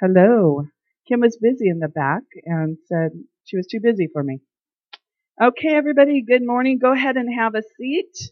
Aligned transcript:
Hello. 0.00 0.66
Kim 1.08 1.20
was 1.20 1.38
busy 1.40 1.70
in 1.70 1.78
the 1.78 1.88
back 1.88 2.22
and 2.44 2.76
said 2.86 3.12
she 3.44 3.56
was 3.56 3.66
too 3.66 3.80
busy 3.80 4.08
for 4.12 4.22
me. 4.22 4.40
Okay, 5.42 5.74
everybody, 5.74 6.22
good 6.22 6.44
morning. 6.44 6.78
Go 6.78 6.92
ahead 6.92 7.16
and 7.16 7.34
have 7.34 7.54
a 7.54 7.62
seat. 7.78 8.30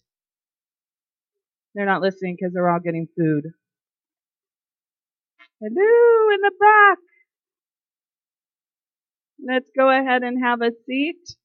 They're 1.74 1.86
not 1.86 2.02
listening 2.02 2.36
because 2.38 2.52
they're 2.52 2.68
all 2.68 2.80
getting 2.80 3.08
food. 3.16 3.44
Hello 5.60 6.34
in 6.34 6.40
the 6.42 6.52
back. 6.60 6.98
Let's 9.46 9.70
go 9.76 9.88
ahead 9.90 10.22
and 10.22 10.44
have 10.44 10.60
a 10.60 10.72
seat. 10.86 11.36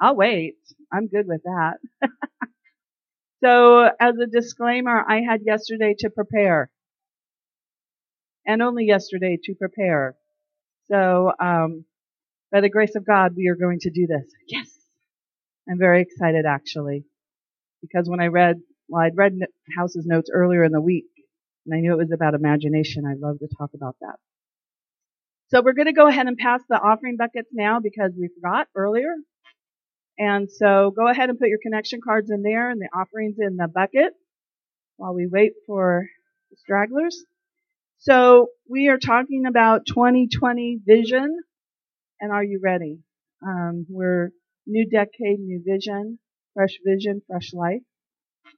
I'll 0.00 0.16
wait. 0.16 0.56
I'm 0.92 1.06
good 1.06 1.26
with 1.28 1.42
that. 1.44 1.74
so, 3.44 3.90
as 4.00 4.16
a 4.18 4.26
disclaimer, 4.26 5.04
I 5.08 5.20
had 5.22 5.42
yesterday 5.44 5.94
to 6.00 6.10
prepare. 6.10 6.70
And 8.46 8.62
only 8.62 8.86
yesterday 8.86 9.38
to 9.44 9.54
prepare. 9.54 10.16
So, 10.88 11.32
um, 11.38 11.84
by 12.50 12.60
the 12.60 12.70
grace 12.70 12.96
of 12.96 13.06
God, 13.06 13.34
we 13.36 13.48
are 13.48 13.54
going 13.54 13.78
to 13.80 13.90
do 13.90 14.06
this. 14.06 14.26
Yes! 14.48 14.68
I'm 15.68 15.78
very 15.78 16.02
excited 16.02 16.46
actually. 16.46 17.04
Because 17.80 18.08
when 18.08 18.20
I 18.20 18.26
read, 18.26 18.56
well, 18.88 19.02
I'd 19.02 19.16
read 19.16 19.38
House's 19.76 20.04
notes 20.06 20.30
earlier 20.32 20.64
in 20.64 20.72
the 20.72 20.80
week, 20.80 21.06
and 21.64 21.74
I 21.74 21.80
knew 21.80 21.92
it 21.92 21.98
was 21.98 22.12
about 22.12 22.34
imagination. 22.34 23.04
I'd 23.06 23.20
love 23.20 23.38
to 23.38 23.48
talk 23.58 23.70
about 23.74 23.96
that. 24.00 24.16
So 25.48 25.62
we're 25.62 25.72
going 25.72 25.86
to 25.86 25.92
go 25.92 26.06
ahead 26.06 26.26
and 26.26 26.36
pass 26.36 26.62
the 26.68 26.76
offering 26.76 27.16
buckets 27.16 27.48
now 27.52 27.80
because 27.80 28.12
we 28.18 28.28
forgot 28.40 28.68
earlier. 28.76 29.14
And 30.18 30.50
so 30.50 30.92
go 30.94 31.08
ahead 31.08 31.30
and 31.30 31.38
put 31.38 31.48
your 31.48 31.58
connection 31.62 32.00
cards 32.04 32.30
in 32.30 32.42
there 32.42 32.70
and 32.70 32.80
the 32.80 32.88
offerings 32.94 33.36
in 33.38 33.56
the 33.56 33.66
bucket 33.66 34.12
while 34.96 35.14
we 35.14 35.26
wait 35.26 35.52
for 35.66 36.06
the 36.50 36.56
stragglers. 36.56 37.24
So 38.00 38.48
we 38.68 38.88
are 38.88 38.98
talking 38.98 39.44
about 39.46 39.86
2020 39.86 40.80
vision. 40.86 41.38
And 42.20 42.32
are 42.32 42.44
you 42.44 42.60
ready? 42.62 43.00
Um, 43.46 43.86
we're 43.90 44.30
new 44.66 44.88
decade, 44.88 45.40
new 45.40 45.62
vision, 45.66 46.18
fresh 46.54 46.78
vision, 46.84 47.22
fresh 47.28 47.52
life. 47.54 47.82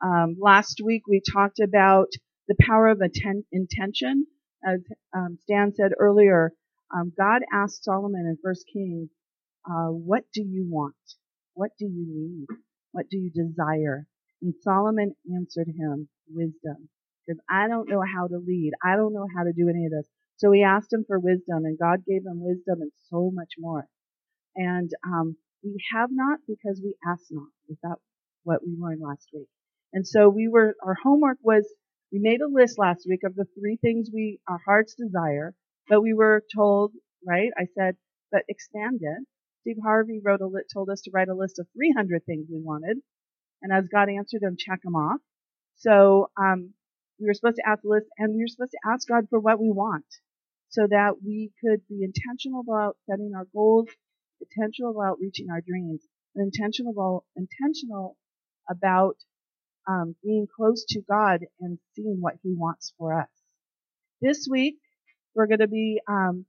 Um, 0.03 0.36
last 0.41 0.81
week 0.84 1.03
we 1.08 1.22
talked 1.33 1.61
about 1.61 2.08
the 2.48 2.56
power 2.61 2.89
of 2.89 3.00
atten- 3.00 3.47
intention. 3.53 4.27
As 4.64 4.81
um, 5.16 5.39
Stan 5.42 5.75
said 5.75 5.92
earlier, 5.98 6.53
um, 6.94 7.12
God 7.19 7.42
asked 7.53 7.84
Solomon 7.84 8.27
in 8.27 8.38
First 8.42 8.66
Kings, 8.72 9.11
uh, 9.66 9.88
"What 9.91 10.25
do 10.34 10.42
you 10.42 10.66
want? 10.69 10.97
What 11.55 11.72
do 11.78 11.86
you 11.86 12.06
need? 12.06 12.47
What 12.92 13.09
do 13.11 13.19
you 13.19 13.31
desire?" 13.31 14.06
And 14.42 14.55
Solomon 14.62 15.14
answered 15.34 15.69
him, 15.69 16.09
"Wisdom." 16.28 16.91
Because 17.27 17.41
I 17.51 17.69
don't 17.69 17.89
know 17.89 18.03
how 18.03 18.28
to 18.28 18.39
lead. 18.39 18.73
I 18.84 18.97
don't 18.97 19.15
know 19.15 19.27
how 19.37 19.45
to 19.45 19.53
do 19.53 19.69
any 19.69 19.87
of 19.87 19.92
this. 19.92 20.09
So 20.37 20.53
he 20.53 20.62
asked 20.62 20.92
him 20.92 21.05
for 21.06 21.19
wisdom, 21.19 21.65
and 21.65 21.78
God 21.78 22.05
gave 22.06 22.23
him 22.27 22.42
wisdom 22.42 22.83
and 22.83 22.92
so 23.11 23.31
much 23.33 23.53
more. 23.59 23.87
And 24.56 24.91
um, 25.05 25.37
we 25.62 25.77
have 25.95 26.11
not 26.12 26.41
because 26.47 26.81
we 26.83 26.95
ask 27.09 27.25
not. 27.31 27.48
Is 27.69 27.78
that 27.83 27.97
what 28.45 28.61
we 28.67 28.77
learned 28.78 29.00
last 29.03 29.28
week? 29.33 29.48
And 29.93 30.06
so 30.06 30.28
we 30.28 30.48
were. 30.48 30.75
Our 30.84 30.97
homework 31.03 31.39
was 31.43 31.67
we 32.12 32.19
made 32.19 32.41
a 32.41 32.48
list 32.48 32.78
last 32.78 33.06
week 33.09 33.20
of 33.25 33.34
the 33.34 33.47
three 33.59 33.77
things 33.81 34.11
we 34.12 34.41
our 34.48 34.61
hearts 34.65 34.95
desire, 34.95 35.55
but 35.89 36.03
we 36.03 36.15
were 36.15 36.43
told 36.55 36.93
right. 37.27 37.50
I 37.59 37.67
said, 37.78 37.97
but 38.31 38.43
expand 38.48 39.00
it. 39.03 39.27
Steve 39.62 39.77
Harvey 39.83 40.20
wrote 40.23 40.41
a 40.41 40.48
told 40.73 40.91
us 40.91 41.03
to 41.03 41.11
write 41.15 41.28
a 41.28 41.34
list 41.34 41.59
of 41.61 41.67
300 41.75 42.25
things 42.27 42.47
we 42.50 42.61
wanted, 42.61 42.98
and 43.62 43.73
as 43.73 43.89
God 43.89 44.09
answered 44.09 44.41
them, 44.43 44.56
check 44.59 44.83
them 44.83 44.97
off. 44.97 45.20
So 45.77 46.31
um, 46.37 46.75
we 47.23 47.28
were 47.28 47.34
supposed 47.34 47.56
to 47.56 47.69
ask 47.69 47.83
the 47.83 47.89
list 47.89 48.06
and 48.19 48.34
we 48.34 48.42
were 48.42 48.48
supposed 48.48 48.73
to 48.73 48.91
ask 48.91 49.09
God 49.09 49.28
for 49.31 49.39
what 49.39 49.61
we 49.61 49.70
want 49.70 50.05
so 50.70 50.87
that 50.91 51.23
we 51.25 51.53
could 51.65 51.81
be 51.89 52.03
intentional 52.03 52.61
about 52.61 52.97
setting 53.09 53.33
our 53.37 53.47
goals, 53.55 53.89
intentional 54.41 54.91
about 54.91 55.19
reaching 55.20 55.48
our 55.50 55.61
dreams, 55.61 56.03
and 56.34 56.53
intentional 56.53 56.93
about, 56.93 57.25
intentional 57.37 58.17
about 58.69 59.16
um, 59.88 60.16
being 60.25 60.47
close 60.55 60.84
to 60.88 61.00
God 61.09 61.41
and 61.61 61.78
seeing 61.94 62.19
what 62.21 62.34
He 62.43 62.55
wants 62.55 62.93
for 62.99 63.21
us. 63.21 63.28
This 64.21 64.49
week, 64.50 64.77
we're 65.34 65.47
going 65.47 65.61
to 65.61 65.69
be 65.69 66.00
um, 66.09 66.47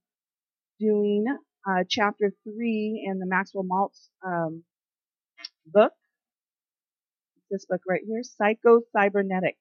doing 0.79 1.25
uh, 1.69 1.83
chapter 1.89 2.31
three 2.44 3.03
in 3.07 3.19
the 3.19 3.28
Maxwell 3.28 3.63
Maltz 3.66 4.09
um, 4.25 4.63
book. 5.67 5.94
This 7.51 7.66
book 7.66 7.81
right 7.88 8.01
here, 8.07 8.23
Psycho 8.23 8.81
Cybernetics. 8.91 9.59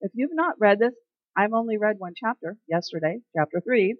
If 0.00 0.12
you've 0.14 0.34
not 0.34 0.60
read 0.60 0.78
this, 0.78 0.94
I've 1.36 1.52
only 1.52 1.78
read 1.78 1.96
one 1.98 2.14
chapter 2.16 2.56
yesterday, 2.68 3.20
chapter 3.36 3.60
three. 3.60 3.96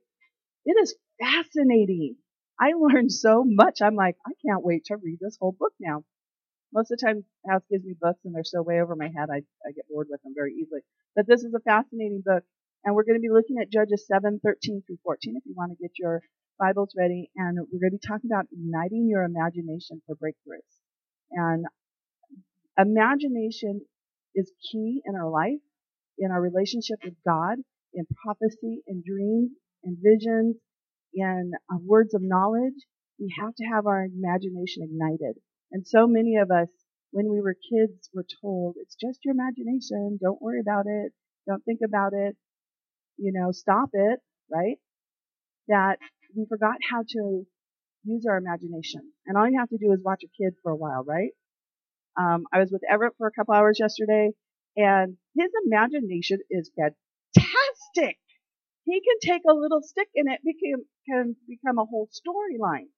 It 0.64 0.76
is 0.82 0.94
fascinating. 1.20 2.16
I 2.60 2.72
learned 2.78 3.12
so 3.12 3.44
much. 3.46 3.80
I'm 3.82 3.94
like, 3.94 4.16
I 4.26 4.32
can't 4.44 4.64
wait 4.64 4.86
to 4.86 4.96
read 4.96 5.18
this 5.20 5.36
whole 5.40 5.56
book 5.58 5.72
now. 5.80 6.04
Most 6.72 6.90
of 6.90 6.98
the 6.98 7.06
time, 7.06 7.24
House 7.48 7.62
gives 7.70 7.84
me 7.84 7.94
books 8.00 8.20
and 8.24 8.34
they're 8.34 8.44
so 8.44 8.62
way 8.62 8.80
over 8.80 8.96
my 8.96 9.06
head, 9.06 9.28
I, 9.30 9.42
I 9.66 9.72
get 9.74 9.88
bored 9.88 10.08
with 10.10 10.22
them 10.22 10.32
very 10.34 10.54
easily. 10.54 10.80
But 11.14 11.26
this 11.26 11.42
is 11.42 11.54
a 11.54 11.60
fascinating 11.60 12.22
book. 12.24 12.42
And 12.84 12.94
we're 12.94 13.04
going 13.04 13.18
to 13.18 13.20
be 13.20 13.30
looking 13.30 13.58
at 13.60 13.70
Judges 13.70 14.06
7, 14.06 14.40
13 14.44 14.82
through 14.86 14.98
14 15.02 15.36
if 15.36 15.46
you 15.46 15.54
want 15.56 15.72
to 15.72 15.82
get 15.82 15.98
your 15.98 16.22
Bibles 16.58 16.94
ready. 16.96 17.30
And 17.36 17.58
we're 17.72 17.80
going 17.80 17.92
to 17.92 17.98
be 17.98 18.06
talking 18.06 18.30
about 18.30 18.46
igniting 18.52 19.08
your 19.08 19.22
imagination 19.24 20.02
for 20.06 20.14
breakthroughs. 20.16 20.80
And 21.32 21.66
imagination 22.78 23.80
is 24.34 24.52
key 24.70 25.02
in 25.04 25.14
our 25.14 25.30
life 25.30 25.60
in 26.18 26.30
our 26.30 26.40
relationship 26.40 26.98
with 27.04 27.14
God, 27.26 27.58
in 27.94 28.06
prophecy, 28.22 28.82
in 28.86 29.02
dreams, 29.06 29.50
in 29.84 29.96
visions, 30.02 30.56
in 31.14 31.52
uh, 31.70 31.76
words 31.84 32.14
of 32.14 32.22
knowledge. 32.22 32.74
We 33.18 33.32
have 33.40 33.54
to 33.54 33.64
have 33.64 33.86
our 33.86 34.04
imagination 34.04 34.82
ignited. 34.82 35.36
And 35.72 35.86
so 35.86 36.06
many 36.06 36.36
of 36.36 36.50
us, 36.50 36.68
when 37.12 37.30
we 37.30 37.40
were 37.40 37.54
kids, 37.54 38.10
were 38.12 38.26
told, 38.42 38.76
it's 38.78 38.94
just 38.94 39.20
your 39.24 39.34
imagination. 39.34 40.18
Don't 40.22 40.40
worry 40.40 40.60
about 40.60 40.84
it. 40.86 41.12
Don't 41.48 41.64
think 41.64 41.80
about 41.84 42.12
it. 42.12 42.36
You 43.16 43.32
know, 43.32 43.52
stop 43.52 43.90
it, 43.92 44.20
right? 44.52 44.76
That 45.68 45.96
we 46.36 46.44
forgot 46.48 46.76
how 46.90 47.02
to 47.08 47.46
use 48.04 48.26
our 48.28 48.36
imagination. 48.36 49.12
And 49.26 49.36
all 49.36 49.48
you 49.48 49.58
have 49.58 49.70
to 49.70 49.78
do 49.78 49.92
is 49.92 50.00
watch 50.04 50.22
a 50.24 50.42
kid 50.42 50.54
for 50.62 50.70
a 50.70 50.76
while, 50.76 51.02
right? 51.04 51.30
Um, 52.18 52.44
I 52.52 52.60
was 52.60 52.70
with 52.70 52.82
Everett 52.88 53.14
for 53.18 53.26
a 53.26 53.32
couple 53.32 53.54
hours 53.54 53.78
yesterday 53.80 54.30
and 54.76 55.16
his 55.34 55.50
imagination 55.66 56.38
is 56.50 56.70
fantastic. 56.76 58.18
He 58.84 59.00
can 59.00 59.18
take 59.20 59.42
a 59.48 59.54
little 59.54 59.82
stick 59.82 60.08
and 60.14 60.30
it 60.30 60.40
became, 60.44 60.84
can 61.08 61.36
become 61.48 61.78
a 61.78 61.84
whole 61.84 62.08
storyline. 62.12 62.88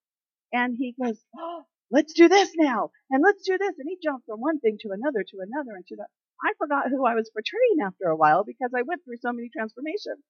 And 0.53 0.77
he 0.77 0.94
goes, 1.00 1.22
oh, 1.37 1.65
let's 1.91 2.12
do 2.12 2.28
this 2.28 2.50
now, 2.56 2.91
and 3.11 3.22
let's 3.22 3.43
do 3.47 3.56
this. 3.59 3.75
And 3.78 3.89
he 3.89 3.99
jumped 4.03 4.27
from 4.27 4.41
one 4.41 4.61
thing 4.61 4.78
to 4.81 4.91
another, 4.93 5.22
to 5.22 5.37
another, 5.41 5.77
and 5.77 5.87
to 5.87 5.97
that. 5.97 6.09
I 6.43 6.53
forgot 6.59 6.91
who 6.91 7.05
I 7.05 7.15
was 7.15 7.31
portraying 7.31 7.84
after 7.84 8.06
a 8.06 8.16
while 8.16 8.45
because 8.45 8.71
I 8.77 8.83
went 8.83 9.05
through 9.05 9.19
so 9.21 9.33
many 9.33 9.50
transformations. 9.50 10.22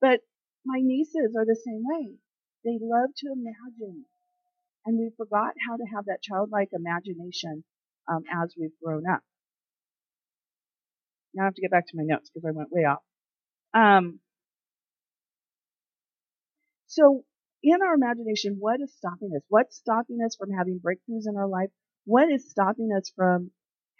But 0.00 0.20
my 0.64 0.80
nieces 0.80 1.36
are 1.36 1.44
the 1.44 1.60
same 1.64 1.82
way. 1.84 2.14
They 2.64 2.78
love 2.80 3.10
to 3.18 3.32
imagine. 3.32 4.04
And 4.86 4.98
we 4.98 5.10
forgot 5.16 5.54
how 5.68 5.76
to 5.76 5.84
have 5.94 6.06
that 6.06 6.22
childlike 6.22 6.70
imagination 6.72 7.64
um, 8.08 8.22
as 8.32 8.54
we've 8.58 8.78
grown 8.82 9.04
up. 9.06 9.22
Now 11.34 11.42
I 11.42 11.46
have 11.46 11.54
to 11.54 11.62
get 11.62 11.70
back 11.70 11.86
to 11.88 11.96
my 11.96 12.04
notes 12.04 12.30
because 12.30 12.46
I 12.46 12.52
went 12.52 12.72
way 12.72 12.84
off. 12.84 13.02
Um, 13.74 14.20
so 16.86 17.24
in 17.62 17.82
our 17.82 17.94
imagination, 17.94 18.56
what 18.58 18.80
is 18.80 18.92
stopping 18.96 19.30
us? 19.36 19.42
What's 19.48 19.76
stopping 19.76 20.18
us 20.24 20.36
from 20.36 20.50
having 20.50 20.80
breakthroughs 20.80 21.26
in 21.28 21.36
our 21.36 21.46
life? 21.48 21.70
What 22.04 22.30
is 22.30 22.50
stopping 22.50 22.90
us 22.96 23.12
from 23.14 23.50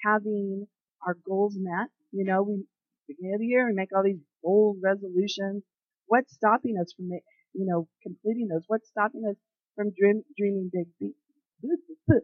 having 0.03 0.67
our 1.07 1.15
goals 1.15 1.57
met? 1.59 1.89
You 2.13 2.25
know, 2.25 2.43
we 2.43 2.65
beginning 3.07 3.35
of 3.35 3.41
the 3.41 3.47
year 3.47 3.67
we 3.67 3.75
make 3.75 3.91
all 3.95 4.03
these 4.03 4.21
bold 4.43 4.79
resolutions. 4.83 5.63
What's 6.07 6.35
stopping 6.35 6.77
us 6.81 6.93
from, 6.97 7.11
you 7.11 7.67
know, 7.67 7.89
completing 8.03 8.49
those? 8.49 8.65
What's 8.67 8.89
stopping 8.89 9.23
us 9.29 9.37
from 9.77 9.93
dream, 9.93 10.25
dreaming 10.37 10.71
big, 10.73 10.89
big, 10.99 11.15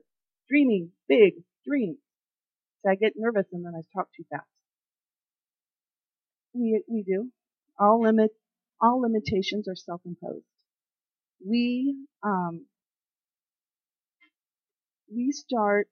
dreaming 0.49 0.91
big 1.09 1.35
dreams? 1.67 1.99
So 2.83 2.91
I 2.91 2.95
get 2.97 3.13
nervous 3.17 3.47
and 3.53 3.65
then 3.65 3.75
I 3.77 3.83
talk 3.95 4.09
too 4.17 4.25
fast. 4.31 4.47
We, 6.59 6.83
we 6.89 7.03
do. 7.03 7.31
All 7.79 8.01
limit, 8.01 8.31
all 8.81 9.01
limitations 9.01 9.69
are 9.69 9.77
self-imposed. 9.77 10.45
We, 11.47 11.97
um, 12.23 12.67
we 15.13 15.33
start 15.33 15.89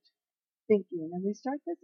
thinking, 0.66 1.10
and 1.12 1.22
we 1.22 1.34
start 1.34 1.58
this, 1.66 1.76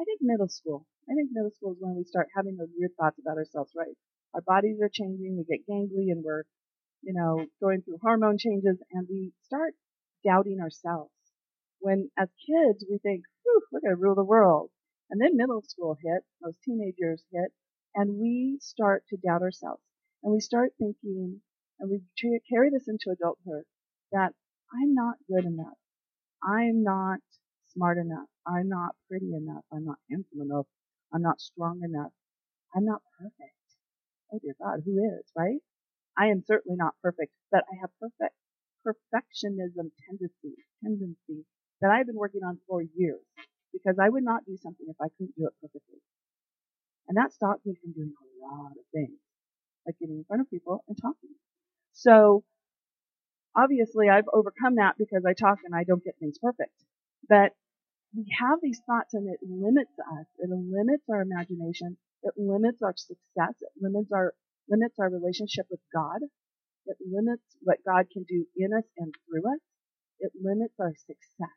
I 0.00 0.04
think 0.04 0.20
middle 0.22 0.48
school. 0.48 0.86
I 1.10 1.14
think 1.14 1.30
middle 1.32 1.50
school 1.50 1.72
is 1.72 1.78
when 1.80 1.96
we 1.96 2.04
start 2.04 2.28
having 2.34 2.56
those 2.56 2.72
weird 2.76 2.92
thoughts 2.98 3.18
about 3.20 3.36
ourselves, 3.36 3.72
right? 3.76 3.94
Our 4.34 4.40
bodies 4.40 4.80
are 4.80 4.88
changing, 4.90 5.36
we 5.36 5.44
get 5.44 5.68
gangly, 5.68 6.10
and 6.10 6.24
we're, 6.24 6.44
you 7.02 7.12
know, 7.12 7.44
going 7.60 7.82
through 7.82 7.98
hormone 8.00 8.38
changes, 8.38 8.78
and 8.92 9.06
we 9.10 9.32
start 9.44 9.74
doubting 10.24 10.60
ourselves. 10.60 11.12
When 11.80 12.10
as 12.16 12.28
kids, 12.46 12.86
we 12.88 12.98
think, 12.98 13.24
whew, 13.42 13.60
we're 13.70 13.80
going 13.80 13.94
to 13.94 14.00
rule 14.00 14.14
the 14.14 14.24
world. 14.24 14.70
And 15.10 15.20
then 15.20 15.36
middle 15.36 15.62
school 15.66 15.96
hit, 16.02 16.22
those 16.40 16.56
teenagers 16.64 17.22
hit, 17.30 17.52
and 17.94 18.18
we 18.18 18.58
start 18.60 19.04
to 19.08 19.16
doubt 19.16 19.42
ourselves. 19.42 19.82
And 20.22 20.32
we 20.32 20.40
start 20.40 20.72
thinking, 20.78 21.40
and 21.80 21.90
we 21.90 22.00
carry 22.48 22.70
this 22.70 22.88
into 22.88 23.10
adulthood, 23.10 23.64
that 24.12 24.32
I'm 24.72 24.94
not 24.94 25.16
good 25.28 25.44
enough. 25.44 25.78
I'm 26.42 26.82
not 26.82 27.20
smart 27.72 27.98
enough. 27.98 28.28
I'm 28.46 28.68
not 28.68 28.96
pretty 29.08 29.32
enough. 29.34 29.64
I'm 29.72 29.84
not 29.84 29.98
handsome 30.10 30.40
enough. 30.40 30.66
I'm 31.12 31.22
not 31.22 31.40
strong 31.40 31.80
enough. 31.82 32.12
I'm 32.74 32.84
not 32.84 33.02
perfect. 33.18 33.56
Oh 34.32 34.38
dear 34.42 34.54
God, 34.58 34.80
who 34.84 34.98
is, 34.98 35.24
right? 35.36 35.60
I 36.16 36.26
am 36.28 36.42
certainly 36.46 36.76
not 36.76 36.94
perfect, 37.02 37.32
but 37.50 37.64
I 37.70 37.76
have 37.80 37.90
perfect 38.00 38.34
perfectionism 38.86 39.90
tendency, 40.08 40.56
tendency 40.82 41.46
that 41.80 41.90
I've 41.90 42.06
been 42.06 42.16
working 42.16 42.42
on 42.44 42.58
for 42.66 42.82
years 42.82 43.22
because 43.72 43.98
I 44.00 44.08
would 44.08 44.24
not 44.24 44.44
do 44.44 44.56
something 44.56 44.86
if 44.88 44.96
I 45.00 45.08
couldn't 45.16 45.36
do 45.36 45.46
it 45.46 45.54
perfectly. 45.60 45.98
And 47.08 47.16
that 47.16 47.32
stopped 47.32 47.66
me 47.66 47.74
from 47.80 47.92
doing 47.92 48.12
a 48.14 48.26
lot 48.46 48.72
of 48.72 48.84
things, 48.92 49.18
like 49.86 49.98
getting 49.98 50.16
in 50.16 50.24
front 50.24 50.42
of 50.42 50.50
people 50.50 50.84
and 50.88 50.96
talking. 51.00 51.34
So 51.92 52.44
obviously 53.56 54.08
I've 54.08 54.28
overcome 54.32 54.76
that 54.76 54.96
because 54.98 55.24
I 55.26 55.34
talk 55.34 55.58
and 55.64 55.74
I 55.74 55.84
don't 55.84 56.04
get 56.04 56.16
things 56.18 56.38
perfect. 56.38 56.72
But 57.28 57.52
we 58.16 58.26
have 58.38 58.58
these 58.62 58.80
thoughts 58.86 59.14
and 59.14 59.28
it 59.28 59.40
limits 59.42 59.92
us. 59.98 60.26
It 60.38 60.50
limits 60.50 61.04
our 61.10 61.22
imagination. 61.22 61.96
It 62.22 62.34
limits 62.36 62.82
our 62.82 62.94
success. 62.96 63.54
It 63.60 63.72
limits 63.80 64.10
our, 64.12 64.34
limits 64.68 64.98
our 64.98 65.08
relationship 65.08 65.66
with 65.70 65.80
God. 65.92 66.20
It 66.86 66.96
limits 67.00 67.42
what 67.62 67.78
God 67.86 68.06
can 68.12 68.24
do 68.24 68.46
in 68.56 68.72
us 68.72 68.84
and 68.98 69.14
through 69.26 69.52
us. 69.52 69.60
It 70.20 70.32
limits 70.40 70.74
our 70.78 70.94
success. 70.94 71.56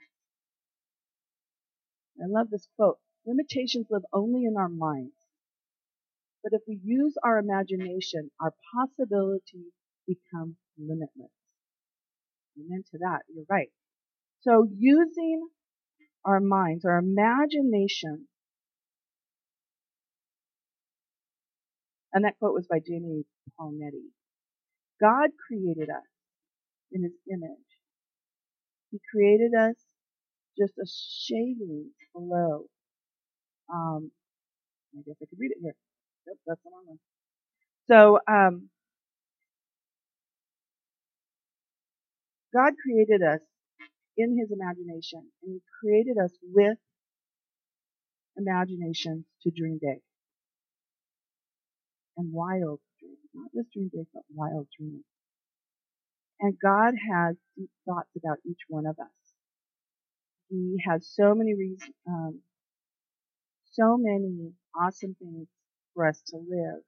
I 2.21 2.27
love 2.27 2.49
this 2.49 2.67
quote. 2.75 2.99
Limitations 3.25 3.87
live 3.89 4.03
only 4.13 4.45
in 4.45 4.55
our 4.55 4.69
minds. 4.69 5.24
But 6.45 6.53
if 6.53 6.61
we 6.69 6.79
use 6.83 7.15
our 7.25 7.39
imagination, 7.39 8.29
our 8.39 8.53
possibilities 8.75 9.73
become 10.07 10.57
limitless. 10.79 11.31
Amen 12.59 12.83
to 12.91 12.99
that. 12.99 13.21
You're 13.33 13.45
right. 13.49 13.69
So 14.41 14.67
using 14.77 15.47
our 16.23 16.39
minds, 16.39 16.85
our 16.85 16.99
imagination, 16.99 18.27
and 22.13 22.25
that 22.25 22.37
quote 22.37 22.53
was 22.53 22.67
by 22.69 22.79
Jamie 22.79 23.25
Palmiotti. 23.59 24.11
God 25.01 25.31
created 25.47 25.89
us 25.89 26.05
in 26.91 27.03
his 27.03 27.13
image. 27.27 27.65
He 28.91 28.99
created 29.11 29.53
us 29.59 29.75
just 30.59 30.73
a 30.77 30.85
shaving 30.87 31.89
below. 32.13 32.65
Um, 33.73 34.11
I 34.97 35.01
guess 35.05 35.15
I 35.21 35.25
could 35.25 35.39
read 35.39 35.51
it 35.51 35.57
here. 35.61 35.75
Yep, 36.27 36.37
that's 36.47 36.61
the 36.63 36.69
one. 36.71 36.99
So, 37.87 38.19
um, 38.27 38.69
God 42.53 42.73
created 42.83 43.21
us 43.23 43.41
in 44.17 44.37
his 44.37 44.51
imagination, 44.51 45.23
and 45.43 45.53
he 45.53 45.61
created 45.81 46.17
us 46.23 46.31
with 46.43 46.77
imagination 48.37 49.25
to 49.43 49.51
dream 49.51 49.79
big. 49.81 49.99
And 52.17 52.31
wild 52.33 52.79
dreams, 52.99 53.19
not 53.33 53.51
just 53.55 53.71
dream 53.73 53.89
big, 53.93 54.07
but 54.13 54.23
wild 54.33 54.67
dreams. 54.77 55.05
And 56.41 56.57
God 56.61 56.93
has 57.11 57.37
deep 57.57 57.69
thoughts 57.87 58.11
about 58.17 58.37
each 58.45 58.61
one 58.69 58.85
of 58.85 58.99
us. 58.99 59.33
He 60.49 60.77
has 60.87 61.07
so 61.07 61.35
many 61.35 61.55
reasons, 61.55 61.91
um, 62.07 62.41
so 63.71 63.97
many 63.97 64.53
awesome 64.79 65.15
things 65.19 65.47
for 65.95 66.05
us 66.05 66.21
to 66.27 66.37
live 66.37 66.83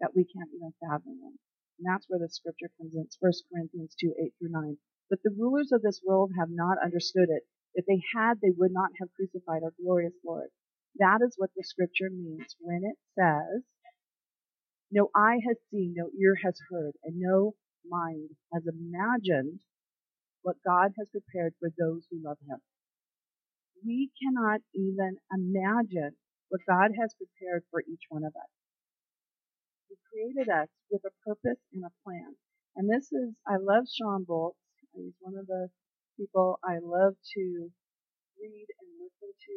that 0.00 0.14
we 0.16 0.24
can't 0.24 0.48
even 0.54 0.72
fathom 0.80 1.18
them. 1.20 1.36
And 1.78 1.84
that's 1.84 2.06
where 2.08 2.22
the 2.22 2.30
scripture 2.30 2.70
comes 2.78 2.94
in. 2.94 3.02
It's 3.02 3.18
1 3.20 3.32
Corinthians 3.50 3.94
2, 4.00 4.14
8 4.14 4.32
through 4.38 4.54
9. 4.54 4.78
But 5.10 5.18
the 5.22 5.34
rulers 5.36 5.72
of 5.72 5.82
this 5.82 6.00
world 6.06 6.30
have 6.38 6.48
not 6.50 6.78
understood 6.82 7.28
it. 7.28 7.42
If 7.74 7.84
they 7.86 8.00
had, 8.14 8.40
they 8.40 8.54
would 8.56 8.72
not 8.72 8.90
have 9.00 9.12
crucified 9.18 9.62
our 9.66 9.74
glorious 9.82 10.14
Lord. 10.24 10.48
That 10.98 11.18
is 11.26 11.34
what 11.36 11.50
the 11.56 11.64
scripture 11.66 12.08
means 12.08 12.54
when 12.60 12.82
it 12.86 12.96
says, 13.18 13.66
no 14.90 15.10
eye 15.14 15.40
has 15.46 15.56
seen, 15.70 15.94
no 15.96 16.08
ear 16.14 16.36
has 16.44 16.54
heard, 16.70 16.92
and 17.02 17.18
no 17.18 17.54
mind 17.88 18.30
has 18.52 18.62
imagined 18.66 19.58
what 20.42 20.62
God 20.64 20.92
has 20.98 21.08
prepared 21.10 21.54
for 21.58 21.70
those 21.76 22.06
who 22.10 22.22
love 22.22 22.38
him. 22.46 22.58
We 23.84 24.10
cannot 24.22 24.60
even 24.72 25.16
imagine 25.32 26.14
what 26.48 26.60
God 26.68 26.92
has 27.00 27.14
prepared 27.14 27.64
for 27.70 27.82
each 27.82 28.04
one 28.08 28.24
of 28.24 28.34
us. 28.36 28.50
He 29.88 29.96
created 30.10 30.48
us 30.48 30.68
with 30.90 31.02
a 31.04 31.14
purpose 31.26 31.60
and 31.72 31.84
a 31.84 31.92
plan. 32.04 32.36
And 32.76 32.90
this 32.90 33.12
is, 33.12 33.34
I 33.46 33.56
love 33.56 33.84
Shawn 33.88 34.24
Bolz. 34.24 34.54
He's 34.94 35.14
one 35.20 35.36
of 35.38 35.46
the 35.46 35.68
people 36.16 36.58
I 36.64 36.78
love 36.82 37.14
to 37.34 37.70
read 38.40 38.66
and 38.80 38.88
listen 39.00 39.30
to 39.34 39.56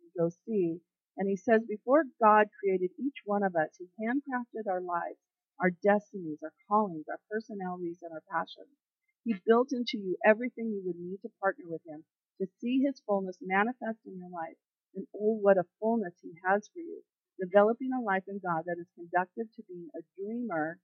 and 0.00 0.10
go 0.18 0.30
see. 0.46 0.80
And 1.16 1.28
he 1.28 1.36
says, 1.36 1.62
before 1.68 2.04
God 2.22 2.46
created 2.60 2.90
each 2.98 3.24
one 3.24 3.42
of 3.42 3.56
us, 3.56 3.70
he 3.78 3.88
handcrafted 4.00 4.68
our 4.68 4.80
lives, 4.82 5.18
our 5.60 5.70
destinies, 5.82 6.38
our 6.42 6.52
callings, 6.68 7.06
our 7.08 7.20
personalities, 7.30 7.98
and 8.02 8.12
our 8.12 8.22
passions. 8.30 8.76
He 9.24 9.34
built 9.46 9.72
into 9.72 9.98
you 9.98 10.16
everything 10.24 10.70
you 10.70 10.82
would 10.84 11.00
need 11.00 11.18
to 11.22 11.30
partner 11.40 11.64
with 11.68 11.82
him 11.86 12.04
to 12.40 12.46
see 12.60 12.82
his 12.84 13.00
fullness 13.06 13.38
manifest 13.40 13.98
in 14.06 14.18
your 14.18 14.30
life. 14.30 14.58
And 14.96 15.06
oh, 15.14 15.38
what 15.40 15.58
a 15.58 15.64
fullness 15.80 16.14
he 16.22 16.32
has 16.44 16.68
for 16.72 16.80
you. 16.80 17.02
Developing 17.38 17.90
a 17.92 18.02
life 18.02 18.24
in 18.28 18.40
God 18.40 18.64
that 18.66 18.80
is 18.80 18.88
conducive 18.96 19.52
to 19.54 19.62
being 19.68 19.88
a 19.94 20.00
dreamer 20.16 20.78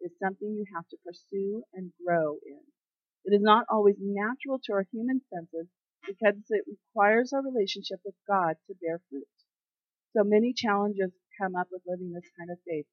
is 0.00 0.10
something 0.22 0.48
you 0.48 0.64
have 0.74 0.88
to 0.88 0.96
pursue 1.04 1.62
and 1.74 1.92
grow 2.04 2.38
in. 2.46 2.64
It 3.24 3.36
is 3.36 3.42
not 3.42 3.66
always 3.70 3.96
natural 4.00 4.58
to 4.64 4.72
our 4.72 4.86
human 4.90 5.20
senses 5.28 5.68
because 6.06 6.36
it 6.48 6.64
requires 6.66 7.32
our 7.32 7.42
relationship 7.42 8.00
with 8.04 8.14
God 8.26 8.56
to 8.66 8.74
bear 8.80 9.00
fruit. 9.10 9.28
So 10.16 10.24
many 10.24 10.54
challenges 10.56 11.12
come 11.40 11.54
up 11.54 11.68
with 11.70 11.82
living 11.86 12.12
this 12.12 12.30
kind 12.38 12.50
of 12.50 12.58
faith. 12.66 12.86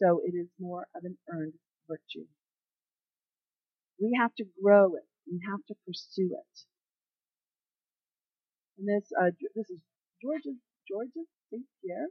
So 0.00 0.20
it 0.24 0.36
is 0.36 0.46
more 0.60 0.86
of 0.94 1.04
an 1.04 1.18
earned 1.28 1.54
virtue. 1.88 2.26
We 4.00 4.16
have 4.20 4.34
to 4.36 4.44
grow 4.62 4.94
it. 4.94 5.06
We 5.26 5.40
have 5.50 5.64
to 5.66 5.74
pursue 5.84 6.36
it. 6.38 6.77
And 8.78 8.86
this, 8.86 9.10
uh, 9.20 9.30
this 9.56 9.68
is 9.70 9.80
Georgia, 10.22 10.54
Georgia 10.86 11.26
St. 11.50 11.66
Pierre. 11.82 12.08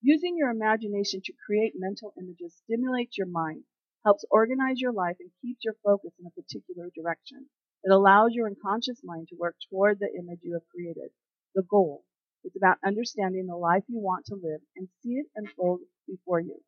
Using 0.00 0.36
your 0.36 0.50
imagination 0.50 1.20
to 1.24 1.32
create 1.44 1.72
mental 1.76 2.14
images 2.16 2.54
stimulates 2.64 3.18
your 3.18 3.26
mind, 3.26 3.64
helps 4.04 4.24
organize 4.30 4.80
your 4.80 4.92
life, 4.92 5.16
and 5.18 5.30
keeps 5.42 5.64
your 5.64 5.74
focus 5.82 6.12
in 6.20 6.26
a 6.26 6.30
particular 6.30 6.90
direction. 6.94 7.50
It 7.82 7.90
allows 7.90 8.34
your 8.34 8.46
unconscious 8.46 9.02
mind 9.02 9.28
to 9.28 9.36
work 9.36 9.56
toward 9.68 9.98
the 9.98 10.14
image 10.16 10.40
you 10.42 10.52
have 10.54 10.68
created, 10.68 11.10
the 11.56 11.62
goal. 11.62 12.04
It's 12.44 12.56
about 12.56 12.78
understanding 12.84 13.46
the 13.46 13.56
life 13.56 13.82
you 13.88 13.98
want 13.98 14.26
to 14.26 14.36
live 14.36 14.60
and 14.76 14.88
see 15.02 15.14
it 15.14 15.26
unfold 15.34 15.80
before 16.06 16.40
you. 16.40 16.62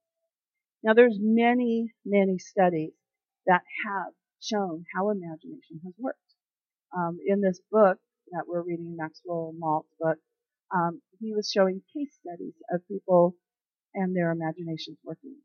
Now 0.83 0.95
there's 0.95 1.19
many, 1.21 1.95
many 2.05 2.39
studies 2.39 2.93
that 3.47 3.63
have 3.87 4.15
shown 4.41 4.85
how 4.95 5.11
imagination 5.11 5.81
has 5.85 5.95
worked. 5.97 6.19
Um, 6.95 7.19
in 7.25 7.41
this 7.41 7.61
book 7.71 7.99
that 8.33 8.45
we're 8.49 8.63
reading, 8.63 8.97
Maxwell 8.97 9.55
Maltz 9.59 9.87
book, 10.01 10.19
um, 10.75 11.01
he 11.21 11.35
was 11.35 11.51
showing 11.51 11.83
case 11.95 12.19
studies 12.21 12.55
of 12.73 12.87
people 12.89 13.35
and 13.95 14.17
their 14.17 14.33
imaginations 14.33 14.99
working. 15.05 15.37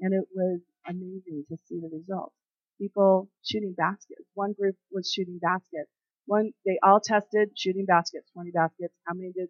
And 0.00 0.14
it 0.14 0.26
was 0.34 0.60
amazing 0.88 1.44
to 1.50 1.56
see 1.68 1.80
the 1.80 1.90
results. 1.92 2.34
People 2.80 3.28
shooting 3.44 3.74
baskets. 3.76 4.24
One 4.34 4.52
group 4.52 4.76
was 4.92 5.12
shooting 5.12 5.38
baskets. 5.40 5.90
One, 6.26 6.52
they 6.64 6.78
all 6.82 7.00
tested 7.00 7.50
shooting 7.56 7.84
baskets, 7.86 8.30
20 8.32 8.50
baskets. 8.52 8.94
How 9.06 9.14
many 9.14 9.32
did 9.32 9.48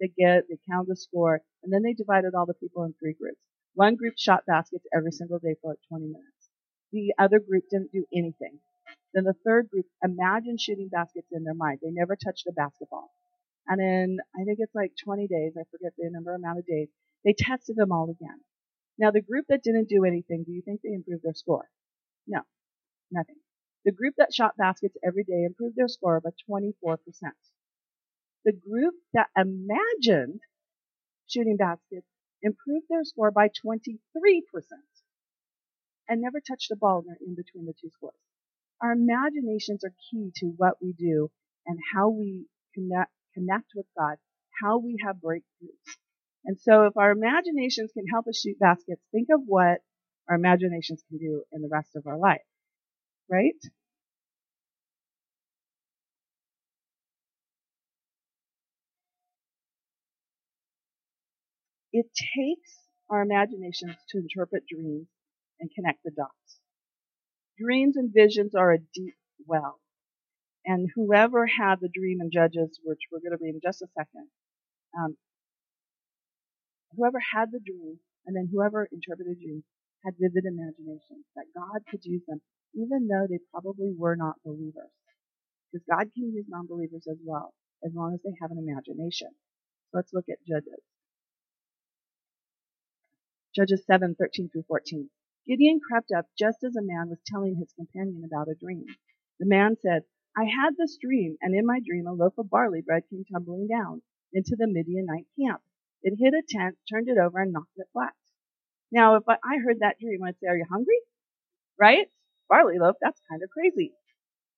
they 0.00 0.08
get? 0.08 0.44
They 0.48 0.58
counted 0.68 0.88
the 0.88 0.96
score. 0.96 1.40
And 1.62 1.72
then 1.72 1.82
they 1.82 1.92
divided 1.92 2.34
all 2.34 2.46
the 2.46 2.54
people 2.54 2.84
in 2.84 2.94
three 2.98 3.14
groups. 3.14 3.38
One 3.74 3.96
group 3.96 4.14
shot 4.18 4.44
baskets 4.46 4.84
every 4.94 5.12
single 5.12 5.38
day 5.38 5.54
for 5.62 5.70
like 5.70 5.78
20 5.88 6.06
minutes. 6.06 6.50
The 6.92 7.14
other 7.18 7.38
group 7.38 7.64
didn't 7.70 7.92
do 7.92 8.04
anything. 8.12 8.58
Then 9.14 9.24
the 9.24 9.34
third 9.44 9.68
group 9.68 9.86
imagined 10.02 10.60
shooting 10.60 10.88
baskets 10.88 11.28
in 11.32 11.44
their 11.44 11.54
mind. 11.54 11.80
They 11.82 11.90
never 11.90 12.16
touched 12.16 12.46
a 12.46 12.52
basketball. 12.52 13.10
And 13.66 13.80
in, 13.80 14.18
I 14.34 14.44
think 14.44 14.58
it's 14.60 14.74
like 14.74 14.92
20 15.04 15.28
days, 15.28 15.52
I 15.56 15.64
forget 15.70 15.92
the 15.96 16.10
number 16.10 16.34
amount 16.34 16.58
of 16.58 16.66
days, 16.66 16.88
they 17.24 17.34
tested 17.36 17.76
them 17.76 17.92
all 17.92 18.10
again. 18.10 18.40
Now 18.98 19.10
the 19.10 19.20
group 19.20 19.46
that 19.48 19.62
didn't 19.62 19.88
do 19.88 20.04
anything, 20.04 20.44
do 20.44 20.52
you 20.52 20.62
think 20.62 20.80
they 20.82 20.92
improved 20.92 21.22
their 21.22 21.34
score? 21.34 21.68
No, 22.26 22.40
nothing. 23.10 23.36
The 23.84 23.92
group 23.92 24.14
that 24.18 24.32
shot 24.32 24.56
baskets 24.56 24.96
every 25.04 25.24
day 25.24 25.44
improved 25.44 25.76
their 25.76 25.88
score 25.88 26.20
by 26.20 26.30
24%. 26.50 26.98
The 28.44 28.52
group 28.52 28.94
that 29.12 29.28
imagined 29.36 30.40
shooting 31.28 31.56
baskets 31.56 32.06
improved 32.42 32.86
their 32.88 33.04
score 33.04 33.30
by 33.30 33.48
23% 33.48 33.98
and 36.08 36.20
never 36.20 36.40
touched 36.40 36.70
a 36.70 36.76
ball 36.76 37.04
in 37.24 37.34
between 37.34 37.66
the 37.66 37.74
two 37.80 37.90
scores. 37.90 38.14
Our 38.82 38.92
imaginations 38.92 39.84
are 39.84 39.94
key 40.10 40.32
to 40.36 40.46
what 40.56 40.74
we 40.82 40.92
do 40.92 41.30
and 41.66 41.78
how 41.94 42.08
we 42.08 42.46
connect, 42.74 43.12
connect 43.32 43.72
with 43.76 43.86
God, 43.96 44.16
how 44.60 44.78
we 44.78 44.96
have 45.06 45.16
breakthroughs. 45.16 45.96
And 46.44 46.58
so 46.58 46.86
if 46.86 46.96
our 46.96 47.12
imaginations 47.12 47.92
can 47.92 48.06
help 48.08 48.26
us 48.26 48.40
shoot 48.40 48.58
baskets, 48.58 49.00
think 49.12 49.28
of 49.32 49.42
what 49.46 49.78
our 50.28 50.34
imaginations 50.34 51.02
can 51.08 51.18
do 51.18 51.44
in 51.52 51.62
the 51.62 51.68
rest 51.70 51.94
of 51.94 52.06
our 52.08 52.18
life. 52.18 52.42
Right? 53.30 53.54
It 61.92 62.06
takes 62.14 62.78
our 63.10 63.22
imaginations 63.22 63.96
to 64.08 64.18
interpret 64.18 64.64
dreams 64.66 65.06
and 65.60 65.70
connect 65.72 66.02
the 66.02 66.10
dots. 66.10 66.61
Dreams 67.62 67.96
and 67.96 68.12
visions 68.12 68.54
are 68.54 68.72
a 68.72 68.78
deep 68.94 69.14
well. 69.46 69.78
And 70.64 70.88
whoever 70.94 71.46
had 71.46 71.76
the 71.80 71.90
dream 71.92 72.20
in 72.20 72.30
Judges, 72.30 72.80
which 72.84 73.00
we're 73.10 73.20
going 73.20 73.36
to 73.36 73.42
read 73.42 73.54
in 73.54 73.60
just 73.62 73.82
a 73.82 73.88
second, 73.96 74.28
um, 74.98 75.16
whoever 76.96 77.18
had 77.20 77.50
the 77.52 77.60
dream 77.60 77.98
and 78.26 78.36
then 78.36 78.48
whoever 78.52 78.88
interpreted 78.92 79.36
the 79.36 79.44
dream 79.44 79.64
had 80.04 80.14
vivid 80.18 80.44
imaginations 80.44 81.26
that 81.36 81.46
God 81.54 81.82
could 81.90 82.04
use 82.04 82.22
them, 82.26 82.40
even 82.74 83.08
though 83.08 83.26
they 83.28 83.38
probably 83.52 83.92
were 83.96 84.16
not 84.16 84.36
believers. 84.44 84.90
Because 85.72 85.86
God 85.88 86.12
can 86.14 86.32
use 86.34 86.46
non-believers 86.48 87.06
as 87.10 87.18
well, 87.24 87.54
as 87.84 87.92
long 87.94 88.14
as 88.14 88.20
they 88.24 88.34
have 88.40 88.50
an 88.50 88.58
imagination. 88.58 89.30
So 89.90 89.98
let's 89.98 90.12
look 90.12 90.26
at 90.30 90.44
Judges. 90.46 90.82
Judges 93.54 93.82
7, 93.86 94.16
13 94.18 94.50
through 94.50 94.64
14. 94.68 95.10
Gideon 95.46 95.80
crept 95.80 96.12
up 96.16 96.26
just 96.38 96.62
as 96.62 96.76
a 96.76 96.82
man 96.82 97.08
was 97.08 97.18
telling 97.26 97.56
his 97.56 97.72
companion 97.72 98.22
about 98.24 98.48
a 98.48 98.54
dream. 98.54 98.86
The 99.40 99.46
man 99.46 99.76
said, 99.80 100.04
I 100.36 100.44
had 100.44 100.76
this 100.76 100.96
dream, 100.96 101.36
and 101.42 101.54
in 101.54 101.66
my 101.66 101.80
dream 101.84 102.06
a 102.06 102.12
loaf 102.12 102.38
of 102.38 102.48
barley 102.48 102.80
bread 102.80 103.02
came 103.10 103.24
tumbling 103.24 103.66
down 103.66 104.02
into 104.32 104.56
the 104.56 104.68
Midianite 104.68 105.26
camp. 105.38 105.60
It 106.02 106.16
hit 106.18 106.32
a 106.32 106.42
tent, 106.48 106.78
turned 106.88 107.08
it 107.08 107.18
over, 107.18 107.40
and 107.40 107.52
knocked 107.52 107.76
it 107.76 107.88
flat. 107.92 108.14
Now, 108.92 109.16
if 109.16 109.24
I 109.28 109.58
heard 109.58 109.80
that 109.80 109.98
dream, 109.98 110.22
I'd 110.22 110.38
say, 110.38 110.46
Are 110.46 110.56
you 110.56 110.66
hungry? 110.70 111.00
Right? 111.78 112.08
Barley 112.48 112.78
loaf, 112.78 112.96
that's 113.00 113.20
kind 113.28 113.42
of 113.42 113.50
crazy. 113.50 113.94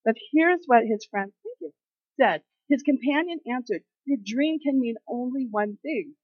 But 0.05 0.17
here's 0.33 0.65
what 0.67 0.85
his 0.85 1.07
friend 1.11 1.33
thank 1.43 1.57
you, 1.61 1.73
said. 2.21 2.43
His 2.69 2.83
companion 2.83 3.41
answered, 3.51 3.85
Your 4.05 4.19
dream 4.23 4.59
can 4.61 4.79
mean 4.79 4.97
only 5.09 5.47
one 5.51 5.79
thing. 5.83 6.15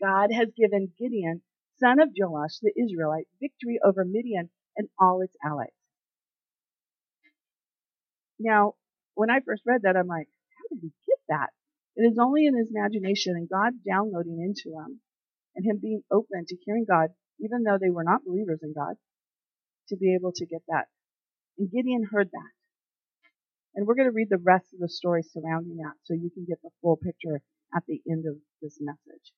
God 0.00 0.30
has 0.32 0.48
given 0.56 0.92
Gideon 0.98 1.42
son 1.80 2.00
of 2.00 2.10
Joash 2.16 2.58
the 2.60 2.72
Israelite, 2.76 3.26
victory 3.40 3.78
over 3.84 4.04
Midian 4.04 4.50
and 4.76 4.88
all 4.98 5.20
its 5.22 5.34
allies. 5.44 5.68
Now, 8.38 8.74
when 9.14 9.30
I 9.30 9.40
first 9.44 9.62
read 9.66 9.82
that, 9.82 9.96
I'm 9.96 10.06
like, 10.06 10.28
how 10.56 10.68
did 10.70 10.80
he 10.82 10.92
get 11.06 11.18
that? 11.28 11.50
It 11.96 12.02
is 12.02 12.18
only 12.18 12.46
in 12.46 12.56
his 12.56 12.70
imagination 12.70 13.34
and 13.34 13.48
God 13.48 13.72
downloading 13.86 14.38
into 14.40 14.76
him 14.76 15.00
and 15.56 15.66
him 15.66 15.78
being 15.82 16.02
open 16.12 16.44
to 16.46 16.56
hearing 16.64 16.86
God, 16.88 17.10
even 17.40 17.64
though 17.64 17.78
they 17.80 17.90
were 17.90 18.04
not 18.04 18.24
believers 18.24 18.60
in 18.62 18.72
God, 18.72 18.94
to 19.88 19.96
be 19.96 20.14
able 20.14 20.32
to 20.36 20.46
get 20.46 20.62
that. 20.68 20.86
And 21.58 21.70
Gideon 21.70 22.06
heard 22.10 22.30
that. 22.30 22.52
And 23.74 23.86
we're 23.86 23.96
going 23.96 24.08
to 24.08 24.14
read 24.14 24.28
the 24.30 24.38
rest 24.38 24.72
of 24.72 24.80
the 24.80 24.88
story 24.88 25.22
surrounding 25.22 25.76
that 25.78 25.94
so 26.04 26.14
you 26.14 26.30
can 26.30 26.44
get 26.46 26.62
the 26.62 26.70
full 26.80 26.96
picture 26.96 27.42
at 27.74 27.82
the 27.86 28.00
end 28.08 28.24
of 28.26 28.36
this 28.62 28.78
message. 28.80 29.32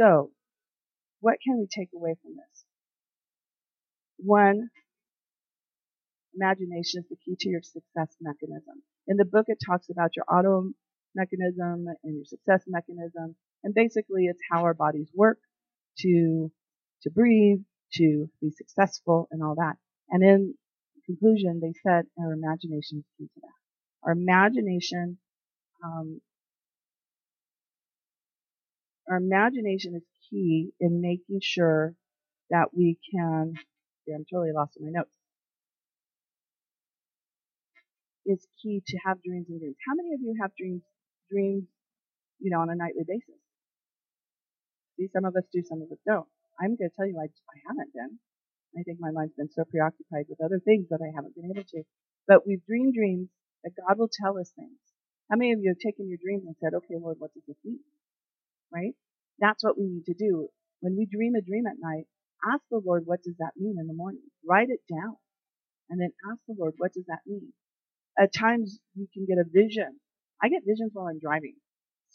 So, 0.00 0.30
what 1.20 1.36
can 1.44 1.58
we 1.58 1.66
take 1.66 1.90
away 1.94 2.14
from 2.22 2.32
this? 2.32 2.64
One, 4.16 4.70
imagination 6.34 7.00
is 7.00 7.08
the 7.10 7.16
key 7.16 7.36
to 7.38 7.48
your 7.50 7.60
success 7.60 8.16
mechanism. 8.18 8.82
In 9.06 9.18
the 9.18 9.26
book, 9.26 9.46
it 9.48 9.58
talks 9.64 9.90
about 9.90 10.16
your 10.16 10.24
auto 10.26 10.70
mechanism 11.14 11.84
and 12.02 12.16
your 12.16 12.24
success 12.24 12.62
mechanism, 12.66 13.36
and 13.62 13.74
basically 13.74 14.24
it's 14.24 14.40
how 14.50 14.62
our 14.62 14.72
bodies 14.72 15.10
work 15.14 15.38
to 15.98 16.50
to 17.02 17.10
breathe, 17.10 17.60
to 17.94 18.30
be 18.40 18.50
successful, 18.50 19.28
and 19.30 19.42
all 19.42 19.56
that. 19.56 19.76
And 20.08 20.24
in 20.24 20.54
conclusion, 21.04 21.60
they 21.60 21.74
said 21.82 22.06
our 22.18 22.32
imagination 22.32 23.00
is 23.00 23.04
key 23.18 23.28
to 23.34 23.40
that. 23.42 24.06
Our 24.06 24.12
imagination 24.12 25.18
um, 25.84 26.22
our 29.08 29.16
imagination 29.16 29.94
is 29.96 30.02
key 30.28 30.72
in 30.80 31.00
making 31.00 31.40
sure 31.42 31.94
that 32.50 32.74
we 32.74 32.98
can, 33.12 33.54
yeah, 34.06 34.16
I'm 34.16 34.24
totally 34.30 34.52
lost 34.52 34.76
in 34.78 34.86
my 34.86 34.92
notes, 34.92 35.10
is 38.26 38.46
key 38.62 38.82
to 38.86 38.98
have 39.06 39.22
dreams 39.22 39.46
and 39.48 39.60
dreams. 39.60 39.76
How 39.86 39.94
many 39.94 40.14
of 40.14 40.20
you 40.20 40.34
have 40.40 40.54
dreams, 40.56 40.82
dreams, 41.30 41.64
you 42.38 42.50
know, 42.50 42.60
on 42.60 42.70
a 42.70 42.76
nightly 42.76 43.04
basis? 43.06 43.40
See, 44.98 45.08
some 45.12 45.24
of 45.24 45.34
us 45.36 45.44
do, 45.52 45.62
some 45.64 45.82
of 45.82 45.90
us 45.90 45.98
don't. 46.06 46.28
I'm 46.60 46.76
going 46.76 46.90
to 46.90 46.96
tell 46.96 47.06
you, 47.06 47.16
I, 47.18 47.26
I 47.26 47.56
haven't 47.68 47.92
been. 47.94 48.18
I 48.78 48.82
think 48.82 48.98
my 49.00 49.10
mind's 49.10 49.34
been 49.34 49.50
so 49.50 49.64
preoccupied 49.64 50.26
with 50.28 50.44
other 50.44 50.60
things 50.60 50.86
that 50.90 51.00
I 51.02 51.10
haven't 51.14 51.34
been 51.34 51.50
able 51.50 51.64
to. 51.64 51.82
But 52.28 52.46
we've 52.46 52.64
dreamed 52.66 52.94
dreams 52.94 53.28
that 53.64 53.72
God 53.74 53.98
will 53.98 54.10
tell 54.12 54.38
us 54.38 54.52
things. 54.54 54.78
How 55.30 55.36
many 55.36 55.52
of 55.52 55.60
you 55.60 55.70
have 55.74 55.82
taken 55.82 56.08
your 56.08 56.18
dreams 56.22 56.44
and 56.46 56.54
said, 56.60 56.74
okay, 56.74 57.00
Lord, 57.00 57.16
what 57.18 57.34
does 57.34 57.42
this 57.48 57.56
mean? 57.64 57.80
Right? 58.72 58.94
That's 59.38 59.64
what 59.64 59.78
we 59.78 59.86
need 59.86 60.04
to 60.06 60.14
do. 60.14 60.48
When 60.80 60.96
we 60.96 61.06
dream 61.06 61.34
a 61.34 61.42
dream 61.42 61.66
at 61.66 61.80
night, 61.80 62.04
ask 62.44 62.62
the 62.70 62.80
Lord, 62.84 63.02
what 63.04 63.22
does 63.22 63.36
that 63.38 63.52
mean 63.56 63.76
in 63.78 63.86
the 63.86 63.94
morning? 63.94 64.22
Write 64.46 64.68
it 64.70 64.80
down. 64.88 65.16
And 65.88 66.00
then 66.00 66.12
ask 66.30 66.40
the 66.46 66.54
Lord, 66.56 66.74
what 66.78 66.92
does 66.92 67.04
that 67.08 67.20
mean? 67.26 67.52
At 68.18 68.32
times 68.32 68.78
you 68.94 69.08
can 69.12 69.26
get 69.26 69.38
a 69.38 69.44
vision. 69.44 69.98
I 70.42 70.48
get 70.48 70.62
visions 70.66 70.92
while 70.94 71.06
I'm 71.06 71.18
driving. 71.18 71.54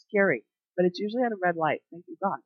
Scary. 0.08 0.44
But 0.76 0.86
it's 0.86 0.98
usually 0.98 1.22
at 1.22 1.32
a 1.32 1.40
red 1.42 1.56
light. 1.56 1.82
Thank 1.90 2.04
you 2.08 2.16
God. 2.22 2.38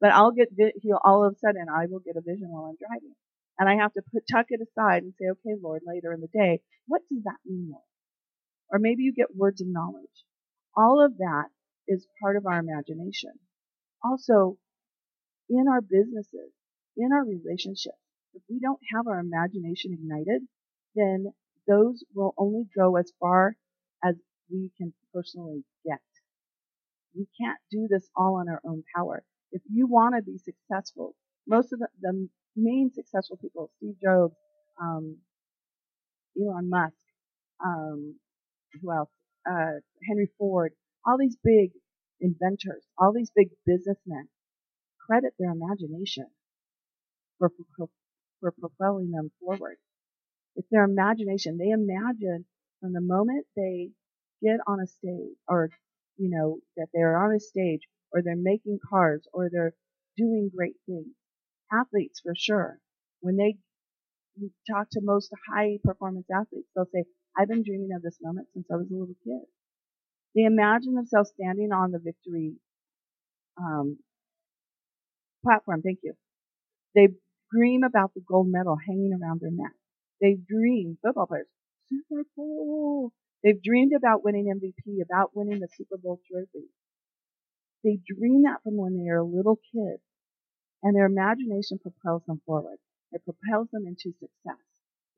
But 0.00 0.12
I'll 0.12 0.32
get, 0.32 0.48
he'll, 0.82 1.00
all 1.02 1.24
of 1.24 1.32
a 1.32 1.38
sudden 1.38 1.66
I 1.72 1.86
will 1.88 2.00
get 2.00 2.16
a 2.16 2.20
vision 2.20 2.48
while 2.50 2.64
I'm 2.64 2.76
driving. 2.76 3.14
And 3.58 3.68
I 3.68 3.82
have 3.82 3.92
to 3.94 4.02
put, 4.12 4.24
tuck 4.30 4.46
it 4.50 4.60
aside 4.60 5.02
and 5.02 5.14
say, 5.18 5.26
okay, 5.32 5.58
Lord, 5.60 5.82
later 5.86 6.12
in 6.12 6.20
the 6.20 6.28
day, 6.28 6.60
what 6.86 7.02
does 7.08 7.22
that 7.24 7.40
mean, 7.46 7.68
Lord? 7.70 7.82
Or 8.70 8.78
maybe 8.78 9.02
you 9.02 9.14
get 9.14 9.34
words 9.34 9.60
of 9.60 9.68
knowledge. 9.68 10.24
All 10.76 11.04
of 11.04 11.16
that 11.18 11.46
is 11.88 12.06
part 12.20 12.36
of 12.36 12.44
our 12.46 12.58
imagination 12.58 13.32
also 14.02 14.56
in 15.48 15.66
our 15.68 15.80
businesses, 15.80 16.52
in 16.96 17.12
our 17.12 17.24
relationships, 17.24 17.98
if 18.34 18.42
we 18.48 18.58
don't 18.60 18.80
have 18.94 19.06
our 19.06 19.20
imagination 19.20 19.92
ignited, 19.92 20.42
then 20.94 21.32
those 21.66 22.04
will 22.14 22.34
only 22.38 22.64
go 22.76 22.96
as 22.96 23.12
far 23.20 23.56
as 24.04 24.14
we 24.50 24.70
can 24.76 24.92
personally 25.12 25.64
get. 25.84 26.00
We 27.14 27.26
can't 27.40 27.58
do 27.70 27.88
this 27.88 28.08
all 28.14 28.36
on 28.36 28.48
our 28.48 28.60
own 28.64 28.84
power. 28.94 29.24
If 29.52 29.62
you 29.70 29.86
want 29.86 30.14
to 30.16 30.22
be 30.22 30.38
successful, 30.38 31.14
most 31.46 31.72
of 31.72 31.78
the, 31.78 31.88
the 32.00 32.28
main 32.56 32.90
successful 32.92 33.38
people, 33.38 33.70
Steve 33.78 33.94
Jobs, 34.02 34.34
um, 34.80 35.16
Elon 36.40 36.68
Musk, 36.68 36.94
um, 37.64 38.16
who 38.80 38.92
else? 38.92 39.08
Uh, 39.48 39.80
Henry 40.06 40.28
Ford, 40.38 40.72
all 41.06 41.16
these 41.18 41.36
big 41.42 41.70
inventors, 42.20 42.84
all 42.98 43.12
these 43.12 43.30
big 43.34 43.50
businessmen 43.64 44.28
credit 45.06 45.34
their 45.38 45.50
imagination 45.50 46.26
for, 47.38 47.50
for, 47.76 47.88
for 48.40 48.52
propelling 48.52 49.10
them 49.10 49.30
forward. 49.40 49.76
It's 50.56 50.68
their 50.70 50.84
imagination. 50.84 51.58
They 51.58 51.70
imagine 51.70 52.46
from 52.80 52.92
the 52.92 53.00
moment 53.00 53.46
they 53.56 53.90
get 54.42 54.58
on 54.66 54.80
a 54.80 54.86
stage 54.86 55.36
or, 55.48 55.70
you 56.16 56.30
know, 56.30 56.58
that 56.76 56.88
they're 56.92 57.18
on 57.18 57.34
a 57.34 57.40
stage 57.40 57.82
or 58.12 58.22
they're 58.22 58.36
making 58.36 58.78
cars 58.88 59.26
or 59.32 59.48
they're 59.50 59.74
doing 60.16 60.50
great 60.54 60.76
things. 60.86 61.08
Athletes 61.72 62.20
for 62.20 62.34
sure. 62.36 62.78
When 63.20 63.36
they 63.36 63.56
talk 64.70 64.88
to 64.92 65.00
most 65.02 65.32
high 65.50 65.78
performance 65.84 66.26
athletes, 66.34 66.68
they'll 66.74 66.86
say, 66.92 67.04
I've 67.36 67.48
been 67.48 67.64
dreaming 67.64 67.90
of 67.94 68.02
this 68.02 68.18
moment 68.22 68.48
since 68.54 68.66
I 68.72 68.76
was 68.76 68.90
a 68.90 68.94
little 68.94 69.14
kid. 69.24 69.42
They 70.36 70.44
imagine 70.44 70.94
themselves 70.94 71.30
standing 71.30 71.72
on 71.72 71.92
the 71.92 71.98
victory 71.98 72.54
um, 73.58 73.98
platform. 75.44 75.82
Thank 75.82 76.00
you. 76.02 76.14
They 76.94 77.08
dream 77.52 77.84
about 77.84 78.14
the 78.14 78.20
gold 78.22 78.48
medal 78.48 78.76
hanging 78.76 79.12
around 79.20 79.40
their 79.40 79.50
neck. 79.52 79.72
They 80.20 80.34
dream, 80.34 80.98
football 81.02 81.26
players, 81.26 81.46
Super 81.88 82.24
Bowl. 82.36 83.12
They've 83.44 83.62
dreamed 83.62 83.92
about 83.96 84.24
winning 84.24 84.50
MVP, 84.50 85.02
about 85.02 85.36
winning 85.36 85.60
the 85.60 85.68
Super 85.76 85.96
Bowl 85.98 86.20
trophy. 86.30 86.66
They 87.84 87.96
dream 88.06 88.42
that 88.42 88.62
from 88.62 88.76
when 88.76 88.96
they 88.98 89.08
are 89.08 89.18
a 89.18 89.24
little 89.24 89.56
kid, 89.72 90.00
and 90.82 90.96
their 90.96 91.06
imagination 91.06 91.78
propels 91.78 92.24
them 92.26 92.40
forward. 92.46 92.78
It 93.12 93.24
propels 93.24 93.70
them 93.70 93.86
into 93.86 94.12
success. 94.18 94.60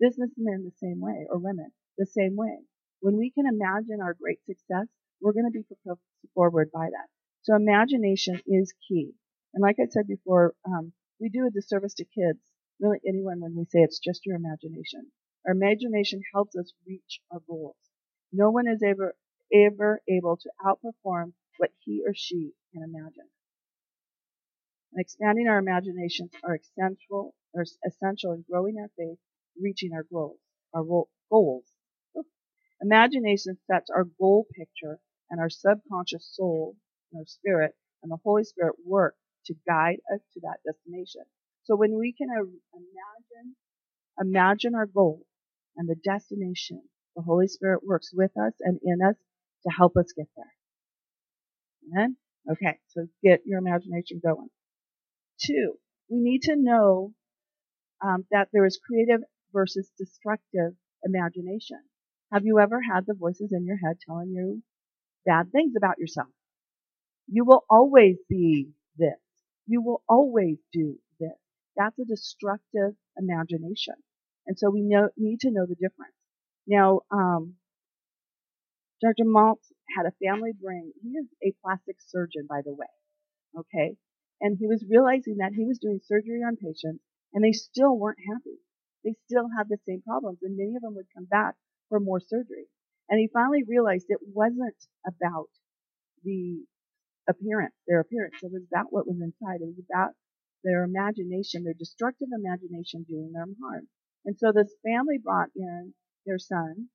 Businessmen 0.01 0.65
the 0.65 0.73
same 0.79 1.01
way, 1.01 1.27
or 1.31 1.39
women 1.39 1.73
the 1.97 2.07
same 2.07 2.37
way. 2.37 2.61
When 3.01 3.17
we 3.17 3.31
can 3.31 3.47
imagine 3.47 4.01
our 4.01 4.15
great 4.15 4.45
success, 4.45 4.87
we're 5.21 5.33
going 5.33 5.47
to 5.47 5.51
be 5.59 5.63
propelled 5.65 6.01
forward 6.35 6.71
by 6.73 6.87
that. 6.91 7.09
So 7.43 7.55
imagination 7.57 8.41
is 8.47 8.75
key. 8.89 9.13
And 9.55 9.63
like 9.63 9.77
I 9.81 9.87
said 9.91 10.07
before, 10.07 10.55
um, 10.65 10.93
we 11.21 11.29
do 11.31 11.47
a 11.47 11.51
disservice 11.51 11.95
to 11.95 12.05
kids, 12.05 12.41
really 12.81 13.01
anyone, 13.07 13.41
when 13.41 13.57
we 13.57 13.65
say 13.65 13.81
it's 13.81 13.99
just 13.99 14.27
your 14.27 14.37
imagination. 14.37 15.11
Our 15.47 15.53
imagination 15.53 16.23
helps 16.35 16.57
us 16.57 16.73
reach 16.87 17.21
our 17.33 17.41
goals. 17.49 17.77
No 18.33 18.51
one 18.51 18.69
is 18.69 18.83
ever, 18.83 19.17
ever 19.53 20.03
able 20.09 20.37
to 20.39 20.51
outperform 20.65 21.33
what 21.59 21.71
he 21.81 22.03
or 22.07 22.15
she 22.15 22.53
can 22.73 22.83
imagine. 22.83 23.29
and 24.93 25.01
expanding 25.01 25.49
our 25.49 25.59
imaginations 25.59 26.31
are 26.45 26.55
essential, 26.57 27.35
are 27.55 27.65
essential 27.87 28.33
in 28.33 28.45
growing 28.51 28.77
our 28.79 28.91
faith, 28.99 29.19
reaching 29.61 29.93
our 29.95 30.05
goals. 30.05 30.39
Our 30.75 30.85
goals. 31.31 31.65
Imagination 32.83 33.59
sets 33.69 33.89
our 33.91 34.05
goal 34.05 34.47
picture, 34.53 34.99
and 35.31 35.41
our 35.41 35.51
subconscious 35.51 36.29
soul, 36.33 36.77
and 37.13 37.21
our 37.21 37.27
spirit, 37.27 37.73
and 38.03 38.11
the 38.11 38.19
Holy 38.25 38.45
Spirit 38.45 38.77
work 38.85 39.15
to 39.47 39.55
guide 39.67 39.99
us 40.15 40.21
to 40.35 40.41
that 40.41 40.59
destination. 40.65 41.23
So 41.65 41.77
when 41.77 41.99
we 41.99 42.15
can 42.17 42.29
imagine, 42.31 43.57
imagine 44.21 44.75
our 44.75 44.87
goal 44.87 45.23
and 45.77 45.89
the 45.89 45.97
destination, 45.97 46.83
the 47.17 47.23
Holy 47.23 47.49
Spirit 47.49 47.81
works 47.85 48.11
with 48.13 48.31
us 48.37 48.55
and 48.61 48.79
in 48.83 48.99
us 49.07 49.17
to 49.65 49.71
help 49.71 49.97
us 49.97 50.13
get 50.17 50.29
there. 50.37 50.53
Amen? 51.93 52.17
Okay, 52.51 52.79
so 52.89 53.07
get 53.23 53.41
your 53.45 53.59
imagination 53.59 54.21
going. 54.25 54.49
Two, 55.45 55.75
we 56.11 56.21
need 56.21 56.43
to 56.43 56.57
know 56.57 57.13
um, 58.05 58.25
that 58.31 58.49
there 58.53 58.65
is 58.65 58.81
creative 58.85 59.21
versus 59.53 59.91
destructive 59.99 60.73
imagination. 61.05 61.79
Have 62.33 62.45
you 62.45 62.59
ever 62.59 62.81
had 62.81 63.05
the 63.07 63.15
voices 63.15 63.53
in 63.53 63.65
your 63.65 63.79
head 63.79 63.97
telling 64.07 64.31
you 64.31 64.63
bad 65.29 65.53
things 65.53 65.75
about 65.77 65.99
yourself? 65.99 66.29
You 67.29 67.45
will 67.45 67.65
always 67.69 68.17
be 68.29 68.71
this. 68.97 69.21
You 69.67 69.83
will 69.83 70.03
always 70.09 70.57
do 70.73 70.99
this. 71.21 71.37
That's 71.77 71.99
a 71.99 72.07
destructive 72.07 72.95
imagination. 73.19 73.95
And 74.47 74.59
so 74.59 74.71
we 74.71 74.83
know, 74.83 75.11
need 75.19 75.41
to 75.41 75.51
know 75.51 75.67
the 75.67 75.75
difference. 75.77 76.17
Now, 76.67 77.03
um, 77.13 77.57
Dr. 79.03 79.25
Maltz 79.27 79.71
had 79.97 80.07
a 80.07 80.17
family 80.25 80.53
brain. 80.61 80.93
He 81.03 81.11
is 81.11 81.27
a 81.45 81.55
plastic 81.63 81.97
surgeon, 82.09 82.47
by 82.49 82.63
the 82.65 82.73
way. 82.75 82.89
Okay? 83.59 83.97
And 84.41 84.57
he 84.59 84.67
was 84.67 84.85
realizing 84.89 85.37
that 85.39 85.53
he 85.55 85.67
was 85.67 85.79
doing 85.79 86.01
surgery 86.05 86.41
on 86.43 86.57
patients 86.57 87.05
and 87.35 87.45
they 87.45 87.53
still 87.53 87.99
weren't 87.99 88.19
happy. 88.27 88.59
They 89.05 89.15
still 89.27 89.49
had 89.57 89.69
the 89.69 89.79
same 89.87 90.03
problems 90.03 90.39
and 90.43 90.57
many 90.57 90.75
of 90.77 90.83
them 90.83 90.95
would 90.97 91.13
come 91.15 91.27
back 91.27 91.55
for 91.89 92.01
more 92.01 92.21
surgery. 92.21 92.67
And 93.09 93.19
he 93.19 93.29
finally 93.33 93.63
realized 93.67 94.07
it 94.09 94.21
wasn't 94.23 94.77
about 95.07 95.49
the 96.25 96.65
appearance, 97.29 97.75
their 97.87 98.01
appearance. 98.01 98.37
It 98.43 98.53
was 98.53 98.63
about 98.71 98.93
what 98.93 99.07
was 99.07 99.21
inside. 99.21 99.61
It 99.61 99.67
was 99.67 99.83
about 99.91 100.13
their 100.65 100.85
imagination, 100.85 101.65
their 101.65 101.75
destructive 101.75 102.29
imagination 102.33 103.05
doing 103.09 103.33
them 103.33 103.57
harm. 103.63 103.89
And 104.25 104.37
so 104.39 104.53
this 104.53 104.73
family 104.85 105.19
brought 105.19 105.49
in 105.57 105.95
their 106.27 106.39
son, 106.39 106.89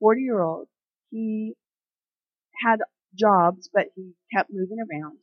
40 0.00 0.22
year 0.22 0.40
old. 0.40 0.68
He 1.10 1.54
had 2.62 2.80
jobs, 3.14 3.68
but 3.72 3.86
he 3.96 4.12
kept 4.32 4.50
moving 4.52 4.78
around 4.78 5.18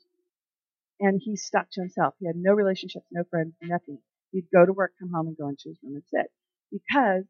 and 1.00 1.22
he 1.24 1.36
stuck 1.36 1.68
to 1.72 1.82
himself. 1.82 2.16
He 2.20 2.26
had 2.28 2.36
no 2.36 2.54
relationships, 2.54 3.06
no 3.12 3.24
friends, 3.30 3.54
nothing. 3.62 4.00
He'd 4.32 4.48
go 4.54 4.66
to 4.66 4.74
work, 4.74 4.94
come 5.00 5.12
home 5.12 5.28
and 5.28 5.38
go 5.38 5.50
into 5.50 5.70
his 5.70 5.78
room 5.84 5.96
and 5.96 6.04
sit 6.06 6.32
because 6.72 7.24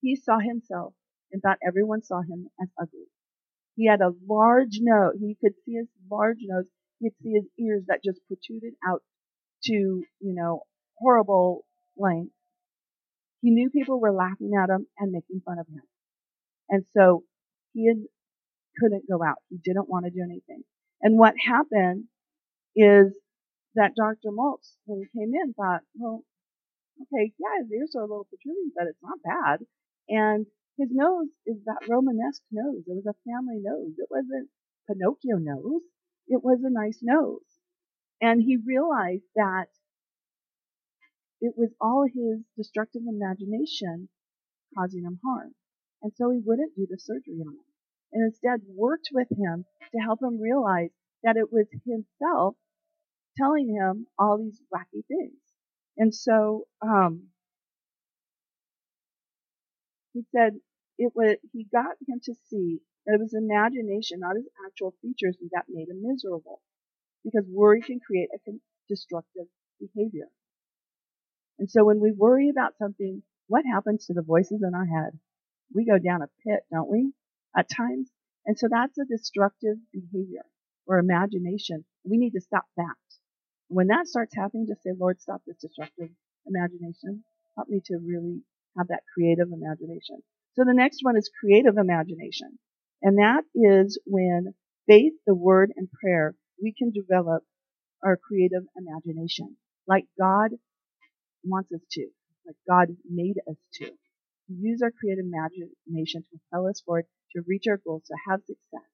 he 0.00 0.16
saw 0.16 0.38
himself 0.38 0.94
and 1.32 1.42
thought 1.42 1.58
everyone 1.66 2.02
saw 2.02 2.20
him 2.20 2.48
as 2.60 2.68
ugly. 2.80 3.06
He 3.76 3.86
had 3.86 4.00
a 4.00 4.14
large 4.28 4.78
nose. 4.80 5.14
He 5.20 5.36
could 5.40 5.54
see 5.64 5.74
his 5.74 5.88
large 6.10 6.38
nose. 6.42 6.66
He 6.98 7.08
could 7.08 7.16
see 7.22 7.32
his 7.32 7.44
ears 7.58 7.84
that 7.88 8.02
just 8.04 8.20
protruded 8.26 8.74
out 8.88 9.02
to, 9.64 9.72
you 9.72 10.04
know, 10.20 10.62
horrible 10.98 11.64
length. 11.96 12.32
He 13.42 13.50
knew 13.50 13.70
people 13.70 14.00
were 14.00 14.12
laughing 14.12 14.52
at 14.60 14.70
him 14.70 14.86
and 14.98 15.12
making 15.12 15.42
fun 15.44 15.58
of 15.58 15.68
him. 15.68 15.82
And 16.68 16.84
so 16.96 17.22
he 17.74 17.92
couldn't 18.78 19.08
go 19.08 19.22
out. 19.22 19.36
He 19.50 19.58
didn't 19.62 19.88
want 19.88 20.06
to 20.06 20.10
do 20.10 20.22
anything. 20.24 20.62
And 21.02 21.18
what 21.18 21.34
happened 21.38 22.04
is 22.74 23.14
that 23.74 23.94
Dr. 23.94 24.30
Maltz, 24.32 24.76
when 24.86 25.00
he 25.00 25.18
came 25.18 25.32
in, 25.34 25.52
thought, 25.52 25.82
well, 25.94 26.22
okay, 27.02 27.32
yeah, 27.38 27.62
his 27.62 27.70
ears 27.72 27.92
are 27.94 28.02
a 28.02 28.08
little 28.08 28.26
protruding, 28.28 28.72
but 28.74 28.86
it's 28.88 29.02
not 29.02 29.18
bad. 29.22 29.66
And 30.08 30.46
his 30.78 30.88
nose 30.92 31.28
is 31.46 31.56
that 31.64 31.88
Romanesque 31.88 32.42
nose. 32.50 32.84
It 32.86 32.94
was 32.94 33.06
a 33.06 33.30
family 33.30 33.60
nose. 33.60 33.94
It 33.98 34.08
wasn't 34.10 34.50
Pinocchio 34.86 35.38
nose. 35.38 35.82
It 36.28 36.42
was 36.44 36.60
a 36.62 36.70
nice 36.70 36.98
nose. 37.02 37.40
And 38.20 38.42
he 38.42 38.56
realized 38.56 39.24
that 39.34 39.68
it 41.40 41.54
was 41.56 41.70
all 41.80 42.04
his 42.04 42.40
destructive 42.56 43.02
imagination 43.06 44.08
causing 44.76 45.04
him 45.04 45.20
harm. 45.24 45.54
And 46.02 46.12
so 46.16 46.30
he 46.30 46.40
wouldn't 46.44 46.76
do 46.76 46.86
the 46.88 46.98
surgery 46.98 47.40
on 47.40 47.54
him. 47.54 47.64
And 48.12 48.24
instead 48.24 48.60
worked 48.68 49.08
with 49.12 49.28
him 49.30 49.64
to 49.92 49.98
help 49.98 50.22
him 50.22 50.40
realize 50.40 50.90
that 51.22 51.36
it 51.36 51.52
was 51.52 51.66
himself 51.86 52.56
telling 53.36 53.68
him 53.68 54.06
all 54.18 54.38
these 54.38 54.60
wacky 54.72 55.04
things. 55.08 55.40
And 55.96 56.14
so, 56.14 56.66
um, 56.82 57.28
he 60.12 60.22
said 60.34 60.60
it 60.98 61.12
was, 61.14 61.36
he 61.52 61.66
got 61.72 61.96
him 62.06 62.20
to 62.24 62.34
see 62.48 62.80
that 63.06 63.14
it 63.14 63.20
was 63.20 63.34
imagination, 63.34 64.20
not 64.20 64.36
his 64.36 64.48
actual 64.66 64.94
features, 65.02 65.36
that 65.52 65.64
made 65.68 65.88
him 65.88 66.02
miserable. 66.02 66.60
Because 67.24 67.44
worry 67.48 67.80
can 67.80 68.00
create 68.00 68.28
a 68.34 68.52
destructive 68.88 69.46
behavior. 69.80 70.28
And 71.58 71.70
so 71.70 71.84
when 71.84 72.00
we 72.00 72.12
worry 72.12 72.50
about 72.50 72.76
something, 72.78 73.22
what 73.48 73.64
happens 73.64 74.06
to 74.06 74.14
the 74.14 74.22
voices 74.22 74.62
in 74.62 74.74
our 74.74 74.84
head? 74.84 75.18
We 75.74 75.84
go 75.84 75.98
down 75.98 76.22
a 76.22 76.28
pit, 76.44 76.60
don't 76.70 76.90
we? 76.90 77.12
At 77.56 77.68
times. 77.68 78.10
And 78.44 78.58
so 78.58 78.68
that's 78.70 78.98
a 78.98 79.04
destructive 79.04 79.76
behavior 79.92 80.44
or 80.86 80.98
imagination. 80.98 81.84
We 82.04 82.16
need 82.16 82.32
to 82.32 82.40
stop 82.40 82.64
that. 82.76 82.94
When 83.68 83.88
that 83.88 84.06
starts 84.06 84.34
happening, 84.36 84.66
just 84.68 84.82
say, 84.82 84.90
Lord, 84.98 85.20
stop 85.20 85.42
this 85.46 85.56
destructive 85.56 86.10
imagination. 86.46 87.24
Help 87.56 87.68
me 87.68 87.80
to 87.86 87.98
really 87.98 88.42
have 88.78 88.88
that 88.88 89.02
creative 89.12 89.48
imagination. 89.50 90.22
So 90.56 90.64
the 90.64 90.74
next 90.74 91.00
one 91.02 91.16
is 91.16 91.30
creative 91.40 91.76
imagination. 91.76 92.58
And 93.02 93.18
that 93.18 93.44
is 93.54 94.00
when 94.06 94.54
faith, 94.88 95.12
the 95.26 95.34
word, 95.34 95.72
and 95.76 95.88
prayer, 95.90 96.34
we 96.60 96.72
can 96.76 96.90
develop 96.90 97.44
our 98.02 98.16
creative 98.16 98.62
imagination 98.76 99.56
like 99.86 100.06
God 100.18 100.52
wants 101.44 101.70
us 101.72 101.80
to, 101.92 102.08
like 102.46 102.56
God 102.68 102.96
made 103.08 103.36
us 103.48 103.56
to. 103.74 103.90
Use 104.48 104.80
our 104.82 104.92
creative 104.92 105.24
imagination 105.26 106.22
to 106.22 106.38
propel 106.38 106.68
us 106.68 106.80
forward, 106.80 107.04
to 107.34 107.42
reach 107.46 107.64
our 107.68 107.80
goals, 107.84 108.04
to 108.06 108.14
have 108.28 108.40
success, 108.40 108.88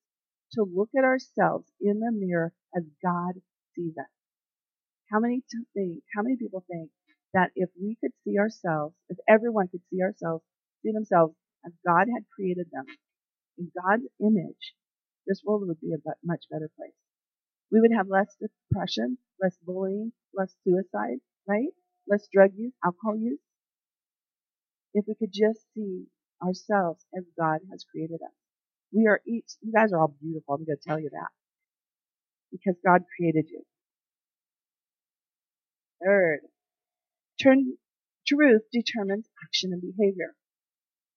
to 0.52 0.64
look 0.64 0.88
at 0.96 1.04
ourselves 1.04 1.66
in 1.80 2.00
the 2.00 2.10
mirror 2.10 2.52
as 2.74 2.82
God 3.02 3.34
sees 3.76 3.96
us. 3.98 4.06
How 5.10 5.20
many 5.20 5.42
think, 5.74 6.02
how 6.16 6.22
many 6.22 6.36
people 6.36 6.64
think 6.68 6.90
that 7.34 7.50
if 7.54 7.68
we 7.80 7.96
could 8.00 8.12
see 8.24 8.38
ourselves, 8.38 8.94
if 9.08 9.18
everyone 9.28 9.68
could 9.68 9.82
see 9.90 10.02
ourselves, 10.02 10.42
see 10.82 10.90
themselves 10.92 11.34
as 11.64 11.72
God 11.86 12.06
had 12.12 12.24
created 12.34 12.66
them, 12.72 12.84
in 13.58 13.70
God's 13.74 14.04
image, 14.20 14.74
this 15.26 15.42
world 15.44 15.66
would 15.66 15.80
be 15.80 15.92
a 15.92 15.98
much 16.24 16.44
better 16.50 16.70
place. 16.76 16.94
We 17.70 17.80
would 17.80 17.92
have 17.96 18.08
less 18.08 18.34
depression, 18.40 19.18
less 19.40 19.56
bullying, 19.64 20.12
less 20.34 20.54
suicide, 20.64 21.18
right? 21.46 21.68
Less 22.08 22.26
drug 22.32 22.50
use, 22.56 22.72
alcohol 22.84 23.16
use. 23.16 23.40
If 24.94 25.04
we 25.08 25.14
could 25.14 25.32
just 25.32 25.60
see 25.74 26.06
ourselves 26.42 27.04
as 27.16 27.24
God 27.38 27.60
has 27.70 27.84
created 27.90 28.20
us. 28.22 28.34
We 28.92 29.06
are 29.06 29.20
each, 29.26 29.52
you 29.62 29.72
guys 29.72 29.92
are 29.92 30.00
all 30.00 30.14
beautiful, 30.20 30.54
I'm 30.54 30.64
going 30.64 30.76
to 30.76 30.88
tell 30.88 31.00
you 31.00 31.10
that. 31.12 31.30
Because 32.50 32.74
God 32.84 33.02
created 33.16 33.46
you. 33.48 33.62
Third, 36.04 36.40
turn, 37.42 37.76
truth 38.26 38.62
determines 38.72 39.26
action 39.46 39.72
and 39.72 39.80
behavior. 39.80 40.34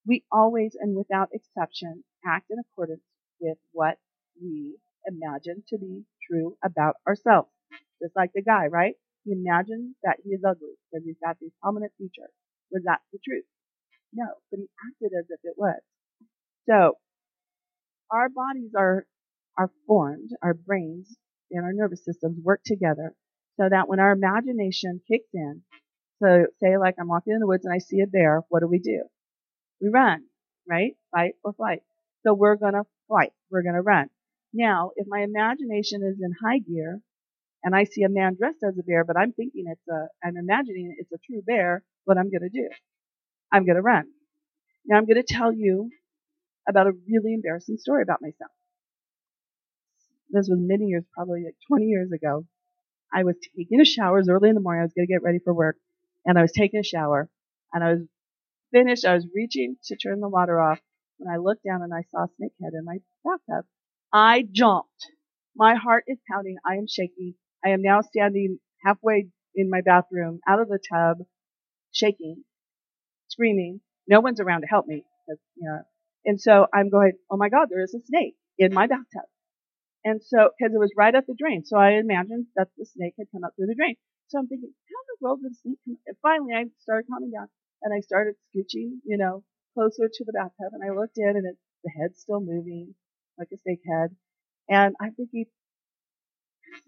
We 0.06 0.24
always 0.32 0.76
and 0.80 0.96
without 0.96 1.30
exception 1.32 2.04
act 2.24 2.50
in 2.50 2.58
accordance 2.58 3.02
with 3.40 3.58
what 3.72 3.98
we 4.40 4.76
imagine 5.06 5.62
to 5.68 5.78
be 5.78 6.04
true 6.28 6.56
about 6.64 6.96
ourselves. 7.06 7.50
Just 8.02 8.16
like 8.16 8.32
the 8.34 8.42
guy, 8.42 8.66
right? 8.66 8.94
He 9.24 9.32
imagines 9.32 9.96
that 10.04 10.18
he 10.24 10.30
is 10.30 10.44
ugly 10.44 10.74
because 10.90 11.04
he's 11.04 11.18
got 11.22 11.38
these 11.40 11.52
prominent 11.60 11.92
features. 11.98 12.30
Was 12.70 12.82
that 12.84 13.00
the 13.12 13.18
truth? 13.24 13.44
No, 14.12 14.26
but 14.50 14.60
he 14.60 14.68
acted 14.88 15.16
as 15.18 15.26
if 15.30 15.40
it 15.44 15.54
was. 15.56 15.80
So, 16.68 16.98
our 18.10 18.28
bodies 18.28 18.72
are, 18.76 19.06
are 19.58 19.70
formed, 19.86 20.30
our 20.42 20.54
brains 20.54 21.16
and 21.50 21.64
our 21.64 21.72
nervous 21.72 22.04
systems 22.04 22.38
work 22.42 22.60
together 22.64 23.14
so 23.58 23.68
that 23.68 23.88
when 23.88 24.00
our 24.00 24.12
imagination 24.12 25.00
kicks 25.08 25.28
in, 25.34 25.62
so 26.22 26.46
say 26.60 26.76
like 26.78 26.96
I'm 27.00 27.08
walking 27.08 27.34
in 27.34 27.40
the 27.40 27.46
woods 27.46 27.64
and 27.64 27.74
I 27.74 27.78
see 27.78 28.00
a 28.00 28.06
bear, 28.06 28.42
what 28.48 28.60
do 28.60 28.66
we 28.66 28.78
do? 28.78 29.04
We 29.80 29.88
run, 29.88 30.24
right? 30.68 30.96
Fight 31.10 31.34
or 31.44 31.52
flight. 31.52 31.82
So 32.22 32.34
we're 32.34 32.56
gonna 32.56 32.84
fight. 33.08 33.32
We're 33.50 33.62
gonna 33.62 33.82
run. 33.82 34.08
Now, 34.52 34.92
if 34.96 35.06
my 35.08 35.22
imagination 35.22 36.02
is 36.02 36.18
in 36.20 36.32
high 36.42 36.58
gear 36.58 37.00
and 37.62 37.74
I 37.74 37.84
see 37.84 38.02
a 38.02 38.08
man 38.08 38.36
dressed 38.36 38.62
as 38.66 38.78
a 38.78 38.82
bear, 38.82 39.04
but 39.04 39.16
I'm 39.16 39.32
thinking 39.32 39.66
it's 39.68 39.88
a, 39.88 40.08
I'm 40.24 40.36
imagining 40.36 40.96
it's 40.98 41.12
a 41.12 41.18
true 41.26 41.42
bear, 41.42 41.82
what 42.04 42.18
I'm 42.18 42.30
gonna 42.30 42.50
do? 42.50 42.68
I'm 43.52 43.66
gonna 43.66 43.82
run. 43.82 44.06
Now 44.86 44.96
I'm 44.96 45.06
gonna 45.06 45.22
tell 45.22 45.52
you 45.52 45.90
about 46.68 46.86
a 46.86 46.92
really 47.08 47.34
embarrassing 47.34 47.78
story 47.78 48.02
about 48.02 48.22
myself. 48.22 48.50
This 50.30 50.48
was 50.48 50.58
many 50.60 50.86
years, 50.86 51.04
probably 51.14 51.44
like 51.44 51.54
20 51.68 51.84
years 51.86 52.10
ago. 52.12 52.46
I 53.12 53.24
was 53.24 53.36
taking 53.56 53.80
a 53.80 53.84
shower. 53.84 54.18
It 54.18 54.22
was 54.22 54.28
early 54.28 54.48
in 54.48 54.54
the 54.54 54.60
morning. 54.60 54.80
I 54.80 54.84
was 54.84 54.92
going 54.92 55.06
to 55.06 55.12
get 55.12 55.22
ready 55.22 55.38
for 55.38 55.54
work. 55.54 55.76
And 56.24 56.38
I 56.38 56.42
was 56.42 56.52
taking 56.52 56.80
a 56.80 56.84
shower. 56.84 57.28
And 57.72 57.84
I 57.84 57.92
was 57.94 58.02
finished. 58.72 59.04
I 59.04 59.14
was 59.14 59.26
reaching 59.34 59.76
to 59.84 59.96
turn 59.96 60.20
the 60.20 60.28
water 60.28 60.60
off 60.60 60.80
when 61.18 61.32
I 61.32 61.38
looked 61.38 61.64
down 61.64 61.82
and 61.82 61.92
I 61.92 62.02
saw 62.10 62.24
a 62.24 62.28
snake 62.36 62.52
head 62.62 62.72
in 62.74 62.84
my 62.84 62.98
bathtub. 63.24 63.66
I 64.12 64.46
jumped. 64.50 65.06
My 65.56 65.74
heart 65.74 66.04
is 66.06 66.18
pounding. 66.30 66.56
I 66.64 66.74
am 66.74 66.86
shaking. 66.86 67.34
I 67.64 67.70
am 67.70 67.82
now 67.82 68.02
standing 68.02 68.58
halfway 68.84 69.28
in 69.54 69.70
my 69.70 69.80
bathroom 69.80 70.40
out 70.46 70.60
of 70.60 70.68
the 70.68 70.78
tub, 70.92 71.18
shaking, 71.92 72.44
screaming. 73.28 73.80
No 74.06 74.20
one's 74.20 74.40
around 74.40 74.60
to 74.60 74.66
help 74.66 74.86
me. 74.86 75.04
You 75.28 75.68
know, 75.68 75.80
and 76.24 76.40
so 76.40 76.66
I'm 76.72 76.90
going, 76.90 77.12
oh 77.30 77.36
my 77.36 77.48
God, 77.48 77.68
there 77.70 77.82
is 77.82 77.94
a 77.94 78.00
snake 78.00 78.36
in 78.58 78.74
my 78.74 78.86
bathtub. 78.86 79.26
And 80.04 80.22
so, 80.22 80.50
because 80.56 80.74
it 80.74 80.78
was 80.78 80.92
right 80.96 81.14
at 81.14 81.26
the 81.26 81.34
drain. 81.36 81.64
So 81.64 81.76
I 81.76 81.92
imagined 81.92 82.46
that 82.54 82.68
the 82.76 82.84
snake 82.84 83.14
had 83.18 83.26
come 83.32 83.42
up 83.42 83.54
through 83.56 83.66
the 83.66 83.74
drain. 83.74 83.96
So 84.28 84.38
I'm 84.38 84.46
thinking, 84.46 84.70
how 84.70 85.00
in 85.02 85.06
the 85.08 85.24
world 85.24 85.40
did 85.42 85.52
the 85.52 85.56
snake 85.62 85.78
come? 85.84 85.98
And 86.06 86.16
finally 86.22 86.54
I 86.54 86.64
started 86.82 87.08
calming 87.08 87.30
down 87.30 87.48
and 87.82 87.92
I 87.94 88.00
started 88.00 88.36
scooching, 88.48 89.00
you 89.04 89.16
know, 89.18 89.44
closer 89.74 90.08
to 90.12 90.24
the 90.24 90.32
bathtub 90.32 90.72
and 90.72 90.82
I 90.84 90.94
looked 90.94 91.18
in 91.18 91.28
and 91.36 91.46
it, 91.46 91.56
the 91.84 91.90
head's 91.90 92.20
still 92.20 92.40
moving 92.40 92.94
like 93.38 93.48
a 93.52 93.58
snake 93.58 93.82
head. 93.86 94.16
And 94.68 94.94
I'm 95.00 95.14
thinking, 95.14 95.46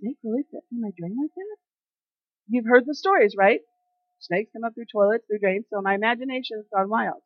snake 0.01 0.17
really 0.23 0.45
fit 0.51 0.63
through 0.69 0.81
my 0.81 0.91
drain 0.97 1.17
like 1.21 1.35
that? 1.35 1.57
You've 2.49 2.67
heard 2.67 2.87
the 2.87 2.95
stories, 2.95 3.35
right? 3.37 3.61
Snakes 4.21 4.51
come 4.53 4.65
up 4.65 4.75
through 4.75 4.87
toilets, 4.93 5.27
through 5.27 5.41
drains, 5.41 5.67
so 5.71 5.83
my 5.83 5.95
imagination's 5.95 6.67
gone 6.75 6.89
wild. 6.91 7.23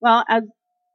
Well, 0.00 0.24
as 0.28 0.44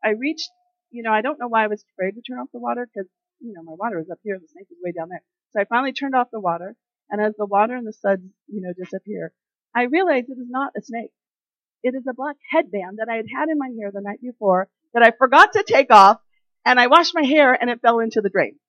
I 0.03 0.11
reached, 0.11 0.49
you 0.91 1.03
know, 1.03 1.11
I 1.13 1.21
don't 1.21 1.39
know 1.39 1.47
why 1.49 1.63
I 1.65 1.67
was 1.67 1.83
afraid 1.93 2.13
to 2.15 2.21
turn 2.21 2.39
off 2.39 2.49
the 2.53 2.59
water 2.59 2.87
because, 2.87 3.09
you 3.39 3.53
know, 3.53 3.63
my 3.63 3.73
water 3.73 3.97
was 3.97 4.09
up 4.11 4.19
here, 4.23 4.35
and 4.35 4.43
the 4.43 4.49
snake 4.49 4.67
was 4.69 4.79
way 4.83 4.91
down 4.93 5.09
there. 5.09 5.23
So 5.51 5.61
I 5.61 5.65
finally 5.65 5.93
turned 5.93 6.15
off 6.15 6.29
the 6.31 6.39
water, 6.39 6.75
and 7.09 7.21
as 7.21 7.35
the 7.37 7.45
water 7.45 7.75
and 7.75 7.87
the 7.87 7.93
suds, 7.93 8.23
you 8.47 8.61
know, 8.61 8.73
disappear, 8.73 9.33
I 9.75 9.83
realized 9.83 10.29
it 10.29 10.39
is 10.39 10.49
not 10.49 10.73
a 10.77 10.81
snake. 10.83 11.11
It 11.87 11.95
is 11.95 12.05
a 12.05 12.13
black 12.13 12.35
headband 12.51 12.97
that 12.97 13.07
I 13.09 13.15
had 13.15 13.27
had 13.33 13.47
in 13.47 13.57
my 13.57 13.69
hair 13.79 13.91
the 13.93 14.01
night 14.01 14.19
before 14.21 14.67
that 14.93 15.03
I 15.03 15.11
forgot 15.17 15.53
to 15.53 15.63
take 15.65 15.89
off, 15.89 16.19
and 16.65 16.77
I 16.77 16.87
washed 16.87 17.15
my 17.15 17.23
hair 17.23 17.53
and 17.53 17.69
it 17.69 17.79
fell 17.81 17.99
into 17.99 18.19
the 18.19 18.29
drain. 18.29 18.59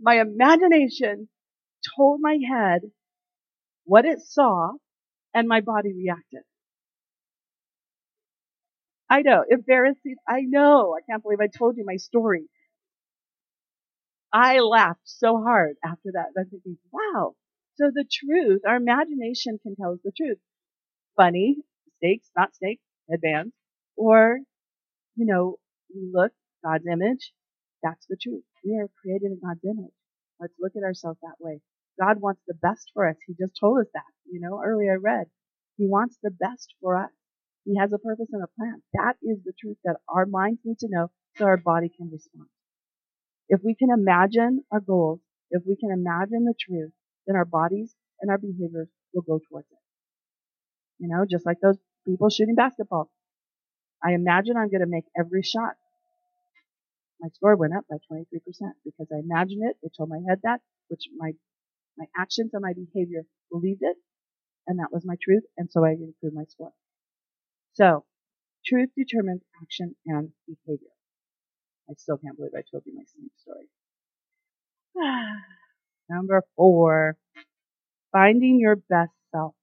My 0.00 0.18
imagination 0.18 1.28
told 1.94 2.22
my 2.22 2.38
head 2.48 2.80
what 3.84 4.06
it 4.06 4.20
saw, 4.20 4.72
and 5.34 5.46
my 5.46 5.60
body 5.60 5.92
reacted. 5.92 6.40
I 9.10 9.20
know, 9.20 9.44
embarrassing. 9.46 10.16
I 10.26 10.40
know. 10.40 10.96
I 10.96 11.02
can't 11.06 11.22
believe 11.22 11.40
I 11.40 11.48
told 11.48 11.76
you 11.76 11.84
my 11.84 11.96
story. 11.96 12.46
I 14.32 14.60
laughed 14.60 15.04
so 15.04 15.42
hard 15.42 15.76
after 15.84 16.12
that. 16.14 16.28
I'm 16.38 16.46
thinking, 16.48 16.78
wow. 16.90 17.34
So 17.80 17.90
the 17.94 18.04
truth, 18.04 18.60
our 18.68 18.76
imagination 18.76 19.58
can 19.62 19.74
tell 19.74 19.92
us 19.92 20.00
the 20.04 20.12
truth. 20.14 20.36
Funny, 21.16 21.56
snakes, 21.98 22.28
not 22.36 22.54
snakes, 22.54 22.82
headbands, 23.08 23.54
or, 23.96 24.40
you 25.16 25.24
know, 25.24 25.56
we 25.94 26.10
look, 26.12 26.32
God's 26.62 26.86
image, 26.86 27.32
that's 27.82 28.04
the 28.06 28.18
truth. 28.20 28.44
We 28.62 28.78
are 28.78 28.88
created 29.00 29.32
in 29.32 29.40
God's 29.42 29.64
image. 29.64 29.94
Let's 30.38 30.52
look 30.60 30.72
at 30.76 30.82
ourselves 30.82 31.18
that 31.22 31.40
way. 31.40 31.62
God 31.98 32.20
wants 32.20 32.42
the 32.46 32.54
best 32.54 32.90
for 32.92 33.08
us. 33.08 33.16
He 33.26 33.32
just 33.32 33.58
told 33.58 33.80
us 33.80 33.88
that. 33.94 34.12
You 34.30 34.40
know, 34.40 34.60
earlier 34.62 34.92
I 34.92 34.96
read. 34.96 35.26
He 35.78 35.86
wants 35.86 36.18
the 36.22 36.30
best 36.30 36.74
for 36.82 36.96
us. 37.02 37.10
He 37.64 37.78
has 37.78 37.94
a 37.94 37.98
purpose 37.98 38.28
and 38.30 38.42
a 38.42 38.46
plan. 38.58 38.82
That 38.92 39.14
is 39.22 39.38
the 39.42 39.54
truth 39.58 39.78
that 39.84 39.96
our 40.06 40.26
minds 40.26 40.60
need 40.64 40.78
to 40.80 40.88
know 40.90 41.10
so 41.36 41.46
our 41.46 41.56
body 41.56 41.88
can 41.88 42.10
respond. 42.10 42.48
If 43.48 43.62
we 43.64 43.74
can 43.74 43.88
imagine 43.90 44.64
our 44.70 44.80
goals, 44.80 45.20
if 45.50 45.62
we 45.66 45.76
can 45.76 45.90
imagine 45.90 46.44
the 46.44 46.54
truth, 46.58 46.92
then 47.30 47.36
our 47.36 47.44
bodies 47.44 47.94
and 48.20 48.28
our 48.28 48.38
behaviors 48.38 48.88
will 49.14 49.22
go 49.22 49.40
towards 49.48 49.68
it. 49.70 49.78
You 50.98 51.08
know, 51.08 51.24
just 51.30 51.46
like 51.46 51.58
those 51.62 51.78
people 52.04 52.28
shooting 52.28 52.56
basketball. 52.56 53.08
I 54.02 54.14
imagine 54.14 54.56
I'm 54.56 54.68
going 54.68 54.80
to 54.80 54.86
make 54.90 55.04
every 55.16 55.42
shot. 55.42 55.74
My 57.20 57.28
score 57.28 57.54
went 57.54 57.76
up 57.76 57.84
by 57.88 57.96
23% 58.12 58.24
because 58.84 59.06
I 59.12 59.20
imagined 59.20 59.62
it. 59.62 59.76
It 59.82 59.92
told 59.96 60.08
my 60.08 60.20
head 60.28 60.40
that, 60.42 60.60
which 60.88 61.04
my 61.16 61.32
my 61.98 62.06
actions 62.18 62.50
and 62.54 62.62
my 62.62 62.72
behavior 62.72 63.22
believed 63.50 63.82
it, 63.82 63.96
and 64.66 64.78
that 64.78 64.90
was 64.90 65.04
my 65.04 65.16
truth, 65.22 65.42
and 65.58 65.70
so 65.70 65.84
I 65.84 65.90
improved 65.90 66.34
my 66.34 66.44
score. 66.44 66.72
So, 67.74 68.06
truth 68.64 68.88
determines 68.96 69.42
action 69.62 69.96
and 70.06 70.30
behavior. 70.46 70.94
I 71.90 71.94
still 71.98 72.16
can't 72.16 72.36
believe 72.38 72.52
I 72.56 72.62
told 72.70 72.84
you 72.86 72.96
my 72.96 73.04
snake 73.04 73.32
story. 73.36 73.68
Ah. 75.02 75.59
Number 76.10 76.42
four, 76.56 77.16
finding 78.10 78.58
your 78.58 78.74
best 78.76 79.12
self. 79.32 79.54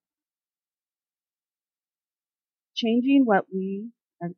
Changing 2.73 3.25
what 3.25 3.45
we 3.53 3.89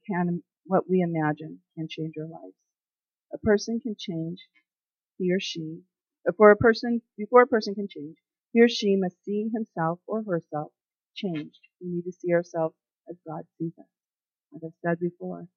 can, 0.07 0.41
what 0.65 0.89
we 0.89 1.01
imagine 1.01 1.59
can 1.77 1.87
change 1.87 2.15
our 2.19 2.25
lives. 2.25 2.55
A 3.33 3.37
person 3.37 3.79
can 3.79 3.95
change 3.97 4.39
he 5.19 5.31
or 5.31 5.39
she 5.39 5.81
before 6.25 6.51
a 6.51 6.57
person, 6.57 7.01
before 7.17 7.43
a 7.43 7.47
person 7.47 7.75
can 7.75 7.87
change, 7.87 8.17
he 8.53 8.61
or 8.61 8.69
she 8.69 8.95
must 8.95 9.23
see 9.23 9.49
himself 9.53 9.99
or 10.07 10.23
herself 10.23 10.71
changed. 11.15 11.59
We 11.79 11.89
need 11.89 12.05
to 12.05 12.11
see 12.11 12.33
ourselves 12.33 12.75
as 13.07 13.17
God 13.27 13.43
sees 13.59 13.73
us. 13.79 13.85
Like 14.51 14.63
I've 14.65 14.79
said 14.83 14.99
before, 14.99 15.47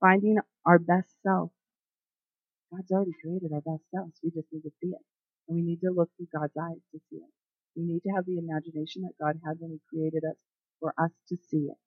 finding 0.00 0.38
our 0.64 0.78
best 0.78 1.10
self. 1.24 1.50
God's 2.72 2.92
already 2.92 3.12
created 3.22 3.52
our 3.52 3.62
best 3.62 3.84
selves. 3.92 4.14
We 4.22 4.30
just 4.30 4.48
need 4.52 4.62
to 4.62 4.70
see 4.80 4.90
it. 4.90 5.15
And 5.48 5.56
we 5.56 5.62
need 5.62 5.80
to 5.82 5.90
look 5.94 6.10
through 6.16 6.28
God's 6.32 6.56
eyes 6.56 6.82
to 6.92 7.00
see 7.10 7.16
it. 7.18 7.32
We 7.76 7.84
need 7.84 8.02
to 8.04 8.10
have 8.16 8.26
the 8.26 8.38
imagination 8.38 9.02
that 9.02 9.18
God 9.20 9.40
had 9.44 9.56
when 9.60 9.72
He 9.72 9.80
created 9.90 10.24
us 10.24 10.36
for 10.80 10.94
us 10.98 11.12
to 11.28 11.36
see 11.36 11.68
it 11.70 11.78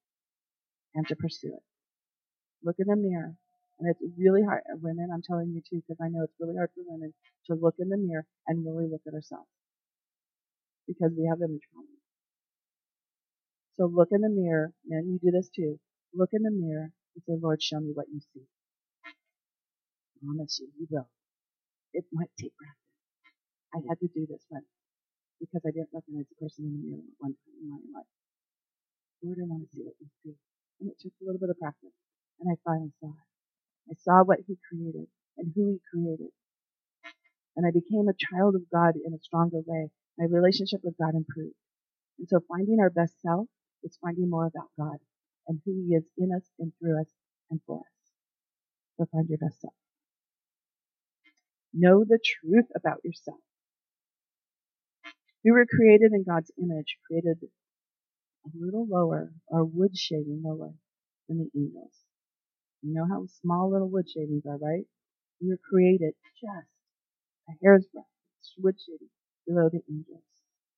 and 0.95 1.07
to 1.07 1.15
pursue 1.15 1.53
it. 1.55 1.63
Look 2.63 2.77
in 2.79 2.87
the 2.87 2.95
mirror 2.95 3.35
and 3.79 3.89
it's 3.89 4.01
really 4.17 4.43
hard, 4.43 4.61
uh, 4.71 4.77
women, 4.81 5.09
I'm 5.13 5.23
telling 5.23 5.51
you 5.53 5.61
too, 5.61 5.81
because 5.81 5.99
I 6.03 6.09
know 6.09 6.23
it's 6.23 6.35
really 6.39 6.57
hard 6.57 6.69
for 6.75 6.83
women 6.85 7.13
to 7.47 7.55
look 7.55 7.75
in 7.79 7.89
the 7.89 7.97
mirror 7.97 8.25
and 8.47 8.65
really 8.65 8.89
look 8.91 9.01
at 9.07 9.13
ourselves. 9.13 9.47
Because 10.87 11.11
we 11.17 11.27
have 11.27 11.39
image 11.39 11.63
problems. 11.71 12.03
So 13.77 13.85
look 13.87 14.09
in 14.11 14.21
the 14.21 14.29
mirror, 14.29 14.73
and 14.89 15.07
you 15.07 15.19
do 15.19 15.31
this 15.31 15.49
too. 15.49 15.79
Look 16.13 16.31
in 16.33 16.43
the 16.43 16.51
mirror 16.51 16.91
and 17.15 17.23
say, 17.25 17.39
Lord, 17.41 17.63
show 17.63 17.79
me 17.79 17.91
what 17.93 18.07
you 18.11 18.19
see. 18.33 18.43
I 20.17 20.25
promise 20.25 20.59
you, 20.59 20.67
you 20.79 20.87
will. 20.91 21.07
It 21.93 22.05
might 22.13 22.31
take 22.39 22.55
practice. 22.57 22.78
I 23.73 23.79
had 23.87 23.99
to 24.01 24.09
do 24.09 24.25
this 24.25 24.45
once 24.49 24.65
because 25.39 25.61
I 25.65 25.71
didn't 25.71 25.93
recognize 25.93 26.27
the 26.27 26.39
person 26.41 26.65
in 26.67 26.73
the 26.73 26.81
mirror 26.83 27.05
at 27.05 27.21
one 27.21 27.33
time 27.37 27.57
in 27.61 27.69
my 27.69 27.81
life. 27.95 28.11
Lord, 29.23 29.37
I 29.39 29.47
want 29.47 29.63
to 29.63 29.69
see 29.71 29.83
what 29.83 29.95
you 29.99 30.07
see. 30.23 30.35
And 30.79 30.89
it 30.89 30.97
took 30.99 31.13
a 31.21 31.25
little 31.25 31.39
bit 31.39 31.51
of 31.51 31.59
practice. 31.59 31.95
And 32.39 32.51
I 32.51 32.55
finally 32.63 32.91
saw 32.99 33.11
it. 33.11 33.29
I 33.91 33.95
saw 33.99 34.23
what 34.23 34.39
he 34.47 34.57
created 34.67 35.07
and 35.37 35.51
who 35.55 35.75
he 35.75 35.79
created. 35.91 36.31
And 37.55 37.67
I 37.67 37.71
became 37.71 38.07
a 38.07 38.15
child 38.15 38.55
of 38.55 38.69
God 38.71 38.95
in 38.95 39.13
a 39.13 39.19
stronger 39.23 39.59
way. 39.65 39.91
My 40.17 40.25
relationship 40.29 40.81
with 40.83 40.97
God 40.97 41.15
improved. 41.15 41.59
And 42.19 42.27
so 42.27 42.39
finding 42.47 42.79
our 42.79 42.89
best 42.89 43.21
self 43.21 43.47
is 43.83 43.97
finding 44.01 44.29
more 44.29 44.47
about 44.47 44.71
God 44.77 44.99
and 45.47 45.59
who 45.65 45.71
he 45.71 45.95
is 45.95 46.03
in 46.17 46.31
us 46.35 46.43
and 46.59 46.71
through 46.79 47.01
us 47.01 47.11
and 47.51 47.59
for 47.65 47.79
us. 47.79 47.95
So 48.97 49.05
find 49.11 49.27
your 49.27 49.37
best 49.39 49.61
self. 49.61 49.73
Know 51.73 52.03
the 52.03 52.19
truth 52.19 52.67
about 52.75 52.99
yourself. 53.03 53.39
We 55.45 55.51
were 55.51 55.65
created 55.65 56.11
in 56.13 56.23
God's 56.23 56.51
image, 56.61 56.97
created 57.07 57.37
a 58.45 58.49
little 58.59 58.87
lower, 58.87 59.33
or 59.47 59.65
wood 59.65 59.97
shading 59.97 60.41
lower 60.45 60.73
than 61.27 61.39
the 61.39 61.49
angels. 61.59 61.93
You 62.81 62.93
know 62.93 63.05
how 63.09 63.25
small 63.41 63.71
little 63.71 63.89
wood 63.89 64.09
shavings 64.09 64.45
are, 64.45 64.57
right? 64.57 64.85
We 65.41 65.49
were 65.49 65.59
created 65.69 66.15
just 66.41 66.67
a 67.49 67.53
hair's 67.63 67.85
breadth 67.93 68.07
wood 68.59 68.75
shaving 68.79 69.09
below 69.47 69.69
the 69.69 69.81
angels. 69.89 70.23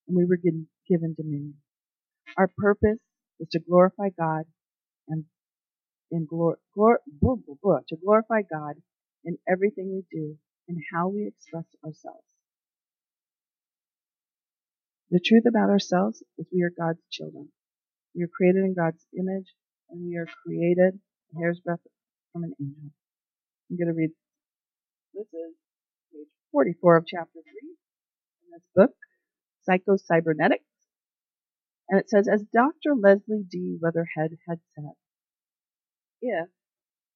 And 0.07 0.17
we 0.17 0.25
were 0.25 0.37
given, 0.37 0.67
given 0.89 1.15
dominion. 1.15 1.55
Our 2.37 2.49
purpose 2.57 2.99
is 3.39 3.49
to 3.51 3.59
glorify 3.59 4.09
God 4.17 4.45
and 5.07 5.25
in 6.11 6.27
glor- 6.27 6.57
glor- 6.77 7.03
blah, 7.07 7.35
blah, 7.35 7.55
blah, 7.61 7.79
to 7.89 7.95
glorify 7.97 8.41
God 8.43 8.75
in 9.25 9.37
everything 9.49 9.93
we 9.93 10.03
do 10.11 10.37
and 10.67 10.79
how 10.93 11.09
we 11.09 11.27
express 11.27 11.65
ourselves. 11.85 12.30
The 15.11 15.19
truth 15.19 15.43
about 15.47 15.69
ourselves 15.69 16.23
is 16.37 16.47
we 16.53 16.63
are 16.63 16.71
God's 16.75 17.01
children. 17.11 17.49
We 18.15 18.23
are 18.23 18.29
created 18.35 18.63
in 18.63 18.73
God's 18.73 19.05
image 19.17 19.53
and 19.89 20.07
we 20.07 20.17
are 20.17 20.27
created 20.45 20.99
a 21.35 21.39
hair's 21.39 21.59
breadth 21.59 21.81
from 22.33 22.43
an 22.43 22.53
angel. 22.61 22.91
I'm 23.69 23.77
going 23.77 23.87
to 23.87 23.93
read, 23.93 24.11
this 25.13 25.27
is 25.27 25.53
page 26.13 26.27
44 26.53 26.97
of 26.97 27.05
chapter 27.07 27.39
3 27.43 27.43
in 27.43 28.51
this 28.53 28.63
book, 28.75 28.91
Psycho-Cybernetics. 29.63 30.63
And 31.89 31.99
it 31.99 32.09
says, 32.09 32.29
as 32.29 32.43
Dr. 32.53 32.95
Leslie 32.95 33.45
D. 33.49 33.77
Weatherhead 33.81 34.31
had 34.47 34.59
said, 34.75 34.93
if 36.21 36.49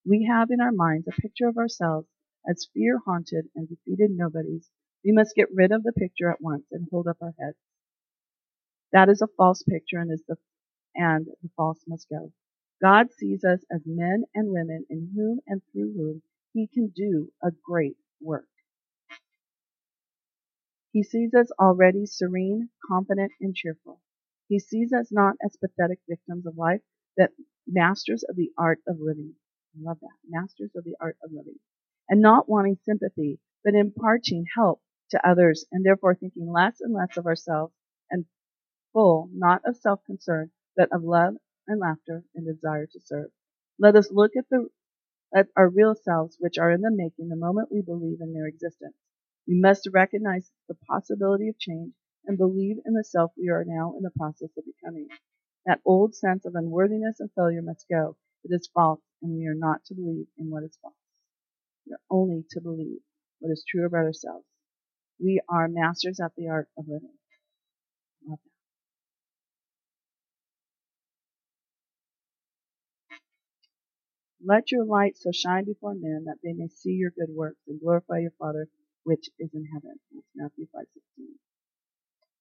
we 0.05 0.27
have 0.29 0.49
in 0.51 0.59
our 0.59 0.73
minds 0.73 1.07
a 1.07 1.21
picture 1.21 1.47
of 1.47 1.57
ourselves 1.57 2.07
as 2.49 2.67
fear 2.73 2.99
haunted 3.05 3.45
and 3.55 3.69
defeated 3.69 4.11
nobodies 4.11 4.69
We 5.05 5.11
must 5.11 5.35
get 5.35 5.53
rid 5.53 5.71
of 5.71 5.83
the 5.83 5.93
picture 5.93 6.31
at 6.31 6.41
once 6.41 6.65
and 6.71 6.87
hold 6.91 7.07
up 7.07 7.17
our 7.21 7.33
heads. 7.39 7.57
That 8.95 9.09
is 9.09 9.21
a 9.21 9.27
false 9.37 9.63
picture 9.63 9.99
and 9.99 10.11
is 10.11 10.23
the 10.27 10.37
and 10.95 11.27
the 11.43 11.49
false 11.57 11.81
must 11.87 12.09
go. 12.09 12.31
God 12.81 13.07
sees 13.11 13.43
us 13.43 13.59
as 13.71 13.81
men 13.85 14.23
and 14.33 14.51
women 14.51 14.85
in 14.89 15.11
whom 15.15 15.41
and 15.47 15.61
through 15.71 15.93
whom 15.95 16.23
he 16.53 16.67
can 16.67 16.93
do 16.95 17.31
a 17.43 17.51
great 17.51 17.97
work. 18.21 18.47
He 20.93 21.03
sees 21.03 21.33
us 21.33 21.51
already 21.59 22.05
serene, 22.05 22.69
confident, 22.87 23.33
and 23.41 23.55
cheerful. 23.55 24.01
He 24.47 24.59
sees 24.59 24.93
us 24.93 25.11
not 25.11 25.35
as 25.45 25.57
pathetic 25.57 25.99
victims 26.09 26.45
of 26.47 26.57
life, 26.57 26.81
but 27.17 27.31
masters 27.67 28.23
of 28.23 28.37
the 28.37 28.51
art 28.57 28.79
of 28.87 28.97
living. 29.01 29.35
I 29.75 29.83
love 29.83 29.99
that. 30.01 30.17
Masters 30.29 30.71
of 30.75 30.85
the 30.85 30.95
art 31.01 31.17
of 31.23 31.31
living. 31.33 31.59
And 32.09 32.21
not 32.21 32.49
wanting 32.49 32.77
sympathy, 32.83 33.39
but 33.63 33.75
imparting 33.75 34.45
help 34.55 34.81
to 35.11 35.29
others, 35.29 35.65
and 35.71 35.85
therefore 35.85 36.15
thinking 36.15 36.49
less 36.49 36.81
and 36.81 36.93
less 36.93 37.17
of 37.17 37.25
ourselves 37.27 37.73
and 38.09 38.25
full, 38.95 39.29
not 39.33 39.63
of 39.67 39.77
self-concern, 39.77 40.51
but 40.77 40.89
of 40.93 41.03
love 41.03 41.35
and 41.67 41.81
laughter 41.81 42.23
and 42.35 42.47
desire 42.47 42.87
to 42.87 43.01
serve. 43.01 43.31
Let 43.79 43.97
us 43.97 44.11
look 44.11 44.33
at 44.37 44.47
the 44.51 44.69
at 45.35 45.47
our 45.57 45.69
real 45.69 45.95
selves, 45.95 46.37
which 46.39 46.57
are 46.57 46.71
in 46.71 46.81
the 46.81 46.91
making 46.91 47.29
the 47.29 47.37
moment 47.37 47.69
we 47.71 47.81
believe 47.83 48.19
in 48.21 48.33
their 48.33 48.47
existence. 48.47 48.95
We 49.47 49.59
must 49.61 49.87
recognize 49.93 50.51
the 50.69 50.75
possibility 50.89 51.49
of 51.49 51.59
change 51.59 51.93
and 52.25 52.37
believe 52.37 52.77
in 52.85 52.93
the 52.95 53.03
self 53.05 53.31
we 53.37 53.49
are 53.49 53.63
now 53.65 53.93
in 53.97 54.03
the 54.03 54.11
process 54.17 54.49
of 54.57 54.65
becoming. 54.65 55.07
That 55.65 55.81
old 55.85 56.15
sense 56.15 56.45
of 56.45 56.55
unworthiness 56.55 57.19
and 57.19 57.29
failure 57.35 57.61
must 57.61 57.85
go. 57.89 58.17
It 58.43 58.53
is 58.55 58.69
false, 58.73 59.01
and 59.21 59.37
we 59.37 59.47
are 59.47 59.55
not 59.55 59.83
to 59.85 59.93
believe 59.95 60.27
in 60.37 60.49
what 60.51 60.63
is 60.63 60.77
false. 60.81 60.95
We 61.87 61.93
are 61.93 62.01
only 62.11 62.45
to 62.51 62.61
believe 62.61 62.99
what 63.39 63.51
is 63.51 63.63
true 63.67 63.85
about 63.85 64.05
ourselves. 64.05 64.45
We 65.19 65.41
are 65.49 65.67
masters 65.69 66.19
at 66.19 66.33
the 66.37 66.49
art 66.49 66.67
of 66.77 66.87
living. 66.87 67.17
Love 68.27 68.39
that. 68.43 68.51
Let 74.45 74.71
your 74.71 74.85
light 74.85 75.17
so 75.17 75.31
shine 75.31 75.65
before 75.65 75.95
men 75.95 76.25
that 76.25 76.37
they 76.43 76.53
may 76.53 76.67
see 76.67 76.91
your 76.91 77.11
good 77.11 77.33
works 77.33 77.61
and 77.67 77.79
glorify 77.81 78.19
your 78.19 78.33
Father 78.37 78.67
which 79.03 79.29
is 79.39 79.49
in 79.53 79.65
heaven. 79.73 79.99
That's 80.13 80.27
Matthew 80.35 80.67
5:16. 80.67 81.39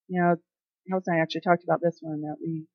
You 0.09 0.21
know, 0.21 0.37
House 0.90 1.07
and 1.07 1.17
I 1.17 1.21
actually 1.21 1.40
talked 1.43 1.64
about 1.64 1.81
this 1.81 1.99
one 2.03 2.21
that 2.23 2.37
we 2.40 2.67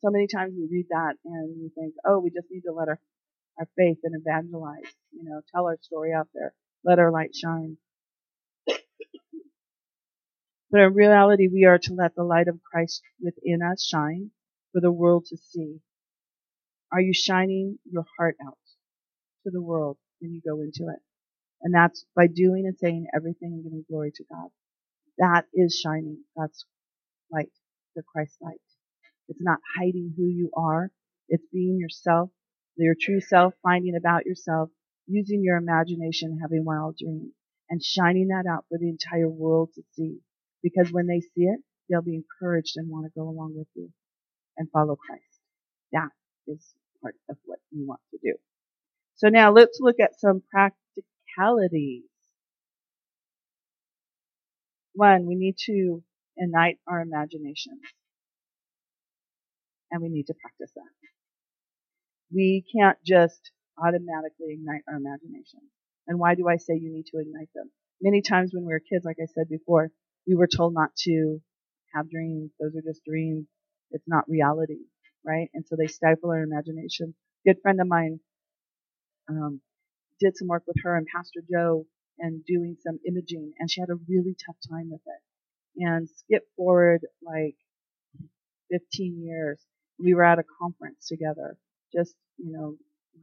so 0.00 0.10
many 0.10 0.26
times 0.26 0.54
we 0.56 0.68
read 0.70 0.86
that 0.90 1.14
and 1.24 1.60
we 1.60 1.68
think, 1.70 1.94
oh, 2.04 2.18
we 2.20 2.30
just 2.30 2.50
need 2.50 2.62
to 2.62 2.72
let 2.72 2.88
our 2.88 3.00
our 3.58 3.68
faith 3.76 3.98
and 4.04 4.14
evangelize. 4.20 4.94
You 5.12 5.24
know, 5.24 5.40
tell 5.52 5.66
our 5.66 5.78
story 5.80 6.12
out 6.12 6.28
there, 6.34 6.54
let 6.84 6.98
our 6.98 7.10
light 7.10 7.34
shine. 7.34 7.76
But 10.70 10.80
in 10.82 10.94
reality, 10.94 11.48
we 11.48 11.64
are 11.64 11.78
to 11.78 11.94
let 11.94 12.14
the 12.14 12.24
light 12.24 12.48
of 12.48 12.62
Christ 12.62 13.02
within 13.20 13.62
us 13.62 13.84
shine 13.84 14.30
for 14.72 14.80
the 14.80 14.92
world 14.92 15.26
to 15.26 15.36
see. 15.36 15.80
Are 16.92 17.00
you 17.00 17.12
shining 17.14 17.78
your 17.90 18.04
heart 18.18 18.36
out 18.44 18.58
to 19.44 19.50
the 19.50 19.62
world 19.62 19.98
when 20.20 20.32
you 20.32 20.40
go 20.46 20.60
into 20.62 20.92
it? 20.92 21.00
And 21.62 21.74
that's 21.74 22.04
by 22.16 22.28
doing 22.28 22.64
and 22.66 22.76
saying 22.78 23.06
everything 23.14 23.52
and 23.52 23.64
giving 23.64 23.84
glory 23.88 24.12
to 24.14 24.24
God. 24.30 24.48
That 25.18 25.46
is 25.52 25.78
shining 25.78 26.24
God's 26.36 26.64
light, 27.32 27.50
the 27.96 28.02
Christ 28.02 28.36
light. 28.40 28.60
It's 29.28 29.42
not 29.42 29.58
hiding 29.76 30.14
who 30.16 30.24
you 30.24 30.50
are. 30.56 30.90
It's 31.28 31.44
being 31.52 31.78
yourself, 31.78 32.30
your 32.76 32.94
true 32.98 33.20
self, 33.20 33.54
finding 33.62 33.96
about 33.96 34.26
yourself, 34.26 34.70
using 35.06 35.42
your 35.42 35.56
imagination, 35.56 36.38
having 36.40 36.64
wild 36.64 36.96
dreams, 36.98 37.32
and 37.68 37.82
shining 37.82 38.28
that 38.28 38.48
out 38.50 38.64
for 38.68 38.78
the 38.78 38.88
entire 38.88 39.28
world 39.28 39.70
to 39.74 39.82
see. 39.94 40.18
Because 40.62 40.90
when 40.92 41.06
they 41.06 41.20
see 41.20 41.42
it, 41.44 41.60
they'll 41.88 42.02
be 42.02 42.16
encouraged 42.16 42.74
and 42.76 42.88
want 42.88 43.06
to 43.06 43.18
go 43.18 43.28
along 43.28 43.54
with 43.56 43.68
you 43.74 43.90
and 44.56 44.70
follow 44.70 44.96
Christ. 44.96 45.24
That 45.92 46.08
is 46.48 46.74
part 47.02 47.14
of 47.28 47.36
what 47.44 47.58
you 47.70 47.86
want 47.86 48.00
to 48.10 48.18
do. 48.22 48.34
So 49.16 49.28
now 49.28 49.52
let's 49.52 49.78
look 49.80 49.96
at 50.00 50.18
some 50.18 50.42
practicalities. 50.50 52.04
One, 54.94 55.26
we 55.26 55.34
need 55.34 55.56
to 55.66 56.02
ignite 56.36 56.78
our 56.88 57.00
imaginations. 57.00 57.80
And 59.90 60.02
we 60.02 60.08
need 60.08 60.26
to 60.26 60.34
practice 60.34 60.70
that. 60.74 60.82
We 62.32 62.64
can't 62.76 62.98
just 63.04 63.50
automatically 63.82 64.50
ignite 64.50 64.82
our 64.88 64.96
imagination. 64.96 65.60
And 66.06 66.18
why 66.18 66.34
do 66.34 66.48
I 66.48 66.56
say 66.56 66.74
you 66.74 66.92
need 66.92 67.06
to 67.06 67.18
ignite 67.18 67.48
them? 67.54 67.70
Many 68.00 68.22
times 68.22 68.52
when 68.52 68.64
we 68.64 68.72
were 68.72 68.80
kids, 68.80 69.04
like 69.04 69.16
I 69.20 69.26
said 69.26 69.48
before, 69.48 69.90
we 70.26 70.34
were 70.34 70.46
told 70.46 70.74
not 70.74 70.94
to 71.04 71.40
have 71.94 72.10
dreams. 72.10 72.50
Those 72.60 72.76
are 72.76 72.82
just 72.82 73.04
dreams. 73.04 73.46
It's 73.90 74.06
not 74.06 74.28
reality, 74.28 74.84
right? 75.24 75.48
And 75.54 75.64
so 75.66 75.76
they 75.76 75.86
stifle 75.88 76.30
our 76.30 76.42
imagination. 76.42 77.14
A 77.46 77.50
good 77.54 77.62
friend 77.62 77.80
of 77.80 77.88
mine 77.88 78.20
um, 79.28 79.60
did 80.20 80.36
some 80.36 80.48
work 80.48 80.64
with 80.66 80.76
her 80.84 80.96
and 80.96 81.06
Pastor 81.14 81.40
Joe 81.50 81.86
and 82.18 82.44
doing 82.46 82.76
some 82.82 82.98
imaging, 83.06 83.52
and 83.58 83.70
she 83.70 83.80
had 83.80 83.90
a 83.90 84.00
really 84.08 84.36
tough 84.46 84.56
time 84.70 84.90
with 84.90 85.02
it. 85.06 85.22
And 85.84 86.08
skip 86.10 86.44
forward 86.56 87.02
like 87.22 87.56
15 88.72 89.22
years, 89.24 89.60
we 89.98 90.14
were 90.14 90.24
at 90.24 90.38
a 90.40 90.44
conference 90.60 91.08
together, 91.08 91.56
just 91.94 92.14
you 92.38 92.52
know 92.52 92.76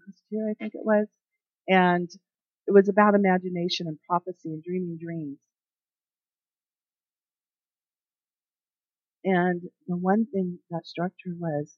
last 0.08 0.24
year 0.32 0.50
I 0.50 0.56
think 0.56 0.76
it 0.76 0.86
was, 0.86 1.08
and 1.68 2.10
it 2.68 2.74
was 2.74 2.90
about 2.90 3.16
imagination 3.16 3.88
and 3.88 4.00
prophecy 4.10 4.50
and 4.50 4.64
dreaming 4.64 4.98
dreams. 5.02 5.38
And 9.26 9.64
the 9.88 9.98
one 9.98 10.28
thing 10.28 10.60
that 10.72 10.88
struck 10.88 11.12
her 11.26 11.34
was, 11.40 11.76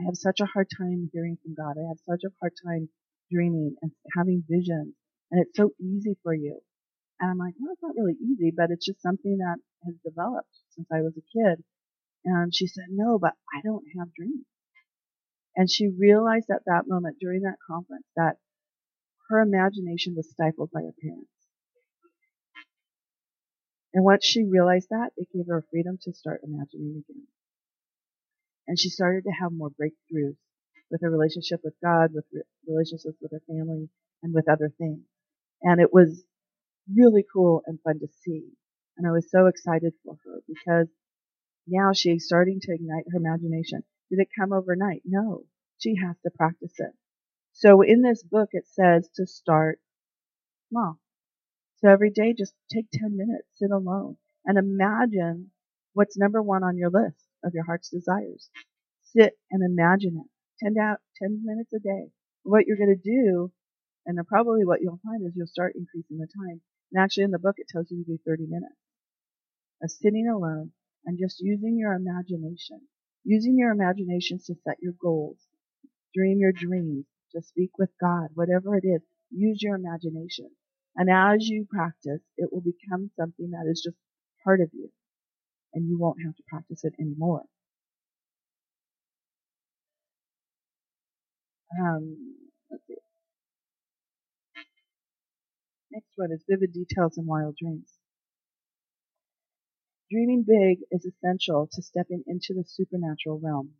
I 0.00 0.04
have 0.06 0.16
such 0.16 0.40
a 0.40 0.46
hard 0.46 0.68
time 0.78 1.10
hearing 1.12 1.36
from 1.42 1.54
God. 1.54 1.76
I 1.76 1.88
have 1.88 2.00
such 2.08 2.24
a 2.24 2.32
hard 2.40 2.54
time 2.64 2.88
dreaming 3.30 3.76
and 3.82 3.92
having 4.16 4.42
visions. 4.48 4.94
And 5.30 5.44
it's 5.44 5.56
so 5.56 5.70
easy 5.78 6.16
for 6.22 6.32
you. 6.34 6.60
And 7.20 7.30
I'm 7.30 7.38
like, 7.38 7.54
well, 7.60 7.72
it's 7.72 7.82
not 7.82 7.94
really 7.96 8.16
easy, 8.16 8.50
but 8.50 8.70
it's 8.70 8.86
just 8.86 9.02
something 9.02 9.36
that 9.38 9.58
has 9.84 9.94
developed 10.02 10.48
since 10.70 10.88
I 10.90 11.02
was 11.02 11.12
a 11.18 11.28
kid. 11.36 11.62
And 12.24 12.54
she 12.54 12.66
said, 12.66 12.86
no, 12.88 13.18
but 13.18 13.34
I 13.54 13.60
don't 13.62 13.84
have 13.98 14.14
dreams. 14.14 14.46
And 15.54 15.70
she 15.70 15.88
realized 15.88 16.48
at 16.50 16.64
that 16.64 16.88
moment 16.88 17.18
during 17.20 17.42
that 17.42 17.60
conference 17.66 18.06
that 18.16 18.36
her 19.28 19.40
imagination 19.40 20.14
was 20.16 20.30
stifled 20.30 20.70
by 20.72 20.80
her 20.80 20.94
parents. 21.02 21.28
And 23.92 24.04
once 24.04 24.24
she 24.24 24.44
realized 24.44 24.88
that, 24.90 25.10
it 25.16 25.28
gave 25.34 25.46
her 25.48 25.64
freedom 25.70 25.98
to 26.02 26.12
start 26.14 26.40
imagining 26.42 27.04
again. 27.04 27.26
And 28.70 28.78
she 28.78 28.88
started 28.88 29.24
to 29.24 29.32
have 29.32 29.50
more 29.50 29.70
breakthroughs 29.70 30.36
with 30.92 31.00
her 31.00 31.10
relationship 31.10 31.58
with 31.64 31.74
God, 31.82 32.14
with 32.14 32.24
relationships 32.68 33.16
with 33.20 33.32
her 33.32 33.42
family, 33.48 33.88
and 34.22 34.32
with 34.32 34.48
other 34.48 34.72
things. 34.78 35.00
And 35.60 35.80
it 35.80 35.92
was 35.92 36.22
really 36.88 37.24
cool 37.32 37.62
and 37.66 37.80
fun 37.82 37.98
to 37.98 38.06
see. 38.22 38.44
And 38.96 39.08
I 39.08 39.10
was 39.10 39.28
so 39.28 39.46
excited 39.46 39.94
for 40.04 40.16
her 40.24 40.38
because 40.46 40.86
now 41.66 41.90
she's 41.92 42.26
starting 42.26 42.60
to 42.60 42.72
ignite 42.72 43.06
her 43.10 43.18
imagination. 43.18 43.82
Did 44.08 44.20
it 44.20 44.28
come 44.38 44.52
overnight? 44.52 45.02
No. 45.04 45.46
She 45.78 45.96
has 45.96 46.14
to 46.22 46.30
practice 46.30 46.74
it. 46.78 46.92
So 47.52 47.82
in 47.82 48.02
this 48.02 48.22
book, 48.22 48.50
it 48.52 48.68
says 48.68 49.08
to 49.16 49.26
start 49.26 49.80
small. 50.68 51.00
So 51.78 51.88
every 51.88 52.10
day, 52.10 52.34
just 52.38 52.54
take 52.72 52.86
10 52.92 53.16
minutes, 53.16 53.48
sit 53.54 53.72
alone, 53.72 54.16
and 54.44 54.56
imagine 54.56 55.50
what's 55.92 56.16
number 56.16 56.40
one 56.40 56.62
on 56.62 56.76
your 56.76 56.90
list 56.90 57.29
of 57.44 57.54
your 57.54 57.64
heart's 57.64 57.88
desires. 57.88 58.50
Sit 59.02 59.38
and 59.50 59.62
imagine 59.62 60.22
it. 60.24 60.30
10, 60.64 60.74
out, 60.78 60.98
10 61.22 61.42
minutes 61.44 61.72
a 61.72 61.78
day. 61.78 62.10
What 62.42 62.66
you're 62.66 62.76
going 62.76 62.94
to 62.94 63.10
do, 63.10 63.52
and 64.06 64.18
probably 64.26 64.64
what 64.64 64.80
you'll 64.80 65.00
find 65.04 65.26
is 65.26 65.32
you'll 65.34 65.46
start 65.46 65.74
increasing 65.74 66.18
the 66.18 66.26
time. 66.26 66.60
And 66.92 67.02
actually 67.02 67.24
in 67.24 67.30
the 67.30 67.38
book, 67.38 67.56
it 67.58 67.68
tells 67.68 67.90
you 67.90 68.04
to 68.04 68.12
do 68.12 68.18
30 68.26 68.46
minutes 68.46 68.74
of 69.82 69.90
sitting 69.90 70.28
alone 70.28 70.72
and 71.04 71.18
just 71.18 71.40
using 71.40 71.78
your 71.78 71.92
imagination. 71.92 72.80
Using 73.24 73.56
your 73.58 73.72
imaginations 73.72 74.46
to 74.46 74.54
set 74.64 74.76
your 74.80 74.94
goals. 75.00 75.38
Dream 76.14 76.38
your 76.38 76.52
dreams. 76.52 77.06
To 77.34 77.42
speak 77.42 77.70
with 77.78 77.90
God. 78.00 78.28
Whatever 78.34 78.76
it 78.76 78.84
is, 78.84 79.02
use 79.30 79.62
your 79.62 79.76
imagination. 79.76 80.50
And 80.96 81.08
as 81.08 81.48
you 81.48 81.66
practice, 81.70 82.20
it 82.36 82.50
will 82.52 82.62
become 82.62 83.10
something 83.16 83.50
that 83.50 83.70
is 83.70 83.82
just 83.84 83.96
part 84.42 84.60
of 84.60 84.70
you. 84.72 84.90
And 85.74 85.88
you 85.88 85.98
won't 85.98 86.18
have 86.24 86.36
to 86.36 86.42
practice 86.48 86.84
it 86.84 86.94
anymore. 87.00 87.44
Um, 91.80 92.36
let's 92.70 92.86
see. 92.86 92.96
Next 95.92 96.10
one 96.16 96.32
is 96.32 96.44
vivid 96.48 96.72
details 96.72 97.18
and 97.18 97.26
wild 97.26 97.56
dreams. 97.56 97.92
Dreaming 100.10 100.44
big 100.46 100.80
is 100.90 101.06
essential 101.06 101.68
to 101.72 101.82
stepping 101.82 102.24
into 102.26 102.54
the 102.54 102.64
supernatural 102.66 103.40
realm 103.40 103.74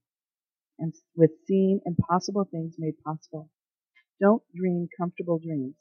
and 0.78 0.94
with 1.16 1.32
seeing 1.46 1.80
impossible 1.86 2.44
things 2.50 2.76
made 2.78 2.94
possible. 3.04 3.50
Don't 4.20 4.42
dream 4.54 4.88
comfortable 4.98 5.38
dreams. 5.38 5.76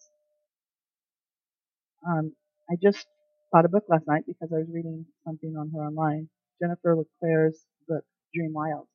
Um, 2.07 2.33
I 2.69 2.75
just 2.81 3.07
bought 3.51 3.65
a 3.65 3.69
book 3.69 3.85
last 3.89 4.07
night 4.07 4.23
because 4.27 4.49
I 4.53 4.59
was 4.59 4.67
reading 4.71 5.05
something 5.25 5.55
on 5.57 5.71
her 5.71 5.79
online. 5.79 6.29
Jennifer 6.61 6.95
LeClaire's 6.95 7.65
book, 7.87 8.03
Dream 8.33 8.53
Wild. 8.53 8.87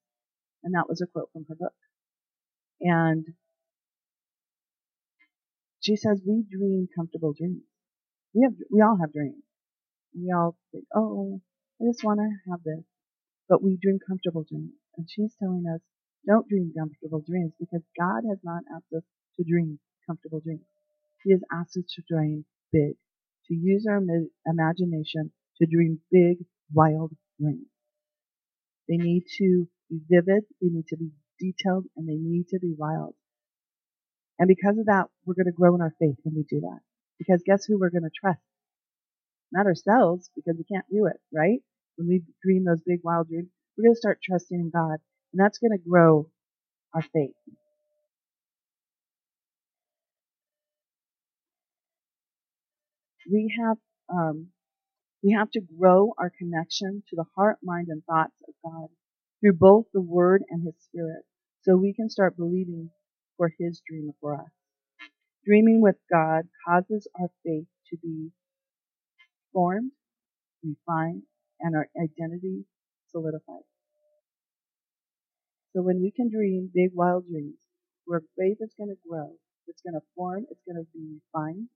And 0.63 0.75
that 0.75 0.89
was 0.89 1.01
a 1.01 1.07
quote 1.07 1.31
from 1.33 1.47
her 1.49 1.55
book. 1.55 1.73
And 2.81 3.27
she 5.81 5.97
says, 5.97 6.23
we 6.27 6.45
dream 6.51 6.89
comfortable 6.97 7.35
dreams. 7.37 7.63
We 8.35 8.43
have, 8.45 8.55
we 8.71 8.81
all 8.83 8.99
have 9.01 9.13
dreams. 9.13 9.43
We 10.15 10.33
all 10.33 10.57
think, 10.73 10.85
oh, 10.95 11.41
I 11.81 11.85
just 11.87 12.05
want 12.05 12.21
to 12.21 12.51
have 12.51 12.63
this. 12.65 12.85
But 13.49 13.63
we 13.63 13.79
dream 13.81 13.99
comfortable 14.07 14.45
dreams. 14.49 14.73
And 14.97 15.09
she's 15.11 15.35
telling 15.39 15.65
us, 15.73 15.81
don't 16.27 16.49
dream 16.49 16.73
comfortable 16.79 17.23
dreams 17.27 17.53
because 17.61 17.83
God 17.99 18.23
has 18.29 18.39
not 18.45 18.63
asked 18.75 18.93
us 18.97 19.03
to 19.37 19.45
dream 19.45 19.79
comfortable 20.07 20.41
dreams. 20.41 20.65
He 21.25 21.33
has 21.33 21.43
asked 21.53 21.77
us 21.77 21.85
to 21.97 22.03
dream 22.09 22.45
big, 22.73 22.95
to 23.49 23.55
use 23.55 23.87
our 23.89 24.01
imagination 24.47 25.31
to 25.59 25.67
dream 25.67 26.01
big, 26.11 26.39
wild 26.73 27.13
dreams. 27.41 27.67
They 28.89 28.97
need 28.97 29.25
to 29.39 29.69
be 29.91 30.01
vivid, 30.09 30.45
they 30.61 30.69
need 30.69 30.87
to 30.89 30.97
be 30.97 31.11
detailed, 31.41 31.85
and 31.97 32.09
they 32.09 32.17
need 32.17 32.49
to 32.49 32.59
be 32.59 32.75
wild. 32.77 33.15
And 34.39 34.49
because 34.49 34.79
of 34.79 34.87
that, 34.87 35.07
we're 35.25 35.35
going 35.35 35.47
to 35.47 35.53
grow 35.53 35.75
in 35.75 35.81
our 35.81 35.95
faith 35.99 36.17
when 36.23 36.35
we 36.35 36.43
do 36.43 36.61
that. 36.61 36.81
Because 37.19 37.43
guess 37.47 37.65
who 37.65 37.79
we're 37.79 37.91
going 37.91 38.03
to 38.03 38.11
trust? 38.21 38.41
Not 39.53 39.67
ourselves, 39.67 40.31
because 40.35 40.57
we 40.59 40.65
can't 40.65 40.87
do 40.91 41.07
it, 41.07 41.21
right? 41.33 41.61
When 41.97 42.09
we 42.09 42.23
dream 42.43 42.65
those 42.65 42.83
big, 42.85 43.01
wild 43.05 43.29
dreams, 43.29 43.49
we're 43.77 43.85
going 43.85 43.95
to 43.95 44.01
start 44.01 44.19
trusting 44.23 44.59
in 44.59 44.71
God. 44.71 44.99
And 45.33 45.39
that's 45.41 45.59
going 45.59 45.71
to 45.71 45.89
grow 45.89 46.29
our 46.93 47.03
faith. 47.03 47.35
We 53.31 53.55
have, 53.61 53.77
um, 54.09 54.49
we 55.23 55.33
have 55.33 55.51
to 55.53 55.61
grow 55.61 56.15
our 56.19 56.31
connection 56.39 57.03
to 57.11 57.17
the 57.17 57.25
heart, 57.37 57.59
mind, 57.63 57.89
and 57.89 58.05
thoughts 58.05 58.37
of 58.49 58.55
God 58.65 58.89
through 59.41 59.55
both 59.55 59.87
the 59.93 60.01
Word 60.03 60.43
and 60.51 60.65
His 60.65 60.75
Spirit 60.85 61.25
so 61.63 61.77
we 61.77 61.95
can 61.95 62.11
start 62.11 62.37
believing 62.37 62.91
for 63.37 63.53
His 63.59 63.83
dream 63.89 64.13
for 64.21 64.35
us. 64.35 64.51
Dreaming 65.47 65.81
with 65.83 65.97
God 66.13 66.45
causes 66.67 67.09
our 67.21 67.29
faith 67.45 67.67
to 67.91 67.97
be 68.03 68.31
formed, 69.53 69.93
refined, 70.63 71.23
and 71.61 71.77
our 71.77 71.89
identity 72.03 72.65
solidified. 73.11 73.65
So 75.75 75.83
when 75.83 76.03
we 76.03 76.11
can 76.11 76.31
dream 76.31 76.71
big, 76.75 76.91
wild 76.95 77.27
dreams, 77.29 77.59
where 78.07 78.23
faith 78.39 78.59
is 78.61 78.75
going 78.79 78.91
to 78.91 78.97
grow, 79.09 79.33
it's 79.67 79.83
going 79.83 79.95
to 79.95 80.07
form, 80.17 80.47
it's 80.51 80.63
going 80.67 80.77
to 80.77 80.87
be 80.95 81.21
refined, 81.35 81.69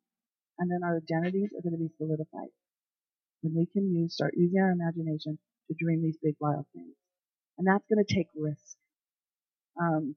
and 0.58 0.70
then 0.70 0.80
our 0.84 0.96
identities 0.98 1.50
are 1.56 1.62
going 1.62 1.78
to 1.78 1.84
be 1.84 1.90
solidified. 1.96 2.50
When 3.42 3.54
we 3.54 3.66
can 3.66 3.94
use, 3.94 4.14
start 4.14 4.34
using 4.36 4.60
our 4.60 4.70
imagination 4.70 5.38
to 5.68 5.74
dream 5.78 6.02
these 6.02 6.18
big, 6.22 6.34
wild 6.40 6.66
things. 6.74 6.94
And 7.56 7.66
that's 7.66 7.84
going 7.88 8.04
to 8.04 8.14
take 8.14 8.28
risk. 8.36 8.76
Um, 9.80 10.16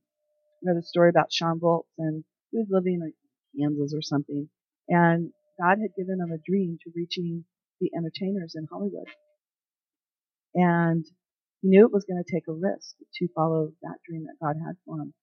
read 0.63 0.77
a 0.77 0.81
story 0.83 1.09
about 1.09 1.31
Shawn 1.31 1.59
Bolz, 1.59 1.83
and 1.97 2.23
he 2.51 2.57
was 2.57 2.67
living 2.69 3.01
in 3.01 3.13
Kansas 3.59 3.93
or 3.93 4.01
something, 4.01 4.49
and 4.87 5.31
God 5.59 5.77
had 5.81 5.95
given 5.97 6.19
him 6.19 6.31
a 6.31 6.41
dream 6.49 6.77
to 6.83 6.91
reaching 6.95 7.45
the 7.79 7.91
entertainers 7.95 8.55
in 8.55 8.67
Hollywood. 8.71 9.07
And 10.55 11.05
he 11.61 11.69
knew 11.69 11.85
it 11.85 11.93
was 11.93 12.05
going 12.05 12.23
to 12.23 12.31
take 12.31 12.47
a 12.47 12.53
risk 12.53 12.95
to 13.15 13.27
follow 13.35 13.71
that 13.81 13.97
dream 14.07 14.25
that 14.25 14.43
God 14.43 14.55
had 14.63 14.75
for 14.85 14.97
him. 15.01 15.13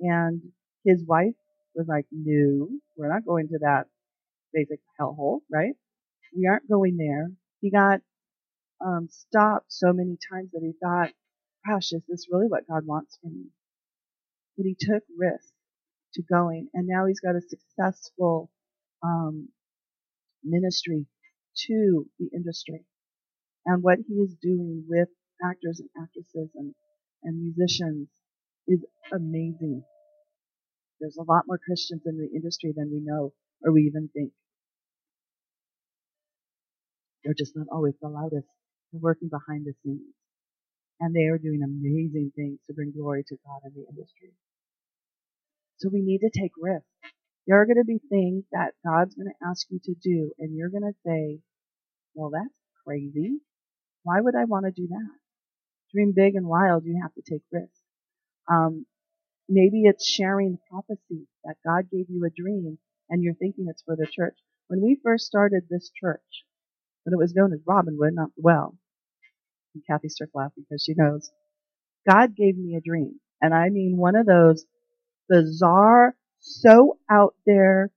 And 0.00 0.42
his 0.84 1.04
wife 1.04 1.34
was 1.74 1.86
like, 1.88 2.06
no, 2.12 2.68
we're 2.96 3.12
not 3.12 3.24
going 3.26 3.48
to 3.48 3.58
that 3.60 3.86
basic 4.52 4.80
hellhole, 5.00 5.40
right? 5.50 5.74
We 6.36 6.46
aren't 6.46 6.68
going 6.68 6.96
there. 6.96 7.30
He 7.60 7.70
got 7.70 8.00
um, 8.84 9.08
stopped 9.10 9.72
so 9.72 9.92
many 9.92 10.18
times 10.32 10.50
that 10.52 10.62
he 10.62 10.72
thought, 10.82 11.12
gosh, 11.66 11.92
is 11.92 12.02
this 12.08 12.26
really 12.30 12.46
what 12.48 12.68
God 12.68 12.86
wants 12.86 13.18
for 13.22 13.30
me? 13.30 13.46
But 14.56 14.66
he 14.66 14.76
took 14.78 15.02
risks 15.16 15.52
to 16.14 16.22
going, 16.22 16.68
and 16.74 16.86
now 16.86 17.06
he's 17.06 17.20
got 17.20 17.36
a 17.36 17.40
successful 17.40 18.50
um, 19.02 19.48
ministry 20.44 21.06
to 21.66 22.06
the 22.18 22.28
industry. 22.34 22.84
And 23.66 23.82
what 23.82 23.98
he 24.08 24.14
is 24.14 24.34
doing 24.40 24.84
with 24.88 25.08
actors 25.44 25.80
and 25.80 25.90
actresses 26.02 26.50
and, 26.54 26.74
and 27.24 27.42
musicians 27.42 28.08
is 28.66 28.80
amazing. 29.12 29.84
There's 31.00 31.18
a 31.18 31.24
lot 31.30 31.44
more 31.46 31.58
Christians 31.64 32.02
in 32.06 32.18
the 32.18 32.28
industry 32.34 32.72
than 32.76 32.90
we 32.92 33.00
know 33.00 33.32
or 33.64 33.72
we 33.72 33.82
even 33.82 34.10
think. 34.14 34.32
They're 37.28 37.34
just 37.36 37.54
not 37.54 37.66
always 37.70 37.92
the 38.00 38.08
loudest. 38.08 38.48
They're 38.90 39.02
working 39.02 39.28
behind 39.28 39.66
the 39.66 39.74
scenes. 39.84 40.16
And 40.98 41.14
they 41.14 41.28
are 41.28 41.36
doing 41.36 41.60
amazing 41.62 42.32
things 42.34 42.58
to 42.66 42.72
bring 42.72 42.90
glory 42.96 43.22
to 43.28 43.36
God 43.44 43.60
in 43.66 43.74
the 43.74 43.86
industry. 43.86 44.32
So 45.76 45.90
we 45.92 46.00
need 46.00 46.20
to 46.20 46.30
take 46.30 46.52
risks. 46.58 46.88
There 47.46 47.60
are 47.60 47.66
going 47.66 47.76
to 47.76 47.84
be 47.84 48.00
things 48.08 48.44
that 48.52 48.72
God's 48.82 49.14
going 49.14 49.28
to 49.28 49.46
ask 49.46 49.66
you 49.68 49.78
to 49.84 49.94
do, 50.02 50.32
and 50.38 50.56
you're 50.56 50.70
going 50.70 50.90
to 50.90 50.96
say, 51.04 51.40
well, 52.14 52.30
that's 52.30 52.58
crazy. 52.86 53.40
Why 54.04 54.22
would 54.22 54.34
I 54.34 54.46
want 54.46 54.64
to 54.64 54.72
do 54.72 54.88
that? 54.88 55.10
Dream 55.92 56.14
big 56.16 56.34
and 56.34 56.46
wild, 56.46 56.84
you 56.86 56.98
have 57.02 57.12
to 57.12 57.22
take 57.30 57.42
risks. 57.52 57.76
Um, 58.50 58.86
maybe 59.50 59.82
it's 59.84 60.08
sharing 60.08 60.58
prophecy 60.70 61.28
that 61.44 61.56
God 61.62 61.90
gave 61.90 62.06
you 62.08 62.24
a 62.24 62.30
dream 62.30 62.78
and 63.10 63.22
you're 63.22 63.34
thinking 63.34 63.66
it's 63.68 63.82
for 63.82 63.96
the 63.96 64.06
church. 64.10 64.38
When 64.68 64.80
we 64.80 64.98
first 65.04 65.26
started 65.26 65.64
this 65.68 65.90
church, 66.00 66.44
when 67.08 67.14
it 67.14 67.22
was 67.22 67.34
known 67.34 67.54
as 67.54 67.60
Robinwood, 67.66 68.12
not 68.12 68.28
the 68.36 68.42
well, 68.42 68.76
and 69.74 69.82
Kathy 69.88 70.10
starts 70.10 70.34
laughing 70.34 70.64
because 70.68 70.84
she 70.84 70.94
knows, 70.94 71.30
God 72.08 72.36
gave 72.36 72.58
me 72.58 72.76
a 72.76 72.80
dream. 72.82 73.18
And 73.40 73.54
I 73.54 73.70
mean 73.70 73.96
one 73.96 74.14
of 74.14 74.26
those 74.26 74.66
bizarre, 75.28 76.14
so 76.40 76.98
out 77.10 77.34
there, 77.46 77.90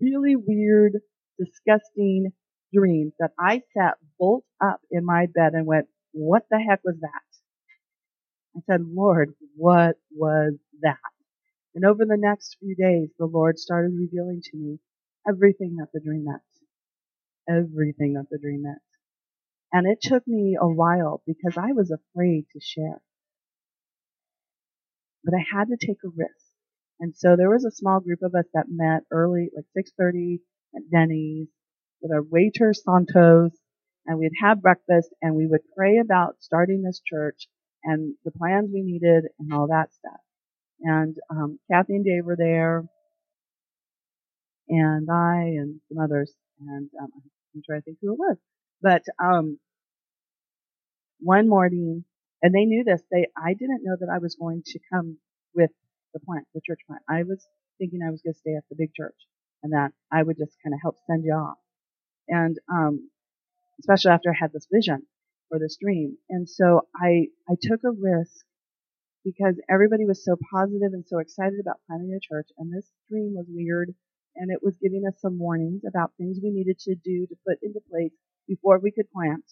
really 0.00 0.36
weird, 0.36 1.00
disgusting 1.38 2.32
dreams 2.72 3.12
that 3.18 3.32
I 3.38 3.62
sat 3.76 3.94
bolt 4.18 4.44
up 4.62 4.80
in 4.90 5.04
my 5.04 5.26
bed 5.34 5.54
and 5.54 5.66
went, 5.66 5.86
what 6.12 6.44
the 6.50 6.58
heck 6.60 6.80
was 6.84 6.96
that? 7.00 7.22
I 8.56 8.60
said, 8.70 8.82
Lord, 8.86 9.34
what 9.56 9.96
was 10.12 10.54
that? 10.82 10.98
And 11.74 11.84
over 11.84 12.04
the 12.04 12.18
next 12.18 12.56
few 12.60 12.76
days, 12.76 13.10
the 13.18 13.26
Lord 13.26 13.58
started 13.58 13.92
revealing 13.98 14.42
to 14.42 14.56
me 14.56 14.78
everything 15.28 15.76
that 15.76 15.88
the 15.92 16.00
dream 16.00 16.24
meant. 16.26 16.42
Everything 17.48 18.14
that 18.14 18.26
the 18.30 18.38
dream 18.38 18.62
meant. 18.62 18.78
And 19.72 19.86
it 19.86 19.98
took 20.02 20.26
me 20.26 20.56
a 20.60 20.68
while 20.68 21.22
because 21.26 21.56
I 21.56 21.72
was 21.72 21.90
afraid 21.90 22.46
to 22.52 22.60
share. 22.60 23.02
But 25.24 25.34
I 25.34 25.44
had 25.56 25.68
to 25.68 25.86
take 25.86 25.98
a 26.04 26.08
risk. 26.08 26.46
And 27.00 27.14
so 27.16 27.36
there 27.36 27.50
was 27.50 27.64
a 27.64 27.70
small 27.70 28.00
group 28.00 28.22
of 28.22 28.34
us 28.34 28.46
that 28.54 28.66
met 28.68 29.02
early, 29.10 29.50
like 29.54 29.66
6.30 29.76 30.38
at 30.76 30.90
Denny's 30.90 31.48
with 32.00 32.12
our 32.12 32.22
waiter 32.22 32.72
Santos 32.74 33.52
and 34.06 34.18
we'd 34.18 34.32
have 34.40 34.62
breakfast 34.62 35.08
and 35.22 35.34
we 35.34 35.46
would 35.46 35.62
pray 35.76 35.98
about 35.98 36.36
starting 36.40 36.82
this 36.82 37.00
church 37.04 37.48
and 37.82 38.14
the 38.24 38.30
plans 38.30 38.70
we 38.72 38.82
needed 38.82 39.24
and 39.38 39.52
all 39.52 39.68
that 39.68 39.92
stuff. 39.94 40.20
And 40.80 41.16
um, 41.30 41.58
Kathy 41.70 41.96
and 41.96 42.04
Dave 42.04 42.24
were 42.24 42.36
there, 42.36 42.84
and 44.68 45.08
I 45.10 45.54
and 45.56 45.80
some 45.88 45.98
others, 46.02 46.32
and 46.60 46.90
um, 47.00 47.10
I'm 47.54 47.62
trying 47.66 47.80
to 47.80 47.84
think 47.84 47.98
who 48.02 48.12
it 48.12 48.18
was. 48.18 48.36
But 48.82 49.02
um, 49.22 49.58
one 51.20 51.48
morning, 51.48 52.04
and 52.42 52.54
they 52.54 52.64
knew 52.64 52.84
this. 52.84 53.02
They 53.10 53.26
I 53.36 53.54
didn't 53.54 53.82
know 53.84 53.96
that 54.00 54.12
I 54.12 54.18
was 54.18 54.36
going 54.36 54.62
to 54.66 54.78
come 54.92 55.18
with 55.54 55.70
the 56.12 56.20
plant, 56.20 56.46
the 56.54 56.60
church 56.66 56.80
plant. 56.86 57.02
I 57.08 57.22
was 57.22 57.46
thinking 57.78 58.00
I 58.02 58.10
was 58.10 58.22
going 58.22 58.34
to 58.34 58.38
stay 58.40 58.54
at 58.56 58.64
the 58.70 58.76
big 58.76 58.94
church, 58.94 59.16
and 59.62 59.72
that 59.72 59.92
I 60.12 60.22
would 60.22 60.38
just 60.38 60.56
kind 60.62 60.74
of 60.74 60.80
help 60.82 60.96
send 61.06 61.24
you 61.24 61.32
off. 61.34 61.58
And 62.28 62.58
um, 62.72 63.08
especially 63.80 64.12
after 64.12 64.30
I 64.30 64.36
had 64.38 64.52
this 64.52 64.66
vision 64.72 65.06
or 65.50 65.58
this 65.58 65.76
dream. 65.80 66.16
And 66.30 66.48
so 66.48 66.82
I, 66.96 67.28
I 67.48 67.54
took 67.60 67.80
a 67.84 67.90
risk 67.90 68.44
because 69.24 69.56
everybody 69.70 70.04
was 70.04 70.24
so 70.24 70.36
positive 70.52 70.92
and 70.92 71.04
so 71.06 71.18
excited 71.18 71.60
about 71.60 71.80
planning 71.86 72.14
a 72.14 72.20
church 72.20 72.48
and 72.58 72.72
this 72.72 72.86
dream 73.10 73.34
was 73.34 73.46
weird 73.48 73.94
and 74.36 74.50
it 74.50 74.60
was 74.62 74.76
giving 74.82 75.04
us 75.06 75.14
some 75.20 75.38
warnings 75.38 75.82
about 75.86 76.12
things 76.18 76.38
we 76.42 76.50
needed 76.50 76.78
to 76.80 76.94
do 76.94 77.26
to 77.26 77.36
put 77.46 77.58
into 77.62 77.80
place 77.90 78.12
before 78.48 78.78
we 78.78 78.90
could 78.90 79.10
plant. 79.10 79.44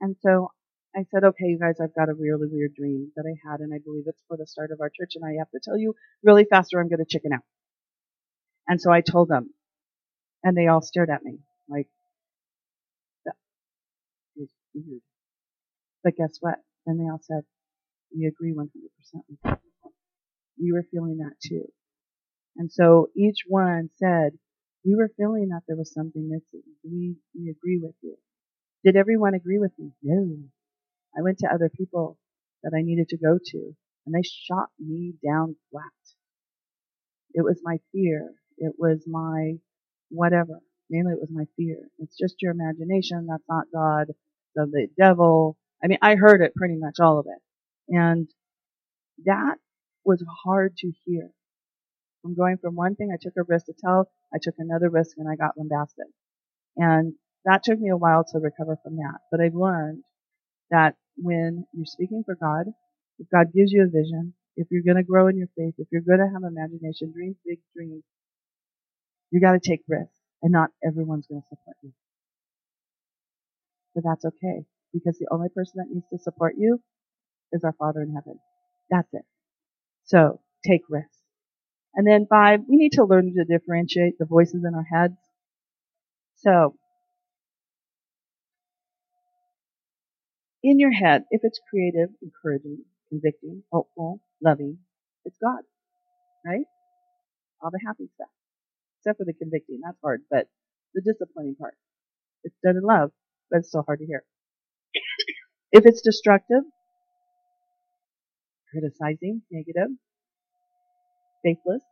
And 0.00 0.16
so 0.20 0.50
I 0.94 1.04
said, 1.10 1.24
okay, 1.24 1.46
you 1.46 1.58
guys, 1.58 1.76
I've 1.80 1.94
got 1.94 2.08
a 2.08 2.14
really 2.14 2.48
weird 2.50 2.74
dream 2.74 3.12
that 3.16 3.24
I 3.26 3.34
had 3.48 3.60
and 3.60 3.72
I 3.72 3.78
believe 3.84 4.04
it's 4.06 4.22
for 4.28 4.36
the 4.36 4.46
start 4.46 4.70
of 4.72 4.80
our 4.80 4.90
church 4.90 5.12
and 5.14 5.24
I 5.24 5.38
have 5.38 5.50
to 5.50 5.60
tell 5.62 5.78
you 5.78 5.94
really 6.22 6.44
fast 6.44 6.74
or 6.74 6.80
I'm 6.80 6.88
going 6.88 6.98
to 6.98 7.04
chicken 7.08 7.32
out. 7.32 7.44
And 8.68 8.80
so 8.80 8.90
I 8.90 9.00
told 9.00 9.28
them 9.28 9.50
and 10.44 10.56
they 10.56 10.66
all 10.66 10.82
stared 10.82 11.10
at 11.10 11.22
me 11.24 11.38
like, 11.68 11.88
that 13.24 13.34
was 14.36 14.48
weird. 14.74 15.00
But 16.04 16.16
guess 16.16 16.36
what? 16.40 16.56
Then 16.86 16.98
they 16.98 17.04
all 17.04 17.20
said, 17.22 17.42
we 18.14 18.26
agree 18.26 18.52
100% 18.52 18.66
with 19.28 19.38
that. 19.44 19.60
We 20.60 20.72
were 20.72 20.84
feeling 20.90 21.18
that 21.18 21.34
too. 21.42 21.72
And 22.56 22.70
so 22.70 23.08
each 23.16 23.40
one 23.48 23.90
said, 23.96 24.32
We 24.84 24.94
were 24.96 25.10
feeling 25.16 25.48
that 25.50 25.62
there 25.66 25.76
was 25.76 25.92
something 25.92 26.28
missing. 26.28 26.62
We, 26.84 27.16
we 27.34 27.50
agree 27.50 27.80
with 27.82 27.94
you. 28.02 28.16
Did 28.84 28.96
everyone 28.96 29.34
agree 29.34 29.58
with 29.58 29.72
me? 29.78 29.92
No. 30.02 30.38
I 31.16 31.22
went 31.22 31.38
to 31.38 31.52
other 31.52 31.68
people 31.68 32.18
that 32.62 32.72
I 32.76 32.82
needed 32.82 33.08
to 33.10 33.18
go 33.18 33.38
to, 33.44 33.76
and 34.06 34.14
they 34.14 34.22
shot 34.22 34.68
me 34.78 35.14
down 35.24 35.56
flat. 35.70 35.84
It 37.34 37.42
was 37.42 37.60
my 37.62 37.78
fear. 37.92 38.32
It 38.58 38.74
was 38.78 39.04
my 39.06 39.54
whatever. 40.10 40.60
Mainly 40.90 41.12
it 41.12 41.20
was 41.20 41.30
my 41.32 41.44
fear. 41.56 41.78
It's 41.98 42.16
just 42.16 42.36
your 42.42 42.52
imagination. 42.52 43.26
That's 43.28 43.44
not 43.48 43.66
God. 43.72 44.08
The, 44.54 44.66
the 44.66 44.88
devil. 44.98 45.56
I 45.82 45.86
mean, 45.88 45.98
I 46.02 46.16
heard 46.16 46.42
it 46.42 46.54
pretty 46.54 46.76
much 46.76 46.96
all 47.00 47.18
of 47.18 47.26
it. 47.26 47.94
And 47.94 48.28
that 49.24 49.56
was 50.04 50.22
hard 50.44 50.76
to 50.78 50.92
hear. 51.04 51.30
I'm 52.24 52.34
going 52.34 52.58
from 52.58 52.76
one 52.76 52.94
thing 52.94 53.10
I 53.12 53.18
took 53.20 53.34
a 53.36 53.42
risk 53.42 53.66
to 53.66 53.74
tell, 53.84 54.08
I 54.34 54.38
took 54.40 54.54
another 54.58 54.90
risk 54.90 55.16
and 55.18 55.28
I 55.28 55.36
got 55.36 55.56
lambasted. 55.56 56.06
And 56.76 57.14
that 57.44 57.62
took 57.64 57.78
me 57.80 57.90
a 57.90 57.96
while 57.96 58.24
to 58.32 58.38
recover 58.38 58.78
from 58.82 58.96
that. 58.96 59.18
But 59.30 59.40
I've 59.40 59.54
learned 59.54 60.02
that 60.70 60.94
when 61.16 61.66
you're 61.72 61.86
speaking 61.86 62.22
for 62.24 62.36
God, 62.36 62.66
if 63.18 63.28
God 63.30 63.52
gives 63.54 63.72
you 63.72 63.82
a 63.84 63.86
vision, 63.86 64.34
if 64.56 64.68
you're 64.70 64.82
going 64.82 64.96
to 64.96 65.02
grow 65.02 65.28
in 65.28 65.38
your 65.38 65.48
faith, 65.56 65.74
if 65.78 65.88
you're 65.90 66.02
going 66.02 66.18
to 66.20 66.32
have 66.32 66.42
imagination, 66.44 67.12
dream 67.12 67.36
big 67.46 67.58
dreams, 67.74 68.02
you 69.30 69.40
got 69.40 69.52
to 69.52 69.60
take 69.60 69.82
risks, 69.88 70.18
and 70.42 70.52
not 70.52 70.70
everyone's 70.86 71.26
going 71.26 71.42
to 71.42 71.48
support 71.48 71.76
you. 71.82 71.92
But 73.94 74.04
that's 74.04 74.24
okay, 74.24 74.64
because 74.92 75.18
the 75.18 75.28
only 75.30 75.48
person 75.48 75.74
that 75.76 75.92
needs 75.92 76.06
to 76.12 76.18
support 76.18 76.54
you 76.58 76.80
is 77.52 77.64
our 77.64 77.74
Father 77.74 78.02
in 78.02 78.14
heaven. 78.14 78.38
That's 78.90 79.08
it. 79.12 79.24
So 80.04 80.40
take 80.66 80.82
risks. 80.88 81.21
And 81.94 82.06
then 82.06 82.26
five, 82.28 82.60
we 82.68 82.76
need 82.76 82.92
to 82.92 83.04
learn 83.04 83.34
to 83.34 83.44
differentiate 83.44 84.18
the 84.18 84.26
voices 84.26 84.64
in 84.64 84.74
our 84.74 84.84
heads. 84.84 85.14
So 86.36 86.76
in 90.62 90.78
your 90.80 90.92
head, 90.92 91.24
if 91.30 91.42
it's 91.44 91.60
creative, 91.70 92.10
encouraging, 92.22 92.84
convicting, 93.10 93.62
hopeful, 93.72 94.20
loving, 94.42 94.78
it's 95.24 95.38
God, 95.42 95.62
right? 96.46 96.64
All 97.62 97.70
the 97.70 97.80
happy 97.86 98.08
stuff. 98.14 98.28
Except 99.00 99.18
for 99.18 99.24
the 99.24 99.34
convicting, 99.34 99.80
that's 99.84 99.98
hard, 100.02 100.22
but 100.30 100.48
the 100.94 101.02
disciplining 101.02 101.56
part. 101.56 101.74
It's 102.44 102.56
done 102.64 102.76
in 102.76 102.82
love, 102.82 103.12
but 103.50 103.60
it's 103.60 103.68
still 103.68 103.84
hard 103.84 104.00
to 104.00 104.06
hear. 104.06 104.24
if 105.72 105.86
it's 105.86 106.02
destructive, 106.02 106.62
criticizing, 108.70 109.42
negative, 109.50 109.88
faithless, 111.42 111.82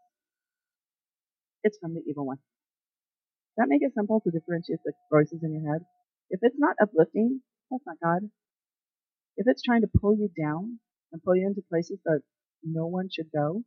it's 1.64 1.78
from 1.78 1.94
the 1.94 2.02
evil 2.06 2.26
one. 2.26 2.36
Does 2.36 3.66
that 3.66 3.68
make 3.68 3.82
it 3.82 3.94
simple 3.94 4.20
to 4.20 4.30
differentiate 4.30 4.80
the 4.84 4.92
voices 5.12 5.42
in 5.42 5.52
your 5.52 5.72
head? 5.72 5.82
If 6.30 6.40
it's 6.42 6.58
not 6.58 6.76
uplifting, 6.80 7.42
that's 7.70 7.84
not 7.86 7.96
God. 8.02 8.30
If 9.36 9.46
it's 9.48 9.62
trying 9.62 9.82
to 9.82 9.90
pull 10.00 10.16
you 10.16 10.30
down 10.38 10.78
and 11.12 11.22
pull 11.22 11.36
you 11.36 11.46
into 11.46 11.62
places 11.68 11.98
that 12.04 12.20
no 12.64 12.86
one 12.86 13.08
should 13.10 13.30
go, 13.34 13.62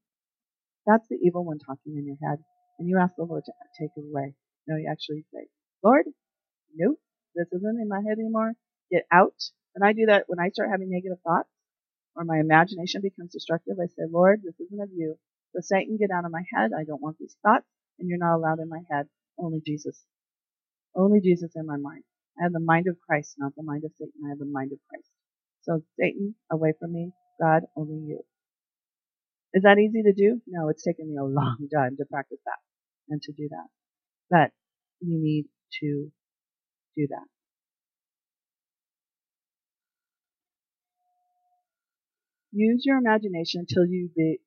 that's 0.85 1.07
the 1.09 1.17
evil 1.21 1.45
one 1.45 1.59
talking 1.59 1.97
in 1.97 2.05
your 2.05 2.17
head. 2.29 2.39
And 2.79 2.89
you 2.89 2.99
ask 2.99 3.15
the 3.15 3.23
Lord 3.23 3.43
to 3.45 3.51
take 3.79 3.91
it 3.95 4.05
away. 4.11 4.33
No, 4.67 4.77
you 4.77 4.87
actually 4.91 5.25
say, 5.33 5.47
Lord, 5.83 6.05
nope, 6.75 6.99
this 7.35 7.47
isn't 7.53 7.81
in 7.81 7.87
my 7.87 8.01
head 8.07 8.19
anymore. 8.19 8.53
Get 8.91 9.03
out. 9.11 9.35
And 9.75 9.83
I 9.83 9.93
do 9.93 10.07
that 10.07 10.25
when 10.27 10.39
I 10.39 10.49
start 10.49 10.69
having 10.71 10.89
negative 10.89 11.19
thoughts 11.25 11.49
or 12.15 12.23
my 12.23 12.39
imagination 12.39 13.01
becomes 13.01 13.31
destructive. 13.31 13.77
I 13.81 13.87
say, 13.87 14.03
Lord, 14.09 14.41
this 14.43 14.59
isn't 14.59 14.81
of 14.81 14.89
you. 14.95 15.17
So 15.53 15.61
Satan, 15.61 15.97
get 15.97 16.11
out 16.11 16.25
of 16.25 16.31
my 16.31 16.43
head. 16.53 16.71
I 16.77 16.83
don't 16.83 17.01
want 17.01 17.17
these 17.19 17.35
thoughts 17.43 17.65
and 17.99 18.09
you're 18.09 18.19
not 18.19 18.35
allowed 18.35 18.59
in 18.59 18.69
my 18.69 18.81
head. 18.91 19.07
Only 19.37 19.61
Jesus. 19.65 20.03
Only 20.95 21.21
Jesus 21.21 21.51
in 21.55 21.65
my 21.65 21.77
mind. 21.77 22.03
I 22.39 22.43
have 22.43 22.53
the 22.53 22.59
mind 22.59 22.87
of 22.87 22.97
Christ, 22.99 23.35
not 23.37 23.53
the 23.55 23.63
mind 23.63 23.83
of 23.85 23.91
Satan. 23.97 24.13
I 24.25 24.29
have 24.29 24.39
the 24.39 24.45
mind 24.45 24.71
of 24.73 24.79
Christ. 24.89 25.09
So 25.63 25.81
Satan, 25.99 26.35
away 26.51 26.73
from 26.79 26.93
me. 26.93 27.11
God, 27.41 27.63
only 27.75 27.97
you. 28.07 28.21
Is 29.53 29.63
that 29.63 29.79
easy 29.79 30.03
to 30.03 30.13
do? 30.13 30.41
No, 30.47 30.69
it's 30.69 30.83
taken 30.83 31.09
me 31.09 31.17
a 31.17 31.23
long 31.23 31.67
time 31.73 31.97
to 31.97 32.05
practice 32.05 32.39
that 32.45 32.59
and 33.09 33.21
to 33.23 33.31
do 33.33 33.49
that. 33.49 33.67
But 34.29 34.51
we 35.01 35.17
need 35.17 35.45
to 35.81 36.11
do 36.97 37.07
that. 37.09 37.25
Use 42.51 42.83
your 42.85 42.97
imagination 42.97 43.65
till 43.67 43.85
you 43.85 44.09
be, 44.15 44.39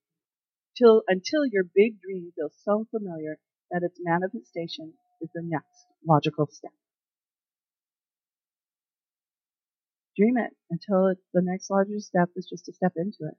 till 0.77 1.03
until 1.09 1.47
your 1.47 1.65
big 1.65 2.01
dream 2.01 2.33
feels 2.37 2.55
so 2.65 2.87
familiar 2.91 3.39
that 3.71 3.83
its 3.83 3.99
manifestation 4.01 4.95
is 5.21 5.31
the 5.35 5.43
next 5.43 5.87
logical 6.07 6.47
step. 6.47 6.73
Dream 10.17 10.39
it 10.39 10.55
until 10.71 11.09
it's 11.09 11.27
the 11.35 11.43
next 11.43 11.71
logical 11.71 12.01
step 12.01 12.31
is 12.37 12.47
just 12.49 12.65
to 12.67 12.73
step 12.73 12.93
into 12.97 13.29
it. 13.29 13.37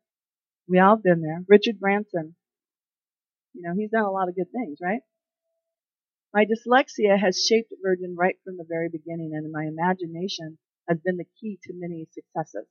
We 0.68 0.80
all 0.80 0.98
have 0.98 1.04
been 1.04 1.22
there. 1.22 1.44
Richard 1.48 1.80
Branson, 1.80 2.36
you 3.54 3.64
know, 3.64 3.74
he's 3.76 3.92
done 3.92 4.04
a 4.04 4.12
lot 4.12 4.30
of 4.30 4.36
good 4.36 4.52
things, 4.52 4.80
right? 4.82 5.02
My 6.34 6.46
dyslexia 6.46 7.18
has 7.20 7.44
shaped 7.44 7.74
Virgin 7.82 8.16
right 8.16 8.38
from 8.44 8.58
the 8.58 8.66
very 8.68 8.90
beginning, 8.90 9.34
and 9.34 9.52
my 9.52 9.66
imagination 9.66 10.58
has 10.88 11.00
been 11.00 11.18
the 11.18 11.26
key 11.40 11.58
to 11.64 11.74
many 11.74 12.08
successes. 12.12 12.68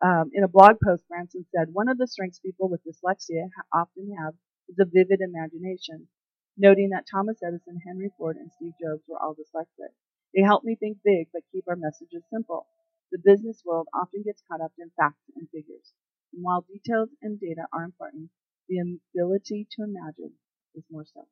Um, 0.00 0.30
in 0.32 0.44
a 0.44 0.48
blog 0.48 0.76
post, 0.84 1.06
Branson 1.08 1.44
said, 1.54 1.68
one 1.72 1.88
of 1.88 1.98
the 1.98 2.06
strengths 2.06 2.38
people 2.38 2.68
with 2.68 2.80
dyslexia 2.84 3.48
often 3.72 4.14
have 4.18 4.34
is 4.68 4.78
a 4.80 4.84
vivid 4.84 5.20
imagination, 5.20 6.08
noting 6.56 6.90
that 6.90 7.04
Thomas 7.10 7.42
Edison, 7.42 7.80
Henry 7.84 8.10
Ford, 8.16 8.36
and 8.36 8.50
Steve 8.52 8.72
Jobs 8.80 9.02
were 9.08 9.18
all 9.20 9.34
dyslexic. 9.34 9.92
They 10.34 10.42
help 10.42 10.64
me 10.64 10.76
think 10.76 10.98
big, 11.04 11.28
but 11.32 11.42
keep 11.52 11.64
our 11.68 11.76
messages 11.76 12.24
simple. 12.32 12.66
The 13.10 13.18
business 13.22 13.62
world 13.64 13.88
often 13.92 14.22
gets 14.22 14.42
caught 14.48 14.62
up 14.62 14.72
in 14.78 14.90
facts 14.96 15.28
and 15.36 15.48
figures. 15.50 15.92
And 16.32 16.42
while 16.42 16.64
details 16.64 17.10
and 17.20 17.38
data 17.38 17.66
are 17.72 17.84
important, 17.84 18.30
the 18.68 18.80
ability 18.80 19.68
to 19.76 19.84
imagine 19.84 20.32
is 20.74 20.84
more 20.90 21.04
so. 21.04 21.28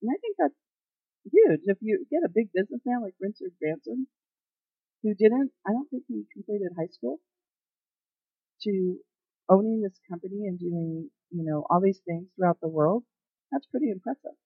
And 0.00 0.10
I 0.10 0.16
think 0.16 0.36
that's 0.38 0.56
huge. 1.30 1.60
If 1.66 1.78
you 1.82 2.06
get 2.10 2.24
a 2.24 2.32
big 2.32 2.48
businessman 2.54 3.02
like 3.02 3.14
Richard 3.20 3.52
Branson, 3.60 4.06
who 5.02 5.14
didn't, 5.14 5.52
I 5.66 5.72
don't 5.72 5.88
think 5.90 6.04
he 6.08 6.24
completed 6.32 6.72
high 6.76 6.88
school, 6.92 7.18
to 8.62 8.98
owning 9.48 9.82
this 9.82 9.98
company 10.10 10.46
and 10.46 10.58
doing, 10.58 11.10
you 11.30 11.44
know, 11.44 11.64
all 11.70 11.80
these 11.80 12.00
things 12.06 12.26
throughout 12.36 12.58
the 12.60 12.68
world, 12.68 13.04
that's 13.52 13.66
pretty 13.66 13.90
impressive. 13.90 14.36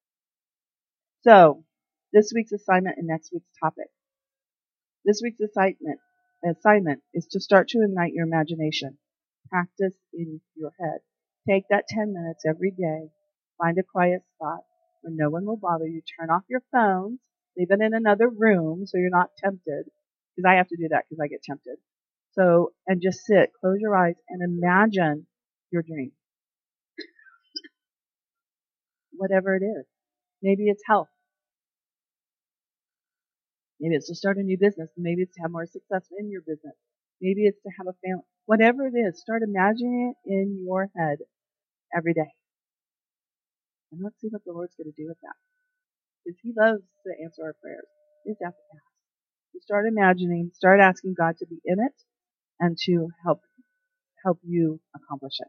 So, 1.22 1.64
this 2.12 2.32
week's 2.34 2.52
assignment 2.52 2.98
and 2.98 3.06
next 3.06 3.32
week's 3.32 3.50
topic. 3.62 3.88
This 5.04 5.20
week's 5.22 5.40
assignment, 5.40 6.00
assignment 6.44 7.02
is 7.14 7.26
to 7.28 7.40
start 7.40 7.68
to 7.68 7.82
ignite 7.82 8.12
your 8.12 8.26
imagination. 8.26 8.98
Practice 9.48 9.94
in 10.12 10.40
your 10.54 10.72
head. 10.78 11.00
Take 11.48 11.64
that 11.70 11.88
10 11.88 12.12
minutes 12.12 12.44
every 12.46 12.70
day. 12.70 13.10
Find 13.58 13.78
a 13.78 13.82
quiet 13.82 14.22
spot 14.34 14.60
where 15.00 15.12
no 15.14 15.30
one 15.30 15.44
will 15.44 15.56
bother 15.56 15.86
you. 15.86 16.02
Turn 16.18 16.30
off 16.30 16.44
your 16.48 16.62
phones. 16.70 17.18
Leave 17.56 17.70
it 17.70 17.80
in 17.80 17.94
another 17.94 18.28
room 18.28 18.86
so 18.86 18.98
you're 18.98 19.10
not 19.10 19.30
tempted. 19.36 19.90
Because 20.36 20.48
I 20.48 20.56
have 20.56 20.68
to 20.68 20.76
do 20.76 20.88
that 20.90 21.04
because 21.08 21.20
I 21.22 21.28
get 21.28 21.42
tempted. 21.42 21.76
So, 22.32 22.72
and 22.86 23.02
just 23.02 23.20
sit, 23.26 23.50
close 23.60 23.76
your 23.80 23.96
eyes, 23.96 24.14
and 24.28 24.40
imagine 24.42 25.26
your 25.70 25.82
dream. 25.82 26.12
Whatever 29.12 29.54
it 29.56 29.62
is. 29.62 29.84
Maybe 30.42 30.64
it's 30.68 30.82
health. 30.88 31.08
Maybe 33.78 33.96
it's 33.96 34.08
to 34.08 34.14
start 34.14 34.38
a 34.38 34.42
new 34.42 34.56
business. 34.58 34.88
Maybe 34.96 35.22
it's 35.22 35.34
to 35.34 35.42
have 35.42 35.50
more 35.50 35.66
success 35.66 36.06
in 36.18 36.30
your 36.30 36.40
business. 36.40 36.74
Maybe 37.20 37.46
it's 37.46 37.60
to 37.62 37.70
have 37.78 37.86
a 37.86 37.96
family. 38.04 38.24
Whatever 38.46 38.86
it 38.86 38.96
is, 38.96 39.20
start 39.20 39.42
imagining 39.42 40.14
it 40.14 40.30
in 40.30 40.64
your 40.64 40.88
head 40.96 41.18
every 41.94 42.14
day. 42.14 42.32
And 43.92 44.00
let's 44.02 44.18
see 44.20 44.28
what 44.30 44.42
the 44.44 44.52
Lord's 44.52 44.74
going 44.76 44.90
to 44.90 44.96
do 44.96 45.08
with 45.08 45.18
that. 45.22 45.36
Because 46.24 46.38
He 46.42 46.52
loves 46.56 46.82
to 47.06 47.10
answer 47.22 47.42
our 47.44 47.54
prayers. 47.60 47.86
You 48.24 48.34
just 48.34 48.56
have 48.72 48.91
to 49.52 49.60
start 49.60 49.86
imagining, 49.86 50.50
start 50.54 50.80
asking 50.80 51.14
God 51.18 51.36
to 51.38 51.46
be 51.46 51.60
in 51.64 51.78
it 51.80 51.94
and 52.60 52.76
to 52.84 53.08
help 53.24 53.40
help 54.24 54.38
you 54.44 54.80
accomplish 54.94 55.34
it. 55.40 55.48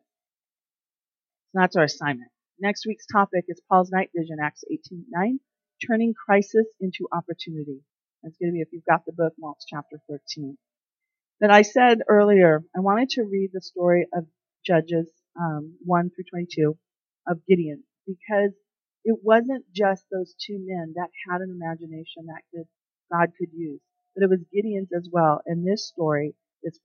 So 1.51 1.59
that's 1.61 1.75
our 1.75 1.83
assignment. 1.83 2.31
Next 2.59 2.85
week's 2.85 3.05
topic 3.05 3.45
is 3.47 3.61
Paul's 3.69 3.91
night 3.91 4.09
vision, 4.15 4.37
Acts 4.41 4.63
18:9, 4.71 5.39
turning 5.87 6.13
crisis 6.13 6.67
into 6.79 7.07
opportunity. 7.11 7.81
It's 8.23 8.37
going 8.37 8.51
to 8.51 8.53
be, 8.53 8.61
if 8.61 8.69
you've 8.71 8.85
got 8.85 9.05
the 9.05 9.11
book, 9.11 9.33
well, 9.37 9.57
chapter 9.67 9.97
13. 10.09 10.57
That 11.41 11.51
I 11.51 11.61
said 11.61 11.99
earlier, 12.07 12.63
I 12.75 12.79
wanted 12.79 13.09
to 13.11 13.23
read 13.23 13.49
the 13.53 13.61
story 13.61 14.07
of 14.13 14.25
Judges 14.65 15.09
um, 15.39 15.75
1 15.85 16.11
through 16.11 16.23
22 16.29 16.77
of 17.27 17.45
Gideon 17.45 17.83
because 18.07 18.51
it 19.03 19.17
wasn't 19.21 19.65
just 19.75 20.05
those 20.11 20.33
two 20.39 20.57
men 20.59 20.93
that 20.95 21.09
had 21.29 21.41
an 21.41 21.51
imagination 21.51 22.27
that 22.27 22.43
could, 22.53 22.67
God 23.11 23.31
could 23.37 23.51
use, 23.53 23.81
but 24.15 24.23
it 24.23 24.29
was 24.29 24.39
Gideon's 24.53 24.89
as 24.95 25.09
well. 25.11 25.41
And 25.45 25.65
this 25.67 25.87
story 25.87 26.35
is 26.63 26.79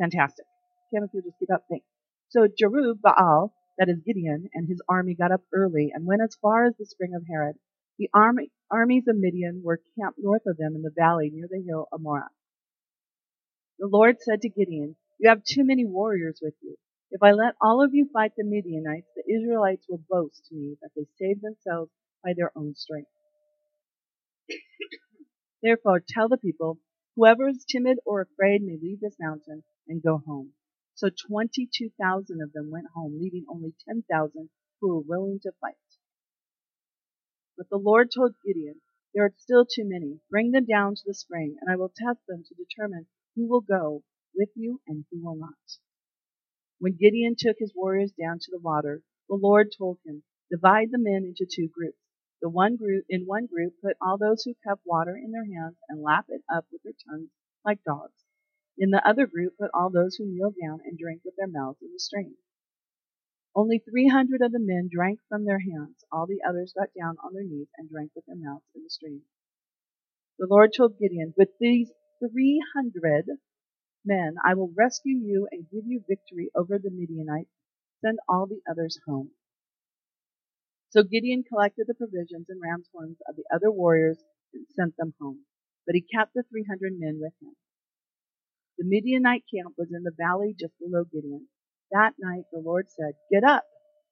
fantastic. 0.00 0.46
Kim, 0.92 1.04
if 1.04 1.10
you 1.12 1.22
just 1.22 1.38
keep 1.38 1.50
up, 1.52 1.64
thanks. 1.68 1.86
So 2.28 2.46
Jerub 2.46 3.00
Baal 3.00 3.52
that 3.78 3.88
is 3.90 4.00
Gideon, 4.06 4.48
and 4.54 4.68
his 4.68 4.80
army 4.88 5.14
got 5.14 5.32
up 5.32 5.42
early 5.52 5.92
and 5.94 6.06
went 6.06 6.22
as 6.22 6.36
far 6.40 6.64
as 6.64 6.74
the 6.78 6.86
spring 6.86 7.14
of 7.14 7.24
Harod. 7.28 7.56
The 7.98 8.08
army, 8.14 8.50
armies 8.70 9.06
of 9.06 9.16
Midian 9.16 9.62
were 9.62 9.80
camped 9.98 10.18
north 10.18 10.46
of 10.46 10.56
them 10.56 10.74
in 10.74 10.82
the 10.82 10.90
valley 10.96 11.30
near 11.30 11.46
the 11.50 11.62
hill 11.62 11.86
of 11.92 12.00
Moreh. 12.00 12.30
The 13.78 13.86
Lord 13.86 14.16
said 14.20 14.40
to 14.42 14.48
Gideon, 14.48 14.96
You 15.18 15.28
have 15.28 15.44
too 15.44 15.64
many 15.64 15.84
warriors 15.84 16.40
with 16.42 16.54
you. 16.62 16.76
If 17.10 17.22
I 17.22 17.32
let 17.32 17.54
all 17.60 17.82
of 17.82 17.94
you 17.94 18.08
fight 18.12 18.32
the 18.36 18.44
Midianites, 18.44 19.08
the 19.14 19.32
Israelites 19.32 19.86
will 19.88 20.02
boast 20.08 20.46
to 20.48 20.54
me 20.54 20.76
that 20.80 20.90
they 20.96 21.06
saved 21.18 21.42
themselves 21.42 21.90
by 22.24 22.32
their 22.34 22.50
own 22.56 22.74
strength. 22.74 23.10
Therefore 25.62 26.04
tell 26.06 26.28
the 26.28 26.36
people, 26.36 26.80
whoever 27.14 27.48
is 27.48 27.64
timid 27.64 27.98
or 28.04 28.20
afraid 28.20 28.62
may 28.62 28.76
leave 28.76 29.00
this 29.00 29.16
mountain 29.18 29.64
and 29.88 30.02
go 30.02 30.18
home. 30.18 30.52
So 30.94 31.08
22,000 31.10 32.40
of 32.42 32.52
them 32.52 32.70
went 32.70 32.88
home, 32.94 33.18
leaving 33.18 33.46
only 33.48 33.74
10,000 33.86 34.50
who 34.80 34.88
were 34.88 35.00
willing 35.00 35.40
to 35.40 35.52
fight. 35.60 35.74
But 37.56 37.70
the 37.70 37.78
Lord 37.78 38.10
told 38.10 38.34
Gideon, 38.44 38.82
There 39.14 39.24
are 39.24 39.34
still 39.38 39.64
too 39.64 39.84
many. 39.84 40.20
Bring 40.28 40.50
them 40.50 40.66
down 40.66 40.94
to 40.94 41.02
the 41.06 41.14
spring, 41.14 41.56
and 41.60 41.70
I 41.70 41.76
will 41.76 41.88
test 41.94 42.20
them 42.26 42.44
to 42.44 42.54
determine 42.54 43.06
who 43.34 43.46
will 43.46 43.62
go 43.62 44.04
with 44.34 44.50
you 44.54 44.80
and 44.86 45.06
who 45.10 45.22
will 45.22 45.36
not. 45.36 45.78
When 46.78 46.96
Gideon 46.96 47.34
took 47.38 47.56
his 47.58 47.74
warriors 47.74 48.12
down 48.12 48.38
to 48.40 48.50
the 48.50 48.58
water, 48.58 49.02
the 49.28 49.36
Lord 49.36 49.72
told 49.76 49.98
him, 50.04 50.22
Divide 50.50 50.90
the 50.90 50.98
men 50.98 51.24
into 51.24 51.46
two 51.50 51.68
groups. 51.68 51.98
The 52.42 52.50
one 52.50 52.76
group 52.76 53.06
in 53.08 53.26
one 53.26 53.46
group 53.46 53.74
put 53.82 53.96
all 54.00 54.18
those 54.18 54.44
who 54.44 54.54
cup 54.62 54.80
water 54.84 55.16
in 55.16 55.32
their 55.32 55.46
hands 55.46 55.76
and 55.88 56.02
lap 56.02 56.26
it 56.28 56.42
up 56.52 56.66
with 56.70 56.82
their 56.82 56.92
tongues 57.08 57.30
like 57.64 57.82
dogs. 57.84 58.24
In 58.76 58.90
the 58.90 59.06
other 59.08 59.26
group 59.26 59.56
put 59.58 59.70
all 59.72 59.90
those 59.90 60.16
who 60.16 60.26
kneel 60.26 60.52
down 60.52 60.80
and 60.84 60.98
drink 60.98 61.22
with 61.24 61.34
their 61.36 61.48
mouths 61.48 61.80
in 61.80 61.92
the 61.92 61.98
stream. 61.98 62.36
Only 63.54 63.78
three 63.78 64.08
hundred 64.08 64.42
of 64.42 64.52
the 64.52 64.58
men 64.60 64.90
drank 64.92 65.20
from 65.30 65.46
their 65.46 65.60
hands. 65.60 66.04
All 66.12 66.26
the 66.26 66.42
others 66.46 66.74
got 66.74 66.92
down 66.92 67.16
on 67.24 67.32
their 67.32 67.42
knees 67.42 67.68
and 67.78 67.88
drank 67.88 68.12
with 68.14 68.26
their 68.26 68.36
mouths 68.36 68.66
in 68.74 68.82
the 68.82 68.90
stream. 68.90 69.22
The 70.38 70.46
Lord 70.46 70.74
told 70.76 70.98
Gideon, 70.98 71.32
With 71.38 71.56
these 71.58 71.90
three 72.20 72.62
hundred 72.74 73.26
men 74.04 74.36
I 74.44 74.52
will 74.52 74.72
rescue 74.76 75.16
you 75.16 75.48
and 75.50 75.70
give 75.70 75.86
you 75.86 76.04
victory 76.06 76.50
over 76.54 76.78
the 76.78 76.90
Midianites. 76.90 77.50
Send 78.02 78.18
all 78.28 78.46
the 78.46 78.60
others 78.70 79.00
home. 79.06 79.30
So 80.90 81.02
Gideon 81.02 81.42
collected 81.42 81.86
the 81.86 81.94
provisions 81.94 82.46
and 82.48 82.60
ram's 82.62 82.88
horns 82.92 83.18
of 83.28 83.36
the 83.36 83.44
other 83.52 83.70
warriors 83.70 84.22
and 84.54 84.66
sent 84.74 84.96
them 84.96 85.14
home. 85.20 85.40
But 85.86 85.94
he 85.94 86.00
kept 86.00 86.34
the 86.34 86.44
three 86.44 86.64
hundred 86.68 86.98
men 86.98 87.18
with 87.20 87.34
him. 87.42 87.54
The 88.78 88.84
Midianite 88.84 89.44
camp 89.52 89.74
was 89.78 89.88
in 89.92 90.02
the 90.02 90.14
valley 90.16 90.54
just 90.58 90.78
below 90.78 91.04
Gideon. 91.04 91.48
That 91.90 92.14
night 92.18 92.44
the 92.52 92.60
Lord 92.60 92.90
said, 92.90 93.14
Get 93.30 93.44
up, 93.44 93.64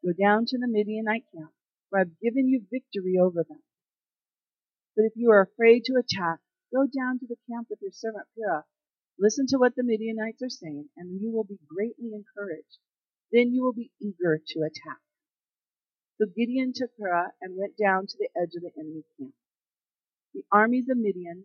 go 0.05 0.13
down 0.13 0.47
to 0.47 0.59
the 0.59 0.69
Midianite 0.69 1.27
camp, 1.35 1.53
for 1.91 1.99
I've 2.01 2.19
given 2.21 2.49
you 2.49 2.65
victory 2.71 3.19
over 3.21 3.45
them. 3.45 3.63
But 4.97 5.05
if 5.05 5.13
you 5.17 5.31
are 5.33 5.43
afraid 5.43 5.85
to 5.85 5.95
attack, 5.99 6.39
go 6.73 6.87
down 6.87 7.19
to 7.19 7.27
the 7.27 7.37
camp 7.51 7.69
with 7.69 7.81
your 7.83 7.93
servant 7.93 8.27
Purah. 8.39 8.63
Listen 9.19 9.47
to 9.49 9.59
what 9.59 9.75
the 9.77 9.85
Midianites 9.85 10.43
are 10.43 10.49
saying, 10.49 10.89
and 10.97 11.21
you 11.21 11.31
will 11.31 11.45
be 11.45 11.59
greatly 11.69 12.13
encouraged. 12.15 12.79
Then 13.33 13.53
you 13.53 13.63
will 13.63 13.73
be 13.73 13.91
eager 14.01 14.39
to 14.39 14.61
attack. 14.61 14.99
So 16.19 16.27
Gideon 16.27 16.73
took 16.75 16.91
Purah 16.97 17.31
and 17.43 17.57
went 17.57 17.77
down 17.77 18.07
to 18.07 18.17
the 18.19 18.29
edge 18.41 18.55
of 18.55 18.63
the 18.63 18.71
enemy 18.79 19.03
camp. 19.19 19.35
The 20.33 20.45
armies 20.53 20.89
of 20.89 20.97
Midian, 20.97 21.45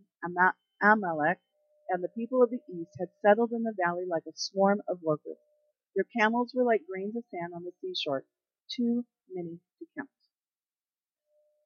Amalek, 0.81 1.39
and 1.89 2.03
the 2.03 2.09
people 2.09 2.43
of 2.43 2.51
the 2.51 2.61
east 2.69 2.91
had 2.99 3.09
settled 3.21 3.51
in 3.51 3.63
the 3.63 3.73
valley 3.73 4.05
like 4.07 4.23
a 4.27 4.35
swarm 4.35 4.81
of 4.87 5.01
locusts. 5.03 5.43
Their 5.95 6.05
camels 6.15 6.53
were 6.53 6.63
like 6.63 6.85
grains 6.85 7.15
of 7.15 7.23
sand 7.31 7.53
on 7.55 7.63
the 7.63 7.71
seashore, 7.81 8.25
too 8.69 9.05
many 9.33 9.59
to 9.79 9.85
count. 9.97 10.09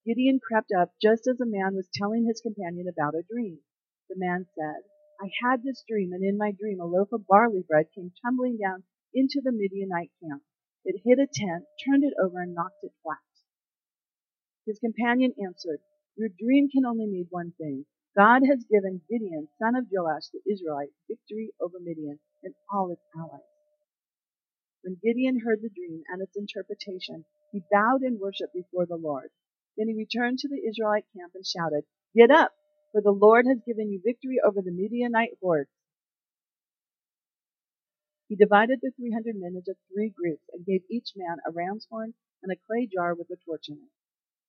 Gideon 0.05 0.39
crept 0.39 0.71
up 0.71 0.93
just 1.01 1.27
as 1.27 1.39
a 1.41 1.45
man 1.45 1.75
was 1.75 1.89
telling 1.93 2.25
his 2.25 2.41
companion 2.41 2.87
about 2.87 3.15
a 3.15 3.23
dream. 3.23 3.59
The 4.09 4.15
man 4.17 4.47
said, 4.55 4.83
I 5.19 5.29
had 5.43 5.63
this 5.63 5.83
dream, 5.87 6.13
and 6.13 6.23
in 6.23 6.37
my 6.37 6.51
dream 6.51 6.79
a 6.79 6.85
loaf 6.85 7.11
of 7.11 7.27
barley 7.27 7.63
bread 7.67 7.87
came 7.93 8.11
tumbling 8.23 8.57
down 8.57 8.83
into 9.13 9.41
the 9.43 9.51
Midianite 9.51 10.11
camp. 10.21 10.43
It 10.85 11.01
hit 11.05 11.19
a 11.19 11.27
tent, 11.31 11.65
turned 11.85 12.03
it 12.03 12.13
over, 12.21 12.41
and 12.41 12.53
knocked 12.53 12.83
it 12.83 12.93
flat. 13.03 13.17
His 14.65 14.79
companion 14.79 15.33
answered, 15.43 15.79
Your 16.15 16.29
dream 16.29 16.69
can 16.69 16.85
only 16.85 17.07
mean 17.07 17.27
one 17.29 17.53
thing. 17.57 17.85
God 18.15 18.43
has 18.45 18.65
given 18.65 19.01
Gideon, 19.09 19.49
son 19.59 19.75
of 19.75 19.87
Joash 19.91 20.29
the 20.29 20.41
Israelite, 20.49 20.93
victory 21.07 21.51
over 21.59 21.79
Midian 21.79 22.19
and 22.43 22.53
all 22.71 22.91
its 22.91 23.01
allies. 23.17 23.41
When 24.83 24.99
Gideon 25.01 25.39
heard 25.39 25.61
the 25.61 25.69
dream 25.69 26.03
and 26.09 26.21
its 26.21 26.35
interpretation, 26.35 27.25
he 27.51 27.63
bowed 27.71 28.03
in 28.03 28.19
worship 28.19 28.53
before 28.53 28.85
the 28.85 28.97
Lord. 28.97 29.29
Then 29.77 29.87
he 29.87 29.95
returned 29.95 30.39
to 30.39 30.49
the 30.49 30.61
Israelite 30.67 31.05
camp 31.15 31.33
and 31.35 31.45
shouted, 31.45 31.85
Get 32.15 32.31
up, 32.31 32.51
for 32.91 33.01
the 33.01 33.11
Lord 33.11 33.47
has 33.47 33.59
given 33.65 33.91
you 33.91 34.01
victory 34.03 34.39
over 34.45 34.61
the 34.61 34.71
Midianite 34.71 35.37
hordes. 35.41 35.71
He 38.27 38.35
divided 38.35 38.79
the 38.81 38.91
300 38.91 39.35
men 39.35 39.55
into 39.55 39.75
three 39.91 40.09
groups 40.09 40.49
and 40.53 40.65
gave 40.65 40.83
each 40.89 41.13
man 41.15 41.37
a 41.45 41.51
ram's 41.51 41.87
horn 41.89 42.13
and 42.41 42.51
a 42.51 42.55
clay 42.55 42.87
jar 42.87 43.13
with 43.13 43.29
a 43.29 43.35
torch 43.35 43.69
in 43.69 43.75
it. 43.77 43.89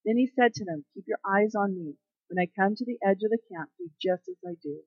Then 0.04 0.16
he 0.16 0.26
said 0.26 0.54
to 0.54 0.64
them, 0.64 0.84
Keep 0.94 1.08
your 1.08 1.20
eyes 1.24 1.54
on 1.54 1.74
me. 1.74 1.96
When 2.28 2.38
I 2.38 2.46
come 2.46 2.76
to 2.76 2.84
the 2.84 2.98
edge 3.02 3.22
of 3.22 3.30
the 3.30 3.38
camp, 3.50 3.72
do 3.76 3.90
just 4.00 4.28
as 4.28 4.36
I 4.46 4.54
do. 4.62 4.84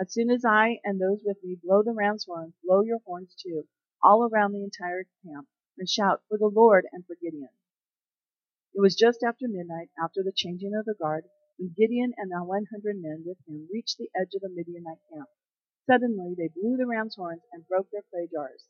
As 0.00 0.12
soon 0.12 0.30
as 0.30 0.44
I 0.44 0.80
and 0.84 1.00
those 1.00 1.22
with 1.24 1.42
me 1.42 1.56
blow 1.56 1.82
the 1.82 1.92
ram's 1.92 2.24
horn, 2.24 2.54
blow 2.62 2.82
your 2.82 3.00
horns 3.00 3.34
too, 3.34 3.68
all 4.02 4.22
around 4.24 4.52
the 4.52 4.64
entire 4.64 5.04
camp, 5.24 5.48
and 5.76 5.88
shout 5.88 6.22
for 6.28 6.38
the 6.38 6.48
Lord 6.48 6.86
and 6.92 7.04
for 7.04 7.16
Gideon. 7.16 7.50
It 8.74 8.80
was 8.80 8.94
just 8.94 9.22
after 9.22 9.48
midnight, 9.48 9.90
after 9.98 10.22
the 10.22 10.32
changing 10.32 10.74
of 10.74 10.84
the 10.84 10.94
guard, 10.94 11.24
when 11.58 11.74
Gideon 11.76 12.14
and 12.16 12.30
the 12.30 12.44
100 12.44 13.00
men 13.00 13.24
with 13.26 13.38
him 13.46 13.68
reached 13.72 13.98
the 13.98 14.10
edge 14.14 14.34
of 14.34 14.42
the 14.42 14.48
Midianite 14.48 15.02
camp. 15.12 15.28
Suddenly 15.88 16.34
they 16.36 16.48
blew 16.48 16.76
the 16.76 16.86
ram's 16.86 17.16
horns 17.16 17.40
and 17.50 17.66
broke 17.66 17.90
their 17.90 18.02
clay 18.10 18.28
jars. 18.30 18.68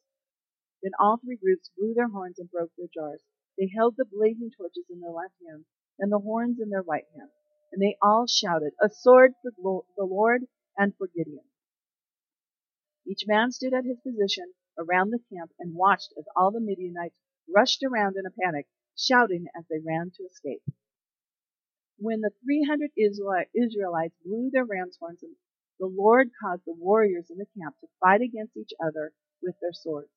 Then 0.84 0.92
all 1.00 1.16
three 1.16 1.34
groups 1.36 1.68
blew 1.76 1.92
their 1.92 2.10
horns 2.10 2.38
and 2.38 2.48
broke 2.48 2.70
their 2.78 2.86
jars. 2.86 3.20
They 3.58 3.66
held 3.74 3.96
the 3.96 4.04
blazing 4.04 4.52
torches 4.56 4.84
in 4.88 5.00
their 5.00 5.10
left 5.10 5.34
hand 5.44 5.64
and 5.98 6.12
the 6.12 6.20
horns 6.20 6.60
in 6.60 6.70
their 6.70 6.82
right 6.82 7.06
hand. 7.16 7.30
And 7.72 7.82
they 7.82 7.96
all 8.00 8.28
shouted, 8.28 8.72
A 8.80 8.88
sword 8.88 9.32
for 9.42 9.50
the 9.50 10.04
Lord 10.04 10.46
and 10.76 10.94
for 10.96 11.08
Gideon. 11.08 11.44
Each 13.04 13.26
man 13.26 13.50
stood 13.50 13.74
at 13.74 13.84
his 13.84 13.98
position 13.98 14.54
around 14.78 15.10
the 15.10 15.18
camp 15.34 15.50
and 15.58 15.74
watched 15.74 16.14
as 16.16 16.24
all 16.36 16.52
the 16.52 16.60
Midianites 16.60 17.18
rushed 17.48 17.82
around 17.82 18.16
in 18.16 18.26
a 18.26 18.30
panic, 18.30 18.68
shouting 18.96 19.48
as 19.56 19.66
they 19.66 19.80
ran 19.80 20.12
to 20.12 20.22
escape. 20.22 20.62
When 21.98 22.20
the 22.20 22.30
300 22.44 22.92
Israelites 22.96 24.14
blew 24.24 24.50
their 24.52 24.64
ram's 24.64 24.98
horns 24.98 25.24
the 25.78 25.86
Lord 25.86 26.28
caused 26.42 26.62
the 26.66 26.74
warriors 26.78 27.26
in 27.30 27.38
the 27.38 27.46
camp 27.60 27.76
to 27.80 27.86
fight 28.00 28.20
against 28.20 28.56
each 28.56 28.72
other 28.84 29.12
with 29.42 29.54
their 29.60 29.72
swords. 29.72 30.08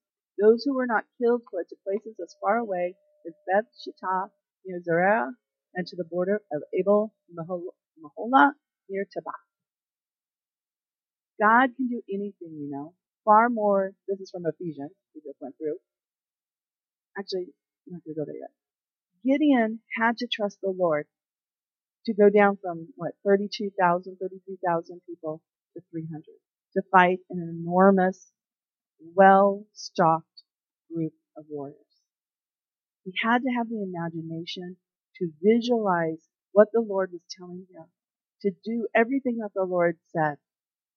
Those 0.41 0.63
who 0.63 0.75
were 0.75 0.87
not 0.87 1.05
killed 1.21 1.43
fled 1.49 1.65
to 1.69 1.75
places 1.83 2.15
as 2.21 2.35
far 2.41 2.57
away 2.57 2.95
as 3.27 3.33
Beth 3.47 3.65
Shittah 3.77 4.29
near 4.65 4.81
Zerah 4.81 5.31
and 5.75 5.87
to 5.87 5.95
the 5.95 6.05
border 6.05 6.41
of 6.51 6.63
Abel 6.77 7.13
Meholah 7.35 8.51
near 8.89 9.05
Tabah. 9.05 9.37
God 11.39 11.75
can 11.75 11.87
do 11.87 12.01
anything, 12.09 12.57
you 12.59 12.69
know. 12.69 12.93
Far 13.25 13.49
more, 13.49 13.93
this 14.07 14.19
is 14.19 14.31
from 14.31 14.45
Ephesians, 14.45 14.91
we 15.13 15.21
just 15.21 15.39
went 15.41 15.55
through. 15.57 15.77
Actually, 17.17 17.47
I'm 17.87 17.93
not 17.93 18.03
going 18.03 18.15
to 18.15 18.19
go 18.21 18.25
there 18.25 18.35
yet. 18.39 18.51
Gideon 19.23 19.79
had 19.99 20.17
to 20.17 20.27
trust 20.31 20.57
the 20.61 20.71
Lord 20.71 21.05
to 22.05 22.13
go 22.13 22.29
down 22.29 22.57
from, 22.61 22.87
what, 22.95 23.13
32,000, 23.25 24.17
33,000 24.19 25.01
people 25.07 25.41
to 25.73 25.81
300 25.91 26.23
to 26.73 26.81
fight 26.91 27.19
an 27.29 27.39
enormous, 27.39 28.31
well-stocked 29.15 30.43
group 30.93 31.13
of 31.37 31.45
warriors. 31.49 31.77
He 33.03 33.13
had 33.23 33.39
to 33.39 33.49
have 33.57 33.67
the 33.69 33.81
imagination 33.83 34.77
to 35.17 35.31
visualize 35.41 36.19
what 36.51 36.67
the 36.73 36.81
Lord 36.81 37.11
was 37.11 37.21
telling 37.37 37.65
him, 37.73 37.85
to 38.43 38.51
do 38.63 38.87
everything 38.95 39.37
that 39.37 39.51
the 39.55 39.63
Lord 39.63 39.97
said. 40.15 40.35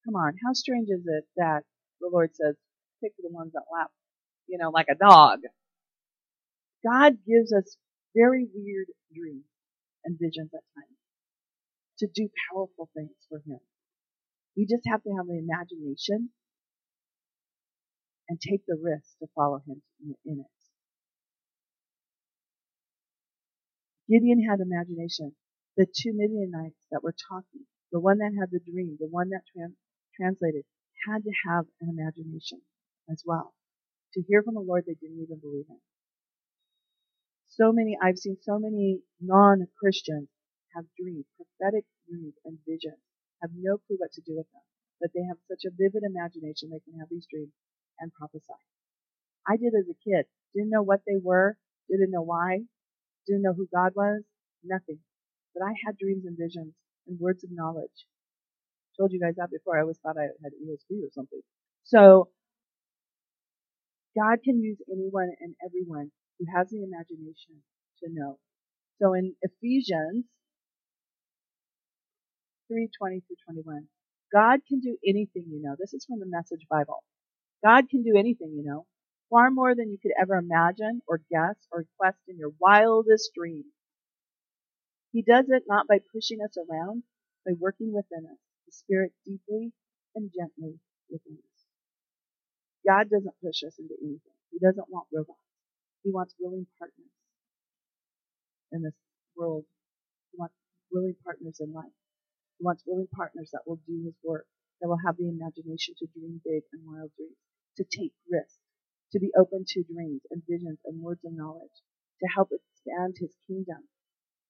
Come 0.05 0.15
on, 0.15 0.33
how 0.45 0.53
strange 0.53 0.89
is 0.89 1.05
it 1.05 1.25
that 1.37 1.63
the 1.99 2.09
Lord 2.11 2.35
says, 2.35 2.55
pick 3.03 3.13
the 3.17 3.29
ones 3.29 3.53
that 3.53 3.63
lap, 3.71 3.91
you 4.47 4.57
know, 4.57 4.69
like 4.69 4.87
a 4.89 4.95
dog. 4.95 5.39
God 6.85 7.17
gives 7.25 7.51
us 7.51 7.77
very 8.15 8.47
weird 8.53 8.87
dreams 9.13 9.45
and 10.03 10.17
visions 10.19 10.51
at 10.53 10.61
times 10.75 10.97
to 11.99 12.07
do 12.13 12.29
powerful 12.51 12.89
things 12.95 13.15
for 13.29 13.41
Him. 13.45 13.59
We 14.57 14.65
just 14.65 14.83
have 14.87 15.03
to 15.03 15.11
have 15.17 15.27
the 15.27 15.39
imagination 15.39 16.29
and 18.29 18.39
take 18.41 18.65
the 18.67 18.77
risk 18.81 19.17
to 19.19 19.27
follow 19.35 19.61
him 19.67 19.81
in 20.25 20.39
it. 20.39 20.55
Gideon 24.09 24.43
had 24.43 24.59
imagination. 24.59 25.35
The 25.77 25.85
two 25.87 26.13
Midianites 26.13 26.85
that 26.91 27.03
were 27.03 27.15
talking, 27.29 27.65
the 27.91 27.99
one 27.99 28.19
that 28.19 28.33
had 28.39 28.51
the 28.51 28.59
dream, 28.59 28.97
the 28.99 29.07
one 29.09 29.29
that 29.29 29.43
trans- 29.55 29.77
translated, 30.15 30.65
had 31.07 31.23
to 31.23 31.31
have 31.49 31.65
an 31.81 31.89
imagination 31.89 32.61
as 33.09 33.23
well. 33.25 33.53
To 34.13 34.21
hear 34.23 34.43
from 34.43 34.55
the 34.55 34.61
Lord 34.61 34.85
they 34.85 34.95
didn't 34.95 35.21
even 35.21 35.39
believe 35.39 35.67
him. 35.67 35.81
So 37.47 37.71
many, 37.71 37.97
I've 38.01 38.17
seen 38.19 38.37
so 38.41 38.59
many 38.59 39.01
non-Christians 39.21 40.29
have 40.75 40.85
dreams, 40.99 41.25
prophetic 41.37 41.85
dreams 42.07 42.35
and 42.45 42.59
visions, 42.67 43.01
have 43.45 43.53
no 43.53 43.77
clue 43.85 44.01
what 44.01 44.11
to 44.17 44.25
do 44.25 44.33
with 44.33 44.49
them, 44.49 44.65
but 44.99 45.13
they 45.13 45.21
have 45.29 45.37
such 45.45 45.69
a 45.69 45.75
vivid 45.77 46.01
imagination 46.01 46.73
they 46.73 46.81
can 46.81 46.97
have 46.97 47.09
these 47.13 47.29
dreams 47.29 47.53
and 48.01 48.09
prophesy. 48.13 48.57
I 49.47 49.57
did 49.57 49.77
as 49.77 49.85
a 49.85 49.97
kid. 50.01 50.25
Didn't 50.57 50.73
know 50.73 50.81
what 50.81 51.01
they 51.05 51.21
were, 51.21 51.57
didn't 51.89 52.11
know 52.11 52.25
why, 52.25 52.65
didn't 53.27 53.43
know 53.43 53.53
who 53.53 53.69
God 53.69 53.93
was, 53.95 54.23
nothing. 54.65 54.99
But 55.53 55.63
I 55.63 55.73
had 55.85 55.97
dreams 55.97 56.25
and 56.25 56.37
visions 56.37 56.73
and 57.07 57.19
words 57.19 57.43
of 57.43 57.51
knowledge. 57.53 58.09
Told 58.97 59.11
you 59.11 59.19
guys 59.19 59.35
that 59.37 59.51
before. 59.51 59.77
I 59.77 59.81
always 59.81 59.99
thought 59.99 60.17
I 60.17 60.31
had 60.43 60.53
ESP 60.55 61.03
or 61.03 61.11
something. 61.13 61.41
So 61.83 62.29
God 64.17 64.39
can 64.43 64.61
use 64.63 64.77
anyone 64.91 65.29
and 65.41 65.55
everyone 65.63 66.11
who 66.39 66.45
has 66.55 66.69
the 66.69 66.83
imagination 66.83 67.61
to 68.03 68.09
know. 68.11 68.39
So 69.01 69.13
in 69.13 69.35
Ephesians 69.41 70.25
3:20 72.71 73.21
through 73.25 73.35
21, 73.45 73.87
God 74.31 74.61
can 74.67 74.79
do 74.79 74.97
anything, 75.05 75.45
you 75.49 75.61
know. 75.61 75.75
This 75.77 75.93
is 75.93 76.05
from 76.05 76.19
the 76.19 76.25
Message 76.25 76.65
Bible. 76.69 77.03
God 77.63 77.89
can 77.89 78.03
do 78.03 78.15
anything, 78.17 78.53
you 78.55 78.63
know, 78.63 78.85
far 79.29 79.51
more 79.51 79.75
than 79.75 79.91
you 79.91 79.97
could 80.01 80.11
ever 80.19 80.35
imagine 80.35 81.01
or 81.07 81.19
guess 81.31 81.55
or 81.71 81.79
request 81.79 82.19
in 82.27 82.37
your 82.37 82.51
wildest 82.59 83.31
dreams. 83.35 83.65
He 85.11 85.21
does 85.21 85.45
it 85.49 85.63
not 85.67 85.87
by 85.87 85.99
pushing 86.13 86.41
us 86.41 86.57
around, 86.57 87.03
by 87.45 87.53
working 87.59 87.93
within 87.93 88.25
us, 88.25 88.39
the 88.65 88.71
Spirit 88.71 89.13
deeply 89.25 89.71
and 90.15 90.31
gently 90.35 90.79
within 91.09 91.37
us. 91.37 91.65
God 92.85 93.09
doesn't 93.09 93.41
push 93.41 93.63
us 93.63 93.79
into 93.79 93.95
anything. 94.01 94.37
He 94.51 94.59
doesn't 94.59 94.89
want 94.89 95.07
robots. 95.13 95.39
He 96.03 96.11
wants 96.11 96.35
willing 96.39 96.67
partners 96.77 97.13
in 98.71 98.83
this 98.83 98.93
world. 99.35 99.65
He 100.31 100.37
wants 100.37 100.55
willing 100.91 101.15
partners 101.23 101.57
in 101.59 101.73
life. 101.73 101.91
Wants 102.59 102.83
willing 102.87 103.07
partners 103.13 103.49
that 103.51 103.67
will 103.67 103.79
do 103.87 104.03
his 104.05 104.15
work, 104.23 104.47
that 104.81 104.87
will 104.87 105.01
have 105.05 105.17
the 105.17 105.27
imagination 105.27 105.93
to 105.99 106.07
dream 106.07 106.41
big 106.43 106.63
and 106.73 106.81
wild 106.85 107.11
dreams, 107.17 107.37
to 107.77 107.83
take 107.83 108.13
risks, 108.31 108.59
to 109.11 109.19
be 109.19 109.31
open 109.37 109.65
to 109.67 109.83
dreams 109.83 110.21
and 110.31 110.41
visions 110.47 110.79
and 110.85 111.01
words 111.01 111.23
of 111.25 111.33
knowledge, 111.33 111.75
to 112.21 112.27
help 112.33 112.49
expand 112.51 113.15
his 113.19 113.35
kingdom 113.47 113.83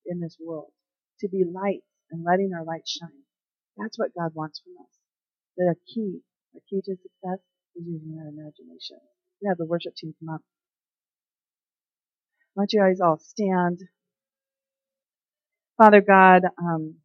in 0.06 0.20
this 0.20 0.36
world, 0.40 0.70
to 1.20 1.28
be 1.28 1.44
lights 1.44 1.90
and 2.10 2.24
letting 2.24 2.52
our 2.54 2.64
light 2.64 2.86
shine. 2.86 3.26
That's 3.76 3.98
what 3.98 4.14
God 4.16 4.32
wants 4.34 4.60
from 4.60 4.74
us. 4.84 4.92
The 5.56 5.74
key, 5.92 6.20
the 6.54 6.60
key 6.70 6.80
to 6.84 6.96
success 6.96 7.40
is 7.74 7.84
using 7.86 8.18
our 8.20 8.28
imagination. 8.28 8.98
We 9.42 9.48
have 9.48 9.58
the 9.58 9.66
worship 9.66 9.94
team 9.96 10.14
come 10.20 10.34
up. 10.34 10.42
Why 12.54 12.62
don't 12.62 12.72
you 12.72 12.80
guys 12.80 13.00
all 13.00 13.18
stand? 13.18 13.80
Father 15.76 16.00
God, 16.00 16.42
um, 16.58 16.96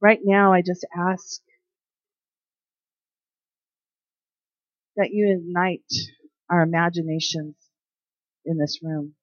right 0.00 0.20
now 0.24 0.52
I 0.52 0.62
just 0.62 0.86
ask 0.96 1.40
that 4.96 5.10
you 5.12 5.38
ignite 5.38 5.92
our 6.50 6.62
imaginations 6.62 7.56
in 8.44 8.58
this 8.58 8.80
room. 8.82 9.14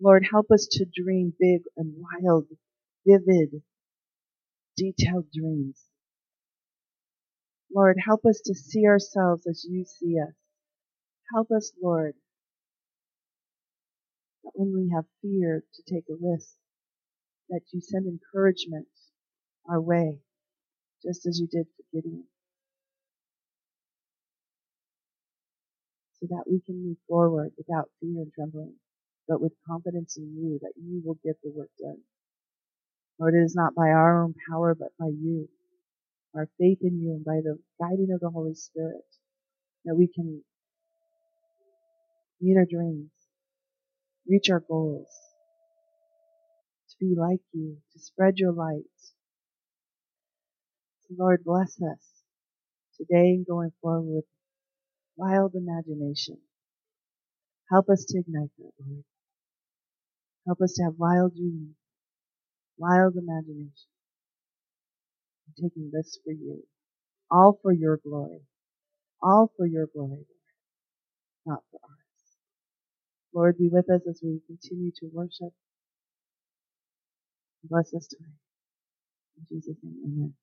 Lord, 0.00 0.26
help 0.30 0.50
us 0.50 0.66
to 0.72 0.84
dream 0.84 1.32
big 1.38 1.62
and 1.76 1.94
wild, 1.96 2.46
vivid, 3.06 3.62
detailed 4.76 5.26
dreams. 5.32 5.78
Lord, 7.74 7.98
help 8.04 8.24
us 8.26 8.40
to 8.46 8.54
see 8.54 8.86
ourselves 8.86 9.46
as 9.46 9.64
you 9.68 9.84
see 9.84 10.18
us. 10.20 10.34
Help 11.34 11.50
us, 11.50 11.72
Lord, 11.82 12.14
that 14.44 14.52
when 14.54 14.74
we 14.74 14.90
have 14.94 15.04
fear 15.22 15.64
to 15.74 15.82
take 15.94 16.04
a 16.10 16.14
risk, 16.20 16.56
that 17.48 17.62
you 17.72 17.80
send 17.80 18.06
encouragement 18.06 18.88
our 19.68 19.80
way, 19.80 20.20
just 21.04 21.26
as 21.26 21.40
you 21.40 21.46
did 21.48 21.66
for 21.76 21.84
Gideon. 21.94 22.24
So 26.20 26.26
that 26.30 26.44
we 26.50 26.60
can 26.66 26.84
move 26.84 26.98
forward 27.08 27.52
without 27.58 27.90
fear 28.00 28.22
and 28.22 28.32
trembling, 28.34 28.74
but 29.28 29.40
with 29.40 29.52
confidence 29.68 30.16
in 30.16 30.34
you 30.36 30.58
that 30.62 30.72
you 30.76 31.02
will 31.04 31.18
get 31.24 31.36
the 31.42 31.50
work 31.50 31.70
done. 31.80 31.98
Lord, 33.18 33.34
it 33.34 33.44
is 33.44 33.54
not 33.56 33.74
by 33.74 33.88
our 33.90 34.24
own 34.24 34.34
power, 34.50 34.74
but 34.74 34.90
by 34.98 35.08
you, 35.08 35.48
our 36.34 36.48
faith 36.58 36.78
in 36.82 37.00
you, 37.00 37.12
and 37.12 37.24
by 37.24 37.40
the 37.42 37.58
guiding 37.80 38.10
of 38.12 38.20
the 38.20 38.30
Holy 38.30 38.54
Spirit, 38.54 39.04
that 39.84 39.96
we 39.96 40.08
can 40.08 40.42
meet 42.40 42.56
our 42.56 42.66
dreams, 42.66 43.10
reach 44.28 44.50
our 44.50 44.60
goals, 44.60 45.08
to 46.90 46.96
be 47.00 47.14
like 47.18 47.40
you, 47.52 47.76
to 47.92 47.98
spread 48.00 48.38
your 48.38 48.52
light. 48.52 48.84
Lord, 51.18 51.44
bless 51.44 51.80
us 51.82 52.00
today 52.98 53.30
and 53.36 53.46
going 53.46 53.72
forward 53.82 54.06
with 54.16 54.24
wild 55.16 55.54
imagination. 55.54 56.38
Help 57.70 57.88
us 57.90 58.04
to 58.06 58.18
ignite 58.18 58.50
that, 58.58 58.72
Lord. 58.86 59.04
Help 60.46 60.60
us 60.62 60.74
to 60.74 60.84
have 60.84 60.94
wild 60.98 61.34
dreams, 61.36 61.76
wild 62.78 63.14
imagination, 63.16 63.90
and 65.46 65.56
taking 65.70 65.90
risks 65.94 66.18
for 66.24 66.32
you, 66.32 66.62
all 67.30 67.58
for 67.62 67.72
your 67.72 67.98
glory, 67.98 68.40
all 69.22 69.52
for 69.56 69.66
your 69.66 69.86
glory, 69.94 70.10
Lord, 70.10 70.26
not 71.46 71.62
for 71.72 71.80
ours. 71.84 72.36
Lord, 73.34 73.58
be 73.58 73.68
with 73.70 73.90
us 73.90 74.02
as 74.08 74.20
we 74.22 74.40
continue 74.46 74.92
to 75.00 75.10
worship. 75.12 75.52
Bless 77.64 77.94
us 77.94 78.08
time. 78.08 78.34
In 79.38 79.46
Jesus' 79.58 79.76
name, 79.82 80.00
amen. 80.06 80.34